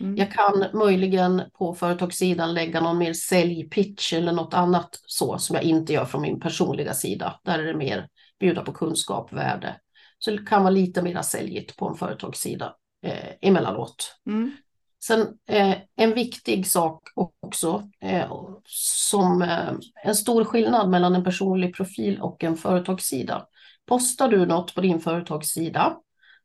Mm. 0.00 0.16
Jag 0.16 0.32
kan 0.32 0.66
möjligen 0.74 1.42
på 1.58 1.74
företagssidan 1.74 2.54
lägga 2.54 2.80
någon 2.80 2.98
mer 2.98 3.12
säljpitch 3.12 4.12
eller 4.12 4.32
något 4.32 4.54
annat 4.54 4.88
så 5.06 5.38
som 5.38 5.56
jag 5.56 5.64
inte 5.64 5.92
gör 5.92 6.04
från 6.04 6.22
min 6.22 6.40
personliga 6.40 6.94
sida. 6.94 7.40
Där 7.44 7.58
är 7.58 7.64
det 7.66 7.74
mer 7.76 8.08
bjuda 8.40 8.62
på 8.62 8.72
kunskap, 8.72 9.32
värde. 9.32 9.76
Så 10.24 10.30
det 10.30 10.46
kan 10.46 10.62
vara 10.62 10.70
lite 10.70 11.02
mer 11.02 11.22
säljigt 11.22 11.76
på 11.76 11.88
en 11.88 11.94
företagssida 11.94 12.74
eh, 13.04 13.28
emellanåt. 13.40 14.16
Mm. 14.26 14.52
Sen 15.04 15.20
eh, 15.48 15.76
en 15.96 16.14
viktig 16.14 16.66
sak 16.66 17.02
också 17.40 17.88
eh, 18.00 18.32
som 18.66 19.42
eh, 19.42 19.72
en 20.04 20.14
stor 20.14 20.44
skillnad 20.44 20.90
mellan 20.90 21.14
en 21.14 21.24
personlig 21.24 21.74
profil 21.74 22.20
och 22.20 22.44
en 22.44 22.56
företagssida. 22.56 23.46
Postar 23.86 24.28
du 24.28 24.46
något 24.46 24.74
på 24.74 24.80
din 24.80 25.00
företagssida 25.00 25.96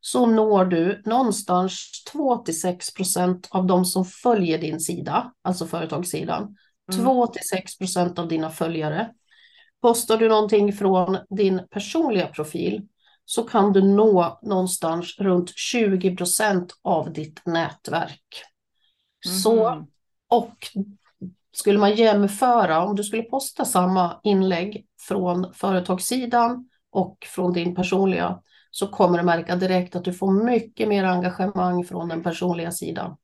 så 0.01 0.25
når 0.25 0.65
du 0.65 1.01
någonstans 1.05 2.03
2-6 2.13 2.95
procent 2.95 3.47
av 3.51 3.67
de 3.67 3.85
som 3.85 4.05
följer 4.05 4.57
din 4.57 4.79
sida, 4.79 5.33
alltså 5.41 5.67
företagssidan. 5.67 6.55
Mm. 6.93 7.05
2-6 7.05 7.77
procent 7.79 8.19
av 8.19 8.27
dina 8.27 8.49
följare. 8.49 9.11
Postar 9.81 10.17
du 10.17 10.29
någonting 10.29 10.73
från 10.73 11.17
din 11.29 11.61
personliga 11.71 12.27
profil 12.27 12.87
så 13.29 13.43
kan 13.43 13.73
du 13.73 13.81
nå 13.81 14.39
någonstans 14.41 15.15
runt 15.19 15.57
20 15.57 16.15
procent 16.15 16.73
av 16.83 17.13
ditt 17.13 17.45
nätverk. 17.45 18.43
Så, 19.25 19.69
Mhm. 19.75 19.87
och 20.29 20.55
skulle 21.51 21.79
man 21.79 21.95
jämföra, 21.95 22.85
om 22.85 22.95
du 22.95 23.03
skulle 23.03 23.23
posta 23.23 23.65
samma 23.65 24.19
inlägg 24.23 24.85
från 25.07 25.53
företagssidan 25.53 26.69
och 26.91 27.17
från 27.35 27.53
din 27.53 27.75
personliga, 27.75 28.41
så 28.71 28.87
kommer 28.87 29.17
du 29.17 29.23
märka 29.23 29.55
direkt 29.55 29.95
att 29.95 30.03
du 30.03 30.13
får 30.13 30.31
mycket 30.43 30.87
mer 30.87 31.03
engagemang 31.03 31.83
från 31.85 32.07
den 32.09 32.23
personliga 32.23 32.71
sidan. 32.71 33.17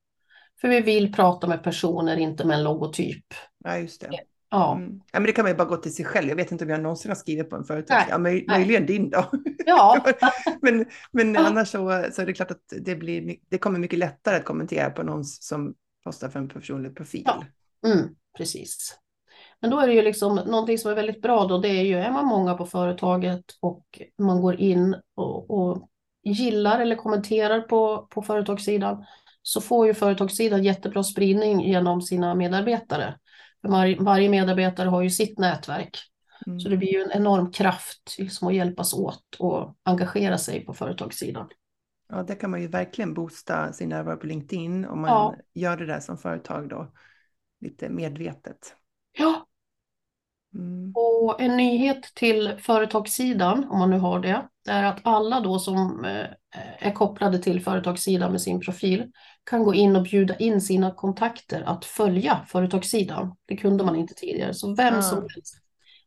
För 0.62 0.68
vi 0.68 0.82
vill 0.82 1.14
prata 1.14 1.48
med 1.48 1.64
personer, 1.64 2.18
inte 2.18 2.46
med 2.48 2.58
en 2.58 2.64
logotyp. 2.64 3.26
Ja, 3.64 3.78
just 3.78 4.02
det. 4.02 4.20
Ja, 4.54 4.76
Mm. 4.76 5.02
Ja, 5.12 5.20
men 5.20 5.24
det 5.24 5.32
kan 5.32 5.44
man 5.44 5.52
ju 5.52 5.58
bara 5.58 5.68
gå 5.68 5.78
till 5.78 5.96
sig 5.96 6.06
själv. 6.06 6.30
Jag 6.30 6.36
vet 6.36 6.52
inte 6.52 6.64
om 6.64 6.70
jag 6.70 6.82
någonsin 6.82 7.12
har 7.12 7.16
skrivit 7.16 7.50
på 7.50 7.56
en 7.56 7.64
företagssida. 7.64 8.18
Nej, 8.18 8.34
Ja, 8.34 8.40
möj- 8.40 8.46
nej. 8.48 8.60
möjligen 8.60 8.86
din 8.86 9.10
då. 9.10 9.26
ja, 9.66 10.06
men 10.62 10.86
men 11.12 11.34
Ja. 11.34 11.42
annars 11.48 11.68
så, 11.70 12.06
så 12.12 12.22
är 12.22 12.26
det 12.26 12.34
klart 12.34 12.52
att 12.52 12.62
det, 12.82 12.96
blir, 12.96 13.36
det 13.50 13.58
kommer 13.58 13.80
mycket 13.80 14.00
lättare 14.00 14.36
att 14.36 14.46
kommentera 14.46 14.90
på 14.90 15.04
någon 15.04 15.24
som 15.26 15.74
postar 16.04 16.30
för 16.30 16.40
en 16.40 16.50
personlig 16.50 16.96
profil. 16.96 17.24
Ja. 17.26 17.44
mm, 17.92 18.10
precis. 18.38 18.98
Men 19.62 19.70
då 19.72 19.80
är 19.80 19.88
det 19.88 19.94
ju 19.94 20.02
liksom 20.02 20.36
någonting 20.36 20.78
som 20.78 20.92
är 20.92 20.96
väldigt 20.96 21.22
bra 21.22 21.46
då, 21.46 21.58
det 21.58 21.68
är 21.70 21.84
ju 21.84 21.96
är 21.98 22.12
man 22.12 22.26
många 22.26 22.54
på 22.54 22.66
företaget 22.66 23.44
och 23.60 23.86
man 24.18 24.42
går 24.42 24.56
in 24.56 24.96
och, 25.16 25.50
och 25.52 25.90
gillar 26.24 26.80
eller 26.80 26.96
kommenterar 26.96 27.62
på, 27.62 28.08
på 28.10 28.22
företagssidan 28.22 29.06
så 29.42 29.62
får 29.62 29.88
ju 29.88 29.94
företagssidan 29.94 30.64
jättebra 30.64 31.04
spridning 31.04 31.62
genom 31.62 32.02
sina 32.02 32.36
medarbetare. 32.36 33.20
Var, 33.64 34.04
varje 34.04 34.30
medarbetare 34.30 34.90
har 34.90 35.02
ju 35.02 35.10
sitt 35.10 35.40
nätverk. 35.40 35.98
Mm. 36.48 36.60
Så 36.60 36.70
det 36.70 36.78
blir 36.78 36.94
ju 36.94 37.02
en 37.02 37.12
enorm 37.12 37.52
kraft 37.52 38.16
liksom, 38.20 38.48
att 38.48 38.54
hjälpas 38.54 38.94
åt 38.94 39.36
och 39.40 39.76
engagera 39.84 40.38
sig 40.38 40.66
på 40.66 40.74
företagssidan. 40.74 41.48
Ja, 42.10 42.24
där 42.24 42.36
kan 42.36 42.52
man 42.52 42.62
ju 42.62 42.68
verkligen 42.68 43.14
boosta 43.14 43.74
sin 43.74 43.90
närvaro 43.90 44.18
på 44.18 44.28
LinkedIn 44.28 44.86
om 44.86 45.02
man 45.02 45.10
Ja. 45.10 45.36
gör 45.54 45.78
det 45.78 45.86
där 45.86 46.00
som 46.00 46.18
företag 46.18 46.70
då 46.70 46.92
lite 47.62 47.90
medvetet. 47.90 48.76
Ja, 49.18 49.48
Mm. 50.56 50.92
Och 50.96 51.42
en 51.42 51.58
nyhet 51.58 52.04
till 52.16 52.56
företagssidan, 52.60 53.70
om 53.70 53.80
man 53.80 53.90
nu 53.90 53.98
har 53.98 54.20
det, 54.20 54.48
det 54.66 54.72
är 54.72 54.84
att 54.84 55.00
alla 55.04 55.40
då 55.40 55.60
som 55.60 56.06
eh, 56.06 56.26
är 56.80 56.92
kopplade 56.92 57.40
till 57.40 57.62
företagssidan 57.62 58.32
med 58.32 58.42
sin 58.42 58.60
profil 58.62 59.12
kan 59.50 59.64
gå 59.64 59.74
in 59.74 59.96
och 59.96 60.04
bjuda 60.04 60.38
in 60.38 60.62
sina 60.62 60.92
kontakter 60.92 61.62
att 61.62 61.86
följa 61.86 62.46
företagssidan. 62.48 63.36
Det 63.46 63.58
kunde 63.58 63.84
man 63.84 63.96
inte 63.96 64.14
tidigare, 64.14 64.54
så 64.54 64.76
vem 64.76 64.96
Ah. 64.96 65.02
som 65.02 65.20
helst 65.20 65.56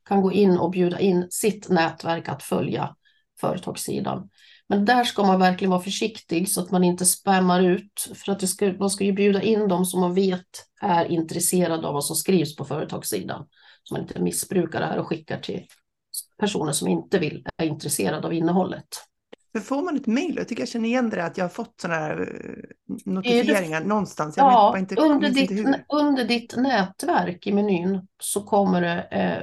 kan 0.08 0.22
gå 0.22 0.32
in 0.32 0.58
och 0.58 0.70
bjuda 0.70 1.00
in 1.00 1.26
sitt 1.30 1.68
nätverk 1.68 2.28
att 2.28 2.42
följa 2.42 2.96
företagssidan. 3.40 4.30
Men 4.68 4.84
där 4.84 5.04
ska 5.04 5.24
man 5.24 5.40
verkligen 5.40 5.70
vara 5.70 5.82
försiktig 5.82 6.48
så 6.48 6.60
att 6.60 6.70
man 6.70 6.84
inte 6.84 7.06
spammar 7.06 7.62
ut, 7.62 8.12
för 8.14 8.32
att 8.32 8.48
ska, 8.48 8.72
man 8.72 8.90
ska 8.90 9.04
ju 9.04 9.12
bjuda 9.12 9.42
in 9.42 9.68
dem 9.68 9.84
som 9.84 10.00
man 10.00 10.14
vet 10.14 10.66
är 10.80 11.04
intresserade 11.04 11.86
av 11.86 11.94
vad 11.94 12.04
som 12.04 12.16
skrivs 12.16 12.56
på 12.56 12.64
företagssidan. 12.64 13.46
Så 13.82 13.94
man 13.94 14.02
inte 14.02 14.20
missbrukar 14.20 14.80
det 14.80 14.86
här 14.86 14.98
och 14.98 15.06
skickar 15.06 15.38
till 15.38 15.66
personer 16.38 16.72
som 16.72 16.88
inte 16.88 17.18
vill, 17.18 17.46
är 17.56 17.66
intresserade 17.66 18.26
av 18.26 18.34
innehållet. 18.34 18.86
För 19.56 19.60
får 19.60 19.82
man 19.82 19.96
ett 19.96 20.06
mejl, 20.06 20.36
jag 20.36 20.48
tycker 20.48 20.62
jag 20.62 20.68
känner 20.68 20.88
igen 20.88 21.10
det, 21.10 21.24
att 21.24 21.38
jag 21.38 21.44
har 21.44 21.48
fått 21.48 21.80
sådana 21.80 22.00
här 22.00 22.20
eh, 22.20 22.94
notifieringar 23.04 23.84
någonstans. 23.84 24.36
Jag 24.36 24.52
Ja, 24.52 24.78
inte, 24.78 24.96
under, 24.96 25.28
ditt, 25.30 25.50
inte 25.50 25.54
hur. 25.54 25.84
under 25.88 26.24
ditt 26.24 26.56
nätverk 26.56 27.46
i 27.46 27.52
menyn 27.52 28.06
så 28.18 28.42
kommer 28.42 28.80
det, 28.80 29.02
eh, 29.02 29.42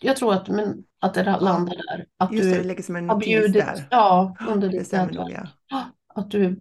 jag 0.00 0.16
tror 0.16 0.34
att, 0.34 0.48
men, 0.48 0.84
att 1.00 1.14
det 1.14 1.22
landar 1.40 1.74
där. 1.74 2.06
Att 2.16 2.32
Just 2.32 2.44
det, 2.44 2.50
det 2.50 2.62
du 2.62 2.68
ligger 2.68 2.82
som 2.82 2.96
en 2.96 3.06
notis 3.06 3.26
bjudit, 3.26 3.54
där. 3.54 3.86
ja, 3.90 4.36
under 4.48 4.68
Det 4.68 4.78
ditt 4.78 4.92
nätverk. 4.92 5.16
nog, 5.16 5.30
ja. 5.70 5.84
att 6.14 6.30
du 6.30 6.60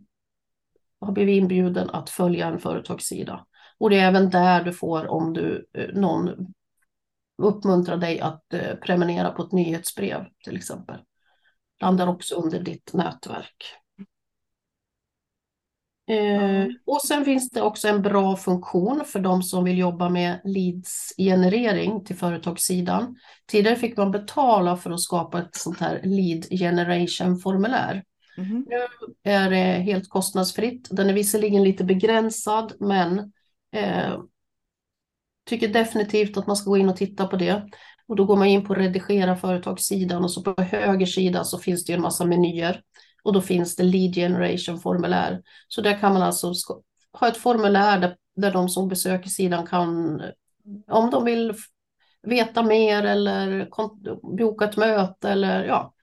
har 0.99 1.11
blivit 1.11 1.41
inbjuden 1.41 1.89
att 1.89 2.09
följa 2.09 2.47
en 2.47 2.59
företagssida. 2.59 3.45
Och 3.77 3.89
det 3.89 3.99
är 3.99 4.07
även 4.07 4.29
där 4.29 4.63
du 4.63 4.73
får 4.73 5.07
om 5.07 5.33
du, 5.33 5.67
eh, 5.73 5.93
någon 5.93 6.29
uppmuntrar 7.37 7.97
dig 7.97 8.19
att 8.19 8.53
eh, 8.53 8.75
prenumerera 8.75 9.31
på 9.31 9.43
ett 9.43 9.51
nyhetsbrev 9.51 10.25
till 10.43 10.57
exempel. 10.57 10.97
Landar 11.81 12.07
också 12.07 12.35
under 12.35 12.59
ditt 12.59 12.93
nätverk. 12.93 13.77
Eh, 16.09 16.67
och 16.85 17.01
sen 17.01 17.25
finns 17.25 17.49
det 17.49 17.61
också 17.61 17.87
en 17.87 18.01
bra 18.01 18.35
funktion 18.35 19.01
för 19.05 19.19
de 19.19 19.43
som 19.43 19.63
vill 19.63 19.77
jobba 19.77 20.09
med 20.09 20.41
leads-generering 20.43 22.03
till 22.05 22.15
företagssidan. 22.15 23.15
Tidigare 23.45 23.75
fick 23.75 23.97
man 23.97 24.11
betala 24.11 24.77
för 24.77 24.91
att 24.91 25.01
skapa 25.01 25.39
ett 25.39 25.55
sånt 25.55 25.79
här 25.79 26.01
lead 26.03 26.59
generation-formulär. 26.59 28.03
Mhm. 28.37 28.65
Nu 28.67 28.87
är 29.31 29.49
det 29.49 29.81
helt 29.81 30.09
kostnadsfritt. 30.09 30.87
Den 30.91 31.09
är 31.09 31.13
visserligen 31.13 31.63
lite 31.63 31.83
begränsad, 31.83 32.73
men 32.79 33.31
eh, 33.71 34.19
tycker 35.45 35.67
definitivt 35.67 36.37
att 36.37 36.47
man 36.47 36.55
ska 36.55 36.69
gå 36.69 36.77
in 36.77 36.89
och 36.89 36.97
titta 36.97 37.27
på 37.27 37.35
det. 37.35 37.69
Och 38.07 38.15
då 38.15 38.25
går 38.25 38.35
man 38.35 38.47
in 38.47 38.65
på 38.65 38.73
redigera 38.73 39.35
företagssidan 39.35 40.23
och 40.23 40.31
så 40.31 40.43
på 40.43 40.61
höger 40.61 41.05
sida 41.05 41.43
så 41.43 41.57
finns 41.57 41.85
det 41.85 41.91
ju 41.91 41.95
en 41.95 42.01
massa 42.01 42.25
menyer. 42.25 42.81
Och 43.23 43.33
då 43.33 43.41
finns 43.41 43.75
det 43.75 43.83
lead 43.83 44.15
generation 44.15 44.79
formulär. 44.79 45.41
Så 45.67 45.81
där 45.81 45.99
kan 45.99 46.13
man 46.13 46.21
alltså 46.21 46.53
ha 47.19 47.27
ett 47.27 47.37
formulär 47.37 47.99
där, 47.99 48.15
där 48.35 48.51
de 48.51 48.69
som 48.69 48.87
besöker 48.87 49.29
sidan 49.29 49.65
kan, 49.67 50.21
om 50.87 51.09
de 51.09 51.25
vill 51.25 51.53
veta 52.23 52.63
mer 52.63 53.03
eller 53.03 53.67
boka 54.37 54.65
ett 54.65 54.77
möte 54.77 55.29
eller 55.29 55.65
ja, 55.65 55.93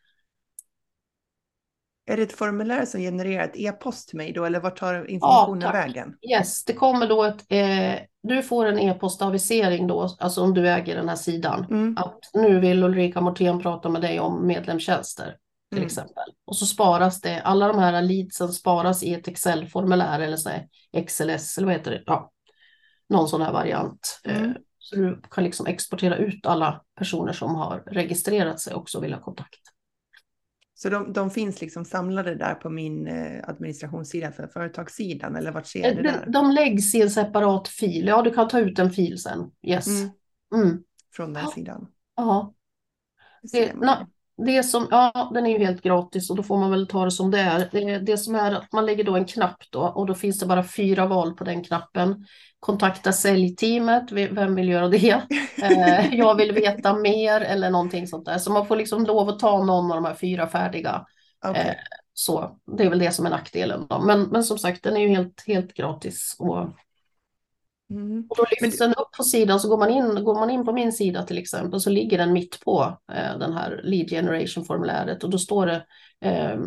är 2.06 2.16
det 2.16 2.22
ett 2.22 2.32
formulär 2.38 2.84
som 2.84 3.00
genererar 3.00 3.44
ett 3.44 3.56
e-post 3.56 4.08
till 4.08 4.16
mig 4.16 4.32
då, 4.32 4.44
eller 4.44 4.60
vart 4.60 4.78
tar 4.78 5.10
informationen 5.10 5.60
tack. 5.60 5.74
vägen? 5.74 6.14
Yes, 6.30 6.64
det 6.64 6.72
kommer 6.72 7.08
då 7.08 7.24
ett, 7.24 7.44
eh, 7.48 7.94
du 8.22 8.42
får 8.42 8.66
en 8.66 8.78
e-postavisering 8.78 9.86
då, 9.86 10.08
alltså 10.18 10.42
om 10.42 10.54
du 10.54 10.68
äger 10.68 10.96
den 10.96 11.08
här 11.08 11.16
sidan, 11.16 11.66
Mm. 11.70 11.96
att 11.98 12.18
nu 12.34 12.60
vill 12.60 12.82
Ulrika 12.82 13.20
Mortén 13.20 13.60
prata 13.60 13.88
med 13.88 14.02
dig 14.02 14.20
om 14.20 14.46
medlemstjänster 14.46 15.36
till 15.70 15.78
Mm. 15.78 15.86
exempel. 15.86 16.24
Och 16.46 16.56
så 16.56 16.66
sparas 16.66 17.20
det, 17.20 17.40
alla 17.42 17.68
de 17.68 17.78
här 17.78 18.02
leadsen 18.02 18.48
sparas 18.48 19.02
i 19.02 19.14
ett 19.14 19.28
Excel-formulär 19.28 20.20
eller 20.20 20.36
så 20.36 20.48
här 20.48 20.66
XLS 21.06 21.58
eller 21.58 21.66
vad 21.66 21.76
heter 21.76 21.90
det, 21.90 22.02
ja, 22.06 22.30
någon 23.08 23.28
sån 23.28 23.42
här 23.42 23.52
variant. 23.52 24.20
Eh, 24.24 24.36
Mm. 24.42 24.54
Så 24.78 24.96
du 24.96 25.20
kan 25.30 25.44
liksom 25.44 25.66
exportera 25.66 26.16
ut 26.16 26.46
alla 26.46 26.80
personer 26.98 27.32
som 27.32 27.54
har 27.54 27.82
registrerat 27.86 28.60
sig 28.60 28.74
också 28.74 28.98
och 28.98 29.04
vill 29.04 29.12
ha 29.14 29.20
kontakt. 29.20 29.60
Så 30.84 30.90
de, 30.90 31.12
de 31.12 31.30
finns 31.30 31.60
liksom 31.60 31.84
samlade 31.84 32.34
där 32.34 32.54
på 32.54 32.70
min 32.70 33.06
eh, 33.06 33.48
administrationssida 33.48 34.32
för 34.32 34.46
företagssidan, 34.46 35.36
eller 35.36 35.52
vart 35.52 35.66
ser 35.66 35.84
Eh, 35.90 35.96
det 35.96 36.02
De, 36.02 36.08
där? 36.08 36.26
de 36.26 36.50
läggs 36.50 36.94
i 36.94 37.02
en 37.02 37.10
separat 37.10 37.68
fil, 37.68 38.06
ja 38.06 38.22
du 38.22 38.30
kan 38.30 38.48
ta 38.48 38.58
ut 38.60 38.78
en 38.78 38.90
fil 38.90 39.18
sen. 39.18 39.50
Yes. 39.62 39.86
Mm. 39.86 40.10
Mm. 40.54 40.82
Från 41.12 41.32
den 41.32 41.42
Ja. 41.44 41.50
sidan. 41.50 41.86
Ja. 42.16 42.54
Det 43.52 43.74
det 44.36 44.62
som, 44.62 44.88
ja, 44.90 45.30
den 45.34 45.46
är 45.46 45.50
ju 45.58 45.64
helt 45.64 45.82
gratis 45.82 46.30
och 46.30 46.36
då 46.36 46.42
får 46.42 46.58
man 46.58 46.70
väl 46.70 46.86
ta 46.86 47.04
det 47.04 47.10
som 47.10 47.30
det 47.30 47.40
är. 47.40 47.68
Det, 47.72 47.98
det 47.98 48.18
som 48.18 48.34
är 48.34 48.52
att 48.52 48.72
man 48.72 48.86
lägger 48.86 49.04
då 49.04 49.16
en 49.16 49.24
knapp 49.24 49.62
då 49.70 49.80
och 49.80 50.06
då 50.06 50.14
finns 50.14 50.40
det 50.40 50.46
bara 50.46 50.64
fyra 50.64 51.06
val 51.06 51.34
på 51.34 51.44
den 51.44 51.64
knappen. 51.64 52.26
Kontakta 52.60 53.12
säljteamet, 53.12 54.12
vem 54.12 54.54
vill 54.54 54.68
göra 54.68 54.88
det? 54.88 55.22
Eh, 55.62 56.14
jag 56.14 56.34
vill 56.34 56.52
veta 56.52 56.94
mer 56.94 57.40
eller 57.40 57.70
någonting 57.70 58.06
sånt 58.06 58.24
där. 58.24 58.38
Så 58.38 58.52
man 58.52 58.66
får 58.66 58.76
liksom 58.76 59.04
lov 59.04 59.28
att 59.28 59.38
ta 59.38 59.64
någon 59.64 59.90
av 59.92 59.96
de 59.96 60.04
här 60.04 60.14
fyra 60.14 60.46
färdiga. 60.46 61.06
Okej. 61.46 61.62
eh, 61.68 61.74
Så 62.14 62.58
det 62.76 62.84
är 62.84 62.90
väl 62.90 62.98
det 62.98 63.10
som 63.10 63.26
är 63.26 63.30
nackdelen. 63.30 63.86
Då. 63.90 64.00
Men, 64.00 64.22
men 64.22 64.44
som 64.44 64.58
sagt, 64.58 64.82
den 64.82 64.96
är 64.96 65.00
ju 65.00 65.08
helt, 65.08 65.44
helt 65.46 65.74
gratis. 65.74 66.36
Och, 66.38 66.68
Mm. 67.94 68.26
och 68.28 68.36
då 68.36 68.44
lyfts 68.60 68.78
den 68.78 68.90
upp 68.94 69.12
på 69.16 69.24
sidan, 69.24 69.60
så 69.60 69.68
går 69.68 69.78
man, 69.78 69.90
in, 69.90 70.24
går 70.24 70.34
man 70.34 70.50
in 70.50 70.64
på 70.64 70.72
min 70.72 70.92
sida 70.92 71.22
till 71.22 71.38
exempel, 71.38 71.80
så 71.80 71.90
ligger 71.90 72.18
den 72.18 72.32
mitt 72.32 72.60
på 72.60 72.98
eh, 73.12 73.38
den 73.38 73.52
här 73.52 73.80
lead 73.84 74.10
generation-formuläret 74.10 75.24
och 75.24 75.30
då 75.30 75.38
står 75.38 75.66
det 75.66 75.84
eh, 76.20 76.58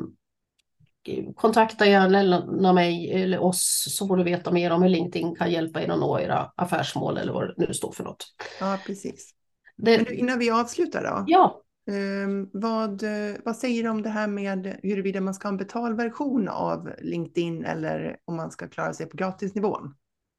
kontakta 1.35 1.85
gärna 1.85 2.73
mig 2.73 3.13
eller 3.23 3.39
oss 3.39 3.85
så 3.97 4.07
får 4.07 4.17
du 4.17 4.23
veta 4.23 4.51
mer 4.51 4.71
om 4.71 4.81
hur 4.81 4.89
LinkedIn 4.89 5.35
kan 5.35 5.51
hjälpa 5.51 5.81
er 5.81 5.89
att 5.89 5.99
nå 5.99 6.19
era 6.19 6.51
affärsmål 6.55 7.17
eller 7.17 7.33
vad 7.33 7.47
det 7.47 7.67
nu 7.67 7.73
står 7.73 7.91
för 7.91 8.03
något. 8.03 8.25
Ja, 8.59 8.79
precis. 8.85 9.33
Det, 9.77 9.97
Men 9.97 10.05
du, 10.05 10.13
innan 10.15 10.39
vi 10.39 10.51
avslutar 10.51 11.03
då. 11.03 11.23
ja, 11.27 11.61
Ehm, 11.87 12.49
vad, 12.53 13.03
vad 13.45 13.55
säger 13.55 13.83
du 13.83 13.89
om 13.89 14.01
det 14.01 14.09
här 14.09 14.27
med 14.27 14.79
huruvida 14.83 15.21
man 15.21 15.33
ska 15.33 15.47
ha 15.47 15.51
en 15.51 15.57
betalversion 15.57 16.47
av 16.47 16.89
LinkedIn 17.01 17.65
eller 17.65 18.17
om 18.25 18.35
man 18.35 18.51
ska 18.51 18.67
klara 18.67 18.93
sig 18.93 19.05
på 19.05 19.17
gratisnivån? 19.17 19.95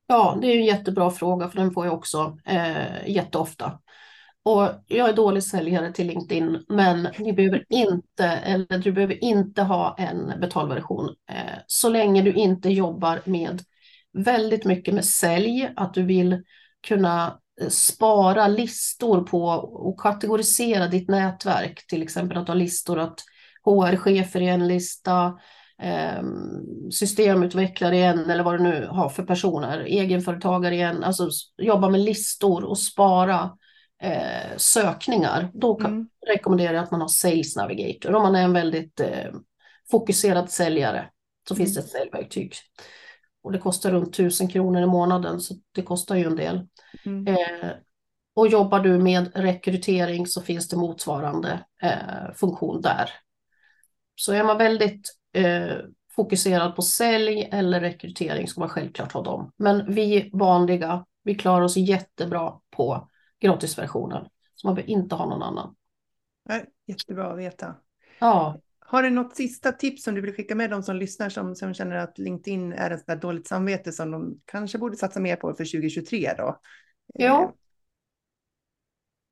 Ja, 0.08 0.38
det 0.40 0.46
är 0.46 0.54
ju 0.54 0.60
en 0.60 0.66
jättebra 0.66 1.10
fråga 1.10 1.48
för 1.48 1.56
den 1.56 1.70
får 1.70 1.86
jag 1.86 1.94
också 1.94 2.38
eh, 2.44 3.08
jätteofta. 3.08 3.78
Och 4.42 4.68
jag 4.86 5.08
är 5.08 5.12
dålig 5.12 5.42
säljare 5.42 5.92
till 5.92 6.06
LinkedIn, 6.06 6.64
men 6.68 7.08
ni 7.18 7.32
behöver 7.32 7.64
inte, 7.68 8.24
eller 8.26 8.78
du 8.78 8.92
behöver 8.92 9.24
inte 9.24 9.62
ha 9.62 9.96
en 9.98 10.40
betalversion 10.40 11.14
eh, 11.30 11.58
så 11.66 11.88
länge 11.88 12.22
du 12.22 12.32
inte 12.32 12.70
jobbar 12.70 13.20
med 13.24 13.62
väldigt 14.12 14.64
mycket 14.64 14.94
med 14.94 15.04
sälj, 15.04 15.70
att 15.76 15.94
du 15.94 16.02
vill 16.02 16.42
kunna 16.88 17.38
eh, 17.60 17.68
spara 17.68 18.48
listor 18.48 19.22
på 19.22 19.44
och 19.46 20.00
kategorisera 20.00 20.86
ditt 20.86 21.08
nätverk, 21.08 21.86
till 21.86 22.02
exempel 22.02 22.38
att 22.38 22.48
ha 22.48 22.54
listor 22.54 22.98
att 22.98 23.20
HR-chefer 23.64 24.40
i 24.40 24.48
en 24.48 24.68
lista, 24.68 25.38
eh, 25.82 26.22
systemutvecklare 26.90 27.96
i 27.96 28.02
en 28.02 28.30
eller 28.30 28.44
vad 28.44 28.54
du 28.54 28.62
nu 28.62 28.86
har 28.86 29.08
för 29.08 29.22
personer, 29.22 29.78
egenföretagare 29.78 30.74
i 30.76 30.80
en, 30.80 31.04
alltså 31.04 31.28
jobba 31.56 31.88
med 31.90 32.00
listor 32.00 32.64
och 32.64 32.78
spara 32.78 33.50
eh, 34.02 34.56
sökningar. 34.56 35.50
Då 35.54 35.74
kan, 35.74 35.90
Mm. 35.92 36.08
rekommenderar 36.26 36.74
jag 36.74 36.84
att 36.84 36.90
man 36.90 37.00
har 37.00 37.08
Sales 37.08 37.56
Navigator. 37.56 38.14
Om 38.14 38.22
man 38.22 38.36
är 38.36 38.42
en 38.42 38.52
väldigt 38.52 39.00
eh, 39.00 39.32
fokuserad 39.90 40.50
säljare 40.50 41.08
så 41.48 41.54
finns 41.54 41.74
det 41.74 41.80
ett 41.80 41.88
säljverktyg. 41.88 42.52
Och 43.42 43.52
det 43.52 43.58
kostar 43.58 43.90
runt 43.90 44.08
1000 44.08 44.48
kronor 44.48 44.82
i 44.82 44.86
månaden 44.86 45.40
så 45.40 45.54
det 45.74 45.82
kostar 45.82 46.16
ju 46.16 46.24
en 46.24 46.36
del. 46.36 46.66
Mm. 47.06 47.26
Eh, 47.26 47.70
och 48.34 48.48
jobbar 48.48 48.80
du 48.80 48.98
med 48.98 49.30
rekrytering 49.34 50.26
så 50.26 50.40
finns 50.40 50.68
det 50.68 50.76
motsvarande 50.76 51.64
eh, 51.82 52.34
funktion 52.34 52.80
där. 52.82 53.10
Så 54.14 54.32
är 54.32 54.44
man 54.44 54.58
väldigt 54.58 55.17
eh, 55.38 55.76
fokuserad 56.16 56.76
på 56.76 56.82
sälj 56.82 57.48
eller 57.52 57.80
rekrytering 57.80 58.48
ska 58.48 58.60
man 58.60 58.68
självklart 58.68 59.12
ha 59.12 59.22
dem. 59.22 59.52
Men 59.56 59.94
vi 59.94 60.30
vanliga, 60.32 61.06
vi 61.24 61.34
klarar 61.34 61.64
oss 61.64 61.76
jättebra 61.76 62.52
på 62.70 63.08
gratisversionen. 63.40 64.26
Så 64.54 64.66
man 64.66 64.74
behöver 64.74 64.90
inte 64.92 65.14
ha 65.14 65.26
någon 65.26 65.42
annan. 65.42 65.74
Nej, 66.48 66.64
Jättebra 66.86 67.32
att 67.32 67.38
veta. 67.38 67.74
Ja, 68.18 68.60
Har 68.80 69.02
du 69.02 69.10
något 69.10 69.36
sista 69.36 69.72
tips 69.72 70.04
som 70.04 70.14
du 70.14 70.20
vill 70.20 70.34
skicka 70.34 70.54
med 70.54 70.70
de 70.70 70.82
som 70.82 70.96
lyssnar 70.96 71.28
som, 71.28 71.54
som 71.54 71.74
känner 71.74 71.96
att 71.96 72.18
LinkedIn 72.18 72.72
är 72.72 72.90
ett 72.90 73.06
där 73.06 73.16
dåligt 73.16 73.46
samvete 73.46 73.92
som 73.92 74.10
de 74.10 74.40
kanske 74.44 74.78
borde 74.78 74.96
satsa 74.96 75.20
mer 75.20 75.36
på 75.36 75.48
för 75.54 75.64
2023 75.64 76.34
då? 76.38 76.60
Ja. 77.14 77.42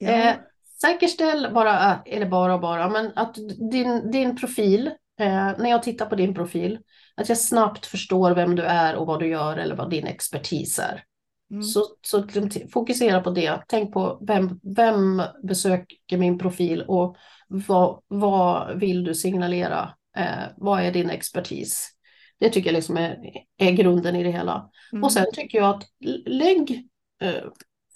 Eh, 0.00 0.08
Eh, 0.08 0.26
ja. 0.26 0.34
säkerställ 0.80 1.54
bara, 1.54 2.02
eller 2.06 2.26
bara 2.26 2.58
bara, 2.58 2.90
men 2.90 3.12
att 3.16 3.34
din, 3.70 4.10
din 4.10 4.36
profil, 4.36 4.90
eh, 5.20 5.58
när 5.58 5.70
jag 5.70 5.82
tittar 5.82 6.06
på 6.06 6.14
din 6.14 6.34
profil, 6.34 6.78
att 7.14 7.28
jag 7.28 7.38
snabbt 7.38 7.86
förstår 7.86 8.34
vem 8.34 8.56
du 8.56 8.62
är 8.62 8.96
och 8.96 9.06
vad 9.06 9.20
du 9.20 9.28
gör 9.28 9.56
eller 9.56 9.76
vad 9.76 9.90
din 9.90 10.06
expertis 10.06 10.78
är. 10.78 11.04
Mm. 11.50 11.62
Så, 11.62 11.86
så 12.02 12.24
liksom 12.24 12.50
fokusera 12.70 13.20
på 13.20 13.30
det. 13.30 13.62
Tänk 13.68 13.92
på 13.92 14.24
vem, 14.26 14.60
vem 14.76 15.22
besöker 15.42 16.18
min 16.18 16.38
profil 16.38 16.82
och 16.82 17.16
vad, 17.48 18.02
vad 18.06 18.78
vill 18.78 19.04
du 19.04 19.14
signalera? 19.14 19.94
Eh, 20.16 20.44
vad 20.56 20.80
är 20.80 20.92
din 20.92 21.10
expertis? 21.10 21.90
Det 22.38 22.50
tycker 22.50 22.68
jag 22.68 22.74
liksom 22.74 22.96
är, 22.96 23.18
är 23.56 23.70
grunden 23.70 24.16
i 24.16 24.24
det 24.24 24.30
hela. 24.30 24.70
Mm. 24.92 25.04
Och 25.04 25.12
sen 25.12 25.26
tycker 25.32 25.58
jag 25.58 25.76
att 25.76 25.84
lägg 26.26 26.88
eh, 27.22 27.44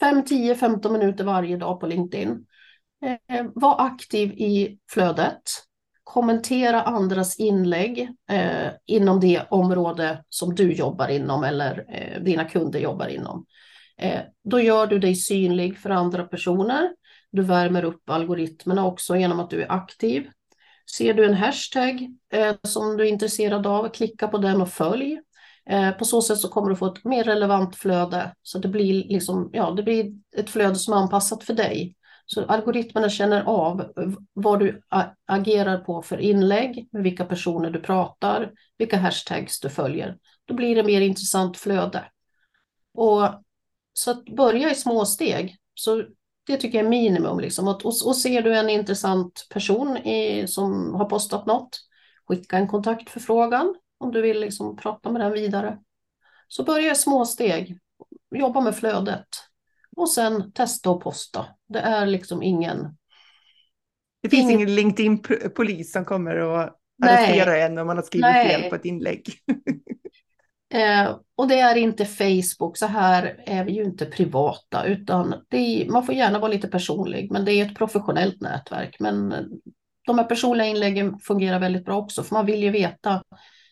5, 0.01 0.25
10, 0.25 0.55
15 0.55 0.93
minuter 0.93 1.25
varje 1.25 1.57
dag 1.57 1.81
på 1.81 1.87
LinkedIn. 1.87 2.47
Eh, 3.05 3.47
var 3.55 3.87
aktiv 3.87 4.33
i 4.33 4.79
flödet. 4.91 5.43
Kommentera 6.11 6.82
andras 6.82 7.38
inlägg 7.38 8.08
eh, 8.30 8.68
inom 8.86 9.20
det 9.20 9.42
område 9.50 10.24
som 10.28 10.54
du 10.54 10.72
jobbar 10.72 11.08
inom 11.08 11.44
eller 11.44 11.84
eh, 11.88 12.22
dina 12.22 12.44
kunder 12.44 12.80
jobbar 12.80 13.06
inom. 13.06 13.46
Eh, 13.98 14.20
då 14.44 14.61
gör 14.61 14.86
du 14.86 14.98
dig 14.98 15.14
synlig 15.14 15.78
för 15.78 15.90
andra 15.90 16.24
personer. 16.24 16.94
Du 17.32 17.42
värmer 17.42 17.84
upp 17.84 18.11
algoritmerna 18.11 18.86
också 18.86 19.16
genom 19.16 19.40
att 19.40 19.50
du 19.50 19.62
är 19.62 19.72
aktiv. 19.72 20.28
Ser 20.96 21.14
du 21.14 21.24
en 21.24 21.34
hashtag 21.34 22.08
eh, 22.32 22.54
som 22.62 22.96
du 22.96 23.04
är 23.04 23.08
intresserad 23.08 23.66
av, 23.66 23.88
klicka 23.88 24.28
på 24.28 24.38
den 24.38 24.62
och 24.62 24.70
följ. 24.70 25.20
Eh, 25.70 25.90
på 25.90 26.04
så 26.04 26.22
sätt 26.22 26.38
så 26.38 26.48
kommer 26.48 26.68
du 26.70 26.76
få 26.76 26.86
ett 26.86 27.04
mer 27.04 27.24
relevant 27.24 27.76
flöde. 27.76 28.34
Så 28.42 28.58
det 28.58 28.68
blir, 28.68 29.04
liksom, 29.04 29.50
ja, 29.52 29.70
det 29.70 29.82
blir 29.82 30.12
ett 30.36 30.50
flöde 30.50 30.74
som 30.74 30.94
är 30.94 30.98
anpassat 30.98 31.44
för 31.44 31.54
dig. 31.54 31.94
Så 32.33 32.45
algoritmerna 32.47 33.09
känner 33.09 33.43
av 33.43 33.93
vad 34.33 34.59
du 34.59 34.83
agerar 35.26 35.78
på 35.78 36.03
för 36.03 36.18
inlägg, 36.18 36.89
med 36.93 37.03
vilka 37.03 37.24
personer 37.24 37.70
du 37.70 37.81
pratar, 37.81 38.53
vilka 38.78 38.97
hashtags 38.97 39.61
du 39.61 39.68
följer. 39.68 40.18
Då 40.45 40.55
blir 40.55 40.76
det 40.76 40.83
mer 40.83 41.01
intressant 41.01 41.57
flöde. 41.57 42.05
Och 42.95 43.22
så 43.93 44.11
att 44.11 44.24
börja 44.24 44.70
i 44.70 44.74
små 44.74 45.07
steg. 45.07 45.57
Så 45.74 46.05
det 46.47 46.57
tycker 46.57 46.78
jag 46.78 46.85
är 46.85 46.91
minimum. 46.91 47.41
Liksom. 47.41 47.68
Och, 47.68 47.87
och, 47.87 47.95
och 48.07 48.16
ser 48.16 48.43
du 48.43 48.57
en 48.57 48.70
intressant 48.70 49.47
person 49.51 49.97
i, 49.97 50.47
som 50.49 50.95
har 50.95 51.05
postat 51.05 51.47
något, 51.47 51.78
skicka 52.28 52.57
en 52.57 52.68
kontaktförfrågan 52.68 53.74
om 53.99 54.12
du 54.12 54.22
vill 54.22 54.41
liksom 54.41 54.76
prata 54.76 55.11
med 55.11 55.20
den 55.20 55.33
vidare. 55.33 55.78
Så 56.49 56.64
börja 56.64 56.93
i 56.93 56.95
små 56.95 57.24
steg, 57.24 57.78
jobba 58.35 58.61
med 58.61 58.76
flödet 58.76 59.28
och 59.97 60.11
sen 60.11 60.53
testa 60.53 60.91
och 60.91 61.03
posta. 61.03 61.47
Det 61.73 61.81
är 61.81 62.07
liksom 62.07 62.43
ingen... 62.43 62.97
Det 64.23 64.29
finns 64.29 64.51
ingen- 64.51 64.61
ingen 64.61 64.75
LinkedIn-polis 64.75 65.93
som 65.93 66.05
kommer 66.05 66.37
och 66.37 66.71
arrestera 67.03 67.57
en 67.59 67.79
om 67.79 67.87
man 67.87 67.97
har 67.97 68.05
skrivit 68.05 68.23
Nej. 68.23 68.49
fel 68.49 68.71
på 68.71 68.77
ett 68.77 68.85
inlägg. 68.85 69.25
Eh, 70.75 71.16
och 71.37 71.49
det 71.49 71.59
är 71.61 71.77
inte 71.77 72.05
Facebook, 72.07 72.77
så 72.77 72.87
här 72.87 73.43
är 73.47 73.64
vi 73.64 73.73
ju 73.73 73.83
inte 73.85 74.07
privata, 74.07 74.85
utan 74.85 75.35
är, 75.51 75.91
man 75.91 76.07
får 76.07 76.14
gärna 76.14 76.39
vara 76.39 76.53
lite 76.53 76.68
personlig, 76.68 77.33
men 77.33 77.45
det 77.45 77.53
är 77.53 77.66
ett 77.66 77.75
professionellt 77.79 78.41
nätverk. 78.41 78.97
Men 79.01 79.35
de 80.07 80.18
här 80.18 80.25
personliga 80.25 80.66
inläggen 80.66 81.18
fungerar 81.18 81.59
väldigt 81.59 81.85
bra 81.85 81.97
också, 81.97 82.23
för 82.23 82.35
man 82.35 82.47
vill 82.47 82.62
ju 82.62 82.71
veta, 82.71 83.23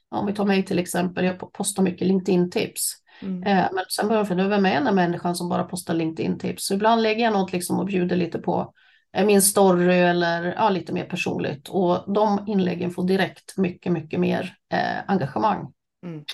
om 0.08 0.26
vi 0.26 0.32
tar 0.34 0.44
mig 0.44 0.62
till 0.64 0.78
exempel, 0.78 1.24
jag 1.24 1.52
postar 1.52 1.82
mycket 1.82 2.06
LinkedIn-tips. 2.08 2.94
Mm. 3.22 3.42
Eh, 3.42 3.68
men 3.72 3.84
sen 3.88 4.08
börjar 4.08 4.20
jag 4.20 4.28
fundera, 4.28 4.48
vem 4.48 4.66
är 4.66 4.74
den 4.74 4.86
här 4.86 4.94
människan 4.94 5.34
som 5.34 5.48
bara 5.48 5.64
postar 5.64 5.94
LinkedIn-tips? 5.94 6.66
Så 6.66 6.74
ibland 6.74 7.02
lägger 7.02 7.24
jag 7.24 7.32
något 7.32 7.52
liksom 7.52 7.78
och 7.78 7.86
bjuder 7.86 8.16
lite 8.16 8.38
på 8.38 8.74
eh, 9.12 9.26
min 9.26 9.42
story 9.42 9.98
eller 9.98 10.54
ja, 10.56 10.70
lite 10.70 10.92
mer 10.92 11.04
personligt. 11.04 11.68
Och 11.68 12.14
de 12.14 12.44
inläggen 12.46 12.90
får 12.90 13.04
direkt 13.04 13.56
mycket, 13.56 13.92
mycket 13.92 14.20
mer 14.20 14.54
eh, 14.72 14.98
engagemang. 15.06 15.72
Mm. 16.04 16.24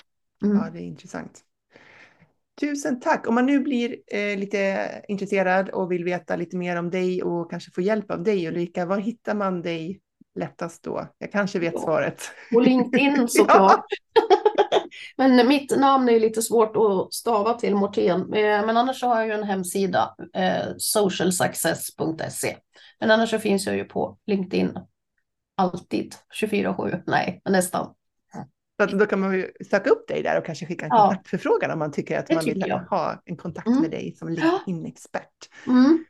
Mm. 0.43 0.57
Ja, 0.57 0.69
det 0.73 0.79
är 0.79 0.85
intressant. 0.85 1.41
Tusen 2.61 2.99
tack. 2.99 3.27
Om 3.27 3.35
man 3.35 3.45
nu 3.45 3.59
blir 3.59 3.97
eh, 4.07 4.37
lite 4.37 4.89
intresserad 5.07 5.69
och 5.69 5.91
vill 5.91 6.03
veta 6.03 6.35
lite 6.35 6.57
mer 6.57 6.75
om 6.75 6.89
dig 6.89 7.23
och 7.23 7.49
kanske 7.49 7.71
få 7.71 7.81
hjälp 7.81 8.11
av 8.11 8.23
dig 8.23 8.47
Ulrika, 8.47 8.85
var 8.85 8.97
hittar 8.97 9.35
man 9.35 9.61
dig 9.61 10.01
lättast 10.35 10.83
då? 10.83 11.07
Jag 11.17 11.31
kanske 11.31 11.59
vet 11.59 11.73
ja. 11.73 11.81
svaret. 11.81 12.21
På 12.53 12.59
LinkedIn 12.59 13.27
såklart. 13.27 13.85
men 15.17 15.47
mitt 15.47 15.77
namn 15.77 16.09
är 16.09 16.19
lite 16.19 16.41
svårt 16.41 16.75
att 16.77 17.13
stava 17.13 17.53
till 17.53 17.75
Morten. 17.75 18.33
Eh, 18.33 18.65
men 18.65 18.77
annars 18.77 19.03
har 19.03 19.15
jag 19.19 19.27
ju 19.27 19.33
en 19.33 19.43
hemsida, 19.43 20.15
eh, 20.33 20.65
socialsuccess.se. 20.77 22.57
Men 22.99 23.11
annars 23.11 23.29
så 23.29 23.39
finns 23.39 23.65
jag 23.65 23.75
ju 23.75 23.83
på 23.83 24.17
LinkedIn 24.25 24.77
alltid, 25.57 26.15
24-7, 26.41 27.03
nej, 27.05 27.41
nästan. 27.49 27.93
Så 28.79 28.85
då 28.85 29.05
kan 29.05 29.19
man 29.19 29.33
ju 29.33 29.51
söka 29.69 29.89
upp 29.89 30.07
dig 30.07 30.23
där 30.23 30.37
och 30.37 30.45
kanske 30.45 30.65
skicka 30.65 30.85
en 30.85 30.91
ja. 30.91 31.07
kontaktförfrågan 31.07 31.71
om 31.71 31.79
man 31.79 31.91
tycker 31.91 32.19
att 32.19 32.27
det 32.27 32.35
man 32.35 32.45
vill 32.45 32.63
jag. 32.67 32.79
ha 32.79 33.21
en 33.25 33.37
kontakt 33.37 33.67
mm. 33.67 33.81
med 33.81 33.91
dig 33.91 34.15
som 34.15 34.29
LinkedIn-expert. 34.29 35.49
Mm. 35.67 36.05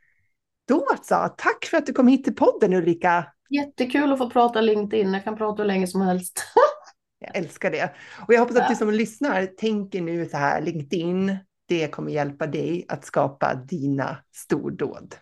Då 0.68 0.86
så, 1.02 1.34
tack 1.36 1.64
för 1.64 1.76
att 1.76 1.86
du 1.86 1.92
kom 1.92 2.08
hit 2.08 2.24
till 2.24 2.34
podden 2.34 2.72
Ulrika. 2.72 3.26
Jättekul 3.50 4.12
att 4.12 4.18
få 4.18 4.30
prata 4.30 4.60
LinkedIn, 4.60 5.14
jag 5.14 5.24
kan 5.24 5.36
prata 5.36 5.62
hur 5.62 5.66
länge 5.66 5.86
som 5.86 6.00
helst. 6.00 6.44
jag 7.18 7.36
älskar 7.36 7.70
det. 7.70 7.94
Och 8.28 8.34
jag 8.34 8.40
hoppas 8.40 8.56
att 8.56 8.68
du 8.68 8.74
som 8.74 8.90
lyssnar 8.90 9.46
tänker 9.46 10.00
nu 10.00 10.26
så 10.26 10.36
här, 10.36 10.60
LinkedIn, 10.60 11.36
det 11.68 11.88
kommer 11.88 12.12
hjälpa 12.12 12.46
dig 12.46 12.84
att 12.88 13.04
skapa 13.04 13.54
dina 13.54 14.16
stordåd. 14.32 15.14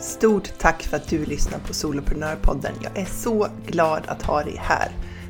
Stort 0.00 0.58
tack 0.58 0.82
för 0.82 0.96
att 0.96 1.08
du 1.08 1.24
lyssnar 1.24 1.58
på 1.58 1.74
Soloprenörpodden. 1.74 2.72
Jag 2.82 2.98
är 2.98 3.04
så 3.04 3.46
glad 3.66 4.02
att 4.06 4.22
ha 4.22 4.42
dig 4.42 4.56
här. 4.58 4.88